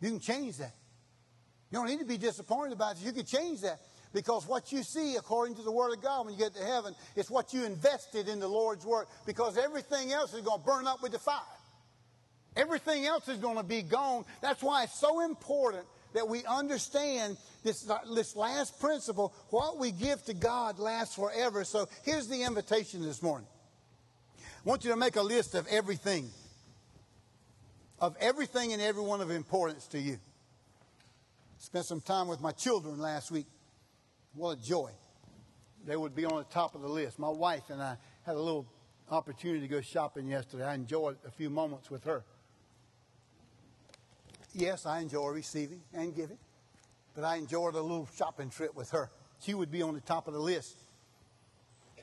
You 0.00 0.10
can 0.10 0.20
change 0.20 0.58
that. 0.58 0.74
You 1.70 1.78
don't 1.78 1.86
need 1.86 2.00
to 2.00 2.04
be 2.04 2.18
disappointed 2.18 2.74
about 2.74 2.96
it. 2.96 3.02
You 3.02 3.12
can 3.12 3.24
change 3.24 3.60
that. 3.62 3.80
Because 4.12 4.46
what 4.46 4.72
you 4.72 4.82
see, 4.82 5.16
according 5.16 5.54
to 5.54 5.62
the 5.62 5.72
Word 5.72 5.94
of 5.94 6.02
God, 6.02 6.26
when 6.26 6.34
you 6.34 6.38
get 6.38 6.54
to 6.54 6.62
heaven, 6.62 6.94
is 7.16 7.30
what 7.30 7.54
you 7.54 7.64
invested 7.64 8.28
in 8.28 8.40
the 8.40 8.48
Lord's 8.48 8.84
work. 8.84 9.08
Because 9.24 9.56
everything 9.56 10.12
else 10.12 10.34
is 10.34 10.42
going 10.42 10.60
to 10.60 10.66
burn 10.66 10.86
up 10.86 11.02
with 11.02 11.12
the 11.12 11.18
fire. 11.18 11.40
Everything 12.56 13.06
else 13.06 13.28
is 13.28 13.38
going 13.38 13.56
to 13.56 13.62
be 13.62 13.80
gone. 13.80 14.26
That's 14.42 14.62
why 14.62 14.82
it's 14.82 15.00
so 15.00 15.24
important 15.24 15.86
that 16.14 16.28
we 16.28 16.44
understand 16.44 17.36
this, 17.62 17.88
this 18.14 18.36
last 18.36 18.80
principle 18.80 19.34
what 19.50 19.78
we 19.78 19.92
give 19.92 20.22
to 20.24 20.34
God 20.34 20.78
lasts 20.78 21.14
forever. 21.14 21.64
So 21.64 21.88
here's 22.04 22.28
the 22.28 22.42
invitation 22.42 23.02
this 23.02 23.22
morning. 23.22 23.46
I 24.38 24.68
want 24.68 24.84
you 24.84 24.90
to 24.90 24.96
make 24.96 25.16
a 25.16 25.22
list 25.22 25.54
of 25.54 25.66
everything, 25.68 26.30
of 27.98 28.16
everything 28.20 28.72
and 28.72 28.80
everyone 28.80 29.20
of 29.20 29.30
importance 29.30 29.86
to 29.88 29.98
you. 29.98 30.18
Spent 31.58 31.84
some 31.84 32.00
time 32.00 32.28
with 32.28 32.40
my 32.40 32.52
children 32.52 32.98
last 32.98 33.30
week. 33.30 33.46
What 34.34 34.58
a 34.58 34.62
joy. 34.62 34.90
They 35.84 35.96
would 35.96 36.14
be 36.14 36.24
on 36.24 36.36
the 36.36 36.44
top 36.44 36.74
of 36.74 36.82
the 36.82 36.88
list. 36.88 37.18
My 37.18 37.28
wife 37.28 37.70
and 37.70 37.82
I 37.82 37.96
had 38.24 38.36
a 38.36 38.40
little 38.40 38.66
opportunity 39.10 39.60
to 39.60 39.68
go 39.68 39.80
shopping 39.80 40.28
yesterday. 40.28 40.64
I 40.64 40.74
enjoyed 40.74 41.16
a 41.26 41.30
few 41.30 41.50
moments 41.50 41.90
with 41.90 42.04
her. 42.04 42.24
Yes, 44.54 44.86
I 44.86 45.00
enjoy 45.00 45.28
receiving 45.28 45.80
and 45.94 46.14
giving, 46.14 46.38
but 47.14 47.24
I 47.24 47.36
enjoyed 47.36 47.74
a 47.74 47.80
little 47.80 48.08
shopping 48.16 48.50
trip 48.50 48.74
with 48.74 48.90
her. 48.90 49.10
She 49.40 49.54
would 49.54 49.70
be 49.70 49.82
on 49.82 49.94
the 49.94 50.00
top 50.00 50.28
of 50.28 50.34
the 50.34 50.40
list. 50.40 50.76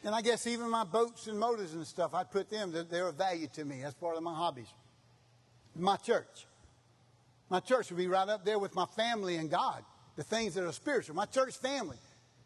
And 0.03 0.15
I 0.15 0.21
guess 0.21 0.47
even 0.47 0.69
my 0.69 0.83
boats 0.83 1.27
and 1.27 1.39
motors 1.39 1.73
and 1.73 1.85
stuff, 1.85 2.13
I'd 2.13 2.31
put 2.31 2.49
them, 2.49 2.73
they're 2.89 3.09
of 3.09 3.15
value 3.15 3.47
to 3.53 3.65
me. 3.65 3.81
That's 3.81 3.93
part 3.93 4.17
of 4.17 4.23
my 4.23 4.33
hobbies. 4.33 4.73
My 5.75 5.97
church. 5.97 6.47
My 7.49 7.59
church 7.59 7.89
would 7.89 7.97
be 7.97 8.07
right 8.07 8.27
up 8.27 8.45
there 8.45 8.59
with 8.59 8.75
my 8.75 8.85
family 8.85 9.35
and 9.35 9.49
God, 9.49 9.83
the 10.15 10.23
things 10.23 10.53
that 10.55 10.65
are 10.65 10.71
spiritual. 10.71 11.15
My 11.15 11.25
church 11.25 11.57
family. 11.57 11.97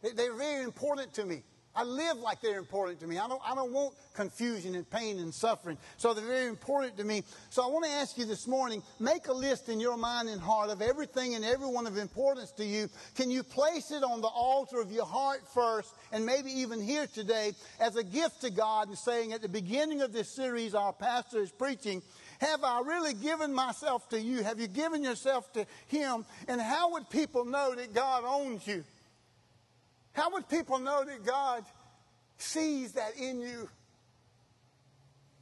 They, 0.01 0.27
are 0.27 0.33
very 0.33 0.63
important 0.63 1.13
to 1.13 1.25
me. 1.25 1.43
I 1.75 1.83
live 1.83 2.17
like 2.17 2.39
they're 2.39 2.59
important 2.59 2.99
to 2.99 3.07
me. 3.07 3.17
I 3.17 3.27
don't, 3.27 3.41
I 3.43 3.55
don't 3.55 3.71
want 3.71 3.95
confusion 4.13 4.75
and 4.75 4.87
pain 4.87 5.17
and 5.17 5.33
suffering. 5.33 5.77
So 5.97 6.13
they're 6.13 6.23
very 6.23 6.47
important 6.47 6.97
to 6.97 7.03
me. 7.03 7.23
So 7.49 7.63
I 7.63 7.67
want 7.67 7.85
to 7.85 7.91
ask 7.91 8.15
you 8.17 8.25
this 8.25 8.47
morning 8.47 8.83
make 8.99 9.27
a 9.27 9.33
list 9.33 9.69
in 9.69 9.79
your 9.79 9.97
mind 9.97 10.29
and 10.29 10.39
heart 10.39 10.69
of 10.69 10.83
everything 10.83 11.33
and 11.33 11.43
everyone 11.43 11.87
of 11.87 11.97
importance 11.97 12.51
to 12.53 12.65
you. 12.65 12.89
Can 13.15 13.31
you 13.31 13.41
place 13.41 13.89
it 13.89 14.03
on 14.03 14.21
the 14.21 14.27
altar 14.27 14.79
of 14.79 14.91
your 14.91 15.05
heart 15.05 15.41
first 15.51 15.95
and 16.11 16.23
maybe 16.25 16.51
even 16.51 16.79
here 16.79 17.07
today 17.07 17.53
as 17.79 17.95
a 17.95 18.03
gift 18.03 18.41
to 18.41 18.51
God 18.51 18.89
and 18.89 18.97
saying 18.97 19.33
at 19.33 19.41
the 19.41 19.49
beginning 19.49 20.01
of 20.01 20.13
this 20.13 20.29
series, 20.29 20.75
our 20.75 20.93
pastor 20.93 21.41
is 21.41 21.51
preaching, 21.51 22.03
have 22.39 22.63
I 22.63 22.81
really 22.81 23.13
given 23.13 23.53
myself 23.53 24.09
to 24.09 24.19
you? 24.19 24.43
Have 24.43 24.59
you 24.59 24.67
given 24.67 25.03
yourself 25.03 25.51
to 25.53 25.65
Him? 25.87 26.25
And 26.47 26.61
how 26.61 26.91
would 26.91 27.09
people 27.09 27.45
know 27.45 27.73
that 27.73 27.93
God 27.93 28.23
owns 28.25 28.67
you? 28.67 28.83
How 30.13 30.31
would 30.31 30.47
people 30.47 30.79
know 30.79 31.03
that 31.03 31.25
God 31.25 31.65
sees 32.37 32.93
that 32.93 33.17
in 33.17 33.39
you? 33.39 33.69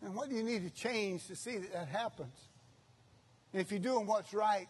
And 0.02 0.16
what 0.16 0.30
do 0.30 0.36
you 0.36 0.44
need 0.44 0.64
to 0.64 0.74
change 0.74 1.28
to 1.28 1.36
see 1.36 1.58
that 1.58 1.74
that 1.74 1.88
happens? 1.88 2.36
And 3.54 3.62
if 3.62 3.70
you're 3.72 3.80
doing 3.80 4.08
what's 4.08 4.34
right, 4.34 4.68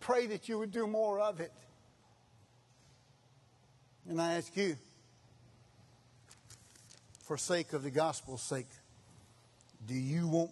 pray 0.00 0.26
that 0.26 0.48
you 0.48 0.58
would 0.58 0.72
do 0.72 0.86
more 0.86 1.20
of 1.20 1.40
it. 1.40 1.52
And 4.08 4.20
I 4.20 4.34
ask 4.34 4.56
you, 4.56 4.76
for 7.22 7.38
sake 7.38 7.72
of 7.72 7.82
the 7.82 7.90
gospel's 7.90 8.42
sake, 8.42 8.66
do 9.86 9.94
you 9.94 10.28
want 10.28 10.50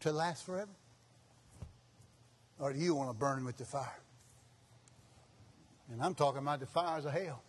to 0.00 0.12
last 0.12 0.46
forever? 0.46 0.70
Or 2.58 2.72
do 2.72 2.78
you 2.78 2.94
want 2.94 3.10
to 3.10 3.14
burn 3.14 3.44
with 3.44 3.56
the 3.56 3.64
fire? 3.64 4.00
And 5.90 6.02
I'm 6.02 6.14
talking 6.14 6.38
about 6.40 6.60
the 6.60 6.66
fires 6.66 7.04
of 7.04 7.12
hell. 7.12 7.42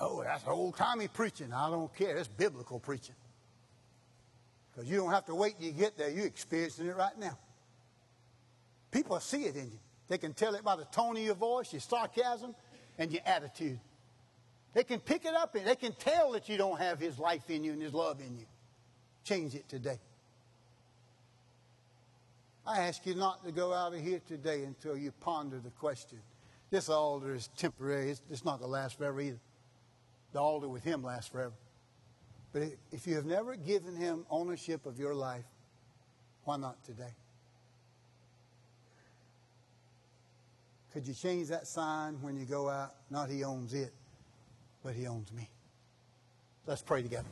Oh, 0.00 0.22
that's 0.22 0.46
old 0.46 0.76
timey 0.76 1.08
preaching. 1.08 1.52
I 1.52 1.68
don't 1.68 1.94
care. 1.94 2.14
That's 2.14 2.28
biblical 2.28 2.78
preaching. 2.78 3.16
Because 4.70 4.88
you 4.88 4.96
don't 4.96 5.10
have 5.10 5.26
to 5.26 5.34
wait 5.34 5.58
till 5.58 5.66
you 5.66 5.72
get 5.72 5.98
there. 5.98 6.08
You're 6.08 6.26
experiencing 6.26 6.86
it 6.86 6.96
right 6.96 7.18
now. 7.18 7.36
People 8.90 9.18
see 9.20 9.44
it 9.44 9.56
in 9.56 9.66
you. 9.66 9.78
They 10.08 10.18
can 10.18 10.32
tell 10.32 10.54
it 10.54 10.64
by 10.64 10.76
the 10.76 10.84
tone 10.86 11.16
of 11.16 11.22
your 11.22 11.34
voice, 11.34 11.72
your 11.72 11.80
sarcasm, 11.80 12.54
and 12.98 13.12
your 13.12 13.22
attitude. 13.26 13.78
They 14.72 14.84
can 14.84 15.00
pick 15.00 15.24
it 15.24 15.34
up 15.34 15.54
and 15.54 15.66
they 15.66 15.74
can 15.74 15.92
tell 15.92 16.32
that 16.32 16.48
you 16.48 16.56
don't 16.56 16.78
have 16.80 16.98
His 17.00 17.18
life 17.18 17.50
in 17.50 17.64
you 17.64 17.72
and 17.72 17.82
His 17.82 17.92
love 17.92 18.20
in 18.20 18.38
you. 18.38 18.46
Change 19.24 19.54
it 19.54 19.68
today. 19.68 19.98
I 22.66 22.80
ask 22.80 23.04
you 23.04 23.14
not 23.14 23.44
to 23.44 23.52
go 23.52 23.72
out 23.72 23.94
of 23.94 24.00
here 24.00 24.20
today 24.28 24.62
until 24.64 24.96
you 24.96 25.12
ponder 25.20 25.58
the 25.58 25.70
question. 25.70 26.18
This 26.70 26.88
altar 26.88 27.34
is 27.34 27.48
temporary. 27.56 28.10
It's, 28.10 28.22
it's 28.30 28.44
not 28.44 28.60
going 28.60 28.68
to 28.68 28.72
last 28.72 28.98
forever 28.98 29.20
either. 29.20 29.40
The 30.32 30.40
altar 30.40 30.68
with 30.68 30.84
Him 30.84 31.02
lasts 31.02 31.30
forever. 31.30 31.54
But 32.52 32.62
if 32.92 33.06
you 33.06 33.16
have 33.16 33.26
never 33.26 33.56
given 33.56 33.96
Him 33.96 34.24
ownership 34.30 34.86
of 34.86 34.98
your 34.98 35.14
life, 35.14 35.44
why 36.44 36.56
not 36.56 36.82
today? 36.84 37.14
Could 40.92 41.06
you 41.06 41.14
change 41.14 41.48
that 41.48 41.66
sign 41.66 42.20
when 42.20 42.36
you 42.36 42.44
go 42.44 42.68
out? 42.68 42.94
Not 43.10 43.30
He 43.30 43.44
owns 43.44 43.74
it, 43.74 43.92
but 44.82 44.94
He 44.94 45.06
owns 45.06 45.32
me. 45.32 45.48
Let's 46.66 46.82
pray 46.82 47.02
together. 47.02 47.28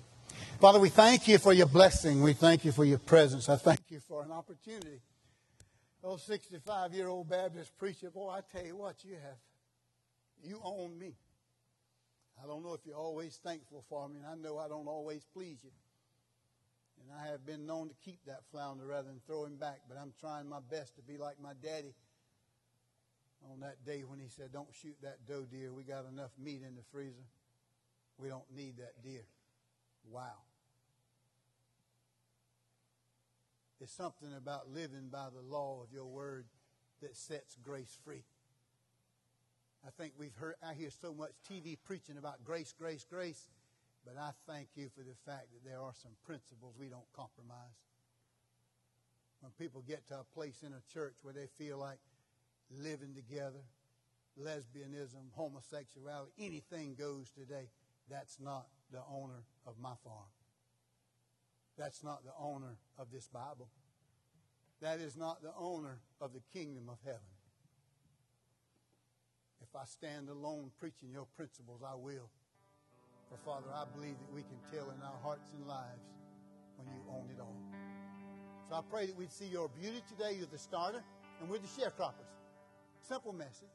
Father, 0.60 0.78
we 0.78 0.88
thank 0.88 1.28
you 1.28 1.38
for 1.38 1.52
your 1.52 1.66
blessing. 1.66 2.22
We 2.22 2.32
thank 2.32 2.64
you 2.64 2.72
for 2.72 2.84
your 2.84 2.98
presence. 2.98 3.48
I 3.48 3.56
thank 3.56 3.80
you 3.88 4.00
for 4.00 4.22
an 4.22 4.30
opportunity. 4.30 5.00
Oh, 6.02 6.16
65 6.16 6.94
year 6.94 7.08
old 7.08 7.28
Baptist 7.28 7.76
preacher, 7.76 8.10
boy, 8.10 8.30
I 8.30 8.40
tell 8.52 8.64
you 8.64 8.76
what, 8.76 9.04
you 9.04 9.14
have. 9.14 9.38
You 10.42 10.60
own 10.62 10.96
me. 10.98 11.14
I 12.42 12.46
don't 12.46 12.62
know 12.62 12.72
if 12.72 12.80
you're 12.86 12.96
always 12.96 13.38
thankful 13.42 13.84
for 13.88 14.08
me, 14.08 14.16
and 14.18 14.26
I 14.26 14.36
know 14.36 14.58
I 14.58 14.68
don't 14.68 14.86
always 14.86 15.26
please 15.34 15.58
you. 15.64 15.70
And 17.02 17.10
I 17.18 17.30
have 17.30 17.44
been 17.44 17.66
known 17.66 17.88
to 17.88 17.94
keep 18.04 18.20
that 18.26 18.42
flounder 18.52 18.86
rather 18.86 19.08
than 19.08 19.20
throw 19.26 19.44
him 19.44 19.56
back, 19.56 19.80
but 19.88 19.98
I'm 20.00 20.12
trying 20.20 20.48
my 20.48 20.60
best 20.70 20.94
to 20.96 21.02
be 21.02 21.18
like 21.18 21.40
my 21.42 21.52
daddy 21.62 21.94
on 23.50 23.60
that 23.60 23.84
day 23.84 24.04
when 24.06 24.20
he 24.20 24.28
said, 24.28 24.52
Don't 24.52 24.72
shoot 24.82 24.96
that 25.02 25.18
doe 25.26 25.46
deer. 25.50 25.72
We 25.72 25.82
got 25.82 26.04
enough 26.06 26.30
meat 26.38 26.62
in 26.66 26.76
the 26.76 26.82
freezer. 26.92 27.26
We 28.18 28.28
don't 28.28 28.50
need 28.54 28.78
that 28.78 29.02
deer. 29.02 29.22
Wow. 30.10 30.47
It's 33.80 33.92
something 33.92 34.30
about 34.36 34.70
living 34.70 35.08
by 35.10 35.28
the 35.32 35.40
law 35.40 35.82
of 35.82 35.92
your 35.92 36.06
word 36.06 36.46
that 37.00 37.16
sets 37.16 37.56
grace 37.62 37.96
free. 38.04 38.24
I 39.86 39.90
think 39.90 40.14
we've 40.18 40.34
heard, 40.34 40.56
I 40.62 40.74
hear 40.74 40.90
so 40.90 41.14
much 41.14 41.30
TV 41.48 41.76
preaching 41.84 42.18
about 42.18 42.42
grace, 42.44 42.74
grace, 42.76 43.06
grace, 43.08 43.48
but 44.04 44.16
I 44.18 44.30
thank 44.50 44.68
you 44.74 44.88
for 44.96 45.02
the 45.02 45.14
fact 45.24 45.52
that 45.52 45.68
there 45.68 45.80
are 45.80 45.92
some 46.02 46.12
principles 46.26 46.74
we 46.78 46.88
don't 46.88 47.10
compromise. 47.12 47.78
When 49.40 49.52
people 49.52 49.84
get 49.86 50.08
to 50.08 50.20
a 50.20 50.34
place 50.34 50.64
in 50.66 50.72
a 50.72 50.92
church 50.92 51.14
where 51.22 51.34
they 51.34 51.46
feel 51.56 51.78
like 51.78 51.98
living 52.70 53.14
together, 53.14 53.62
lesbianism, 54.40 55.30
homosexuality, 55.32 56.32
anything 56.40 56.96
goes 56.98 57.30
today, 57.30 57.68
that's 58.10 58.40
not 58.40 58.66
the 58.90 59.02
owner 59.08 59.44
of 59.66 59.74
my 59.80 59.94
farm. 60.02 60.26
That's 61.78 62.02
not 62.02 62.24
the 62.24 62.32
owner 62.38 62.76
of 62.98 63.06
this 63.12 63.28
Bible. 63.28 63.68
That 64.82 65.00
is 65.00 65.16
not 65.16 65.42
the 65.42 65.52
owner 65.58 66.00
of 66.20 66.32
the 66.32 66.40
kingdom 66.52 66.88
of 66.88 66.98
heaven. 67.04 67.20
If 69.62 69.74
I 69.76 69.84
stand 69.84 70.28
alone 70.28 70.70
preaching 70.78 71.10
your 71.12 71.26
principles, 71.36 71.82
I 71.86 71.94
will. 71.94 72.30
For 73.30 73.36
Father, 73.44 73.68
I 73.74 73.84
believe 73.94 74.16
that 74.18 74.34
we 74.34 74.42
can 74.42 74.58
tell 74.72 74.90
in 74.90 75.02
our 75.02 75.18
hearts 75.22 75.50
and 75.56 75.68
lives 75.68 76.08
when 76.76 76.88
you 76.88 77.00
own 77.10 77.28
it 77.30 77.40
all. 77.40 77.56
So 78.68 78.76
I 78.76 78.82
pray 78.90 79.06
that 79.06 79.16
we'd 79.16 79.32
see 79.32 79.46
your 79.46 79.68
beauty 79.68 80.02
today. 80.08 80.36
You're 80.36 80.46
the 80.50 80.58
starter, 80.58 81.02
and 81.40 81.48
we're 81.48 81.58
the 81.58 81.68
sharecroppers. 81.68 82.32
Simple 83.00 83.32
message. 83.32 83.68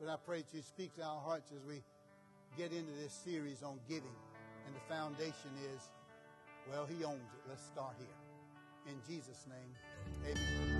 But 0.00 0.08
I 0.08 0.16
pray 0.24 0.42
that 0.42 0.54
you 0.54 0.62
speak 0.62 0.94
to 0.96 1.02
our 1.02 1.20
hearts 1.20 1.52
as 1.52 1.64
we 1.66 1.82
get 2.56 2.72
into 2.72 2.92
this 3.02 3.12
series 3.12 3.62
on 3.62 3.78
giving. 3.88 4.16
And 4.66 4.74
the 4.74 4.94
foundation 4.94 5.50
is, 5.74 5.82
well, 6.68 6.86
he 6.86 7.04
owns 7.04 7.30
it. 7.34 7.42
Let's 7.48 7.64
start 7.64 7.94
here. 7.98 8.92
In 8.92 9.00
Jesus' 9.06 9.46
name, 9.48 9.74
amen. 10.26 10.79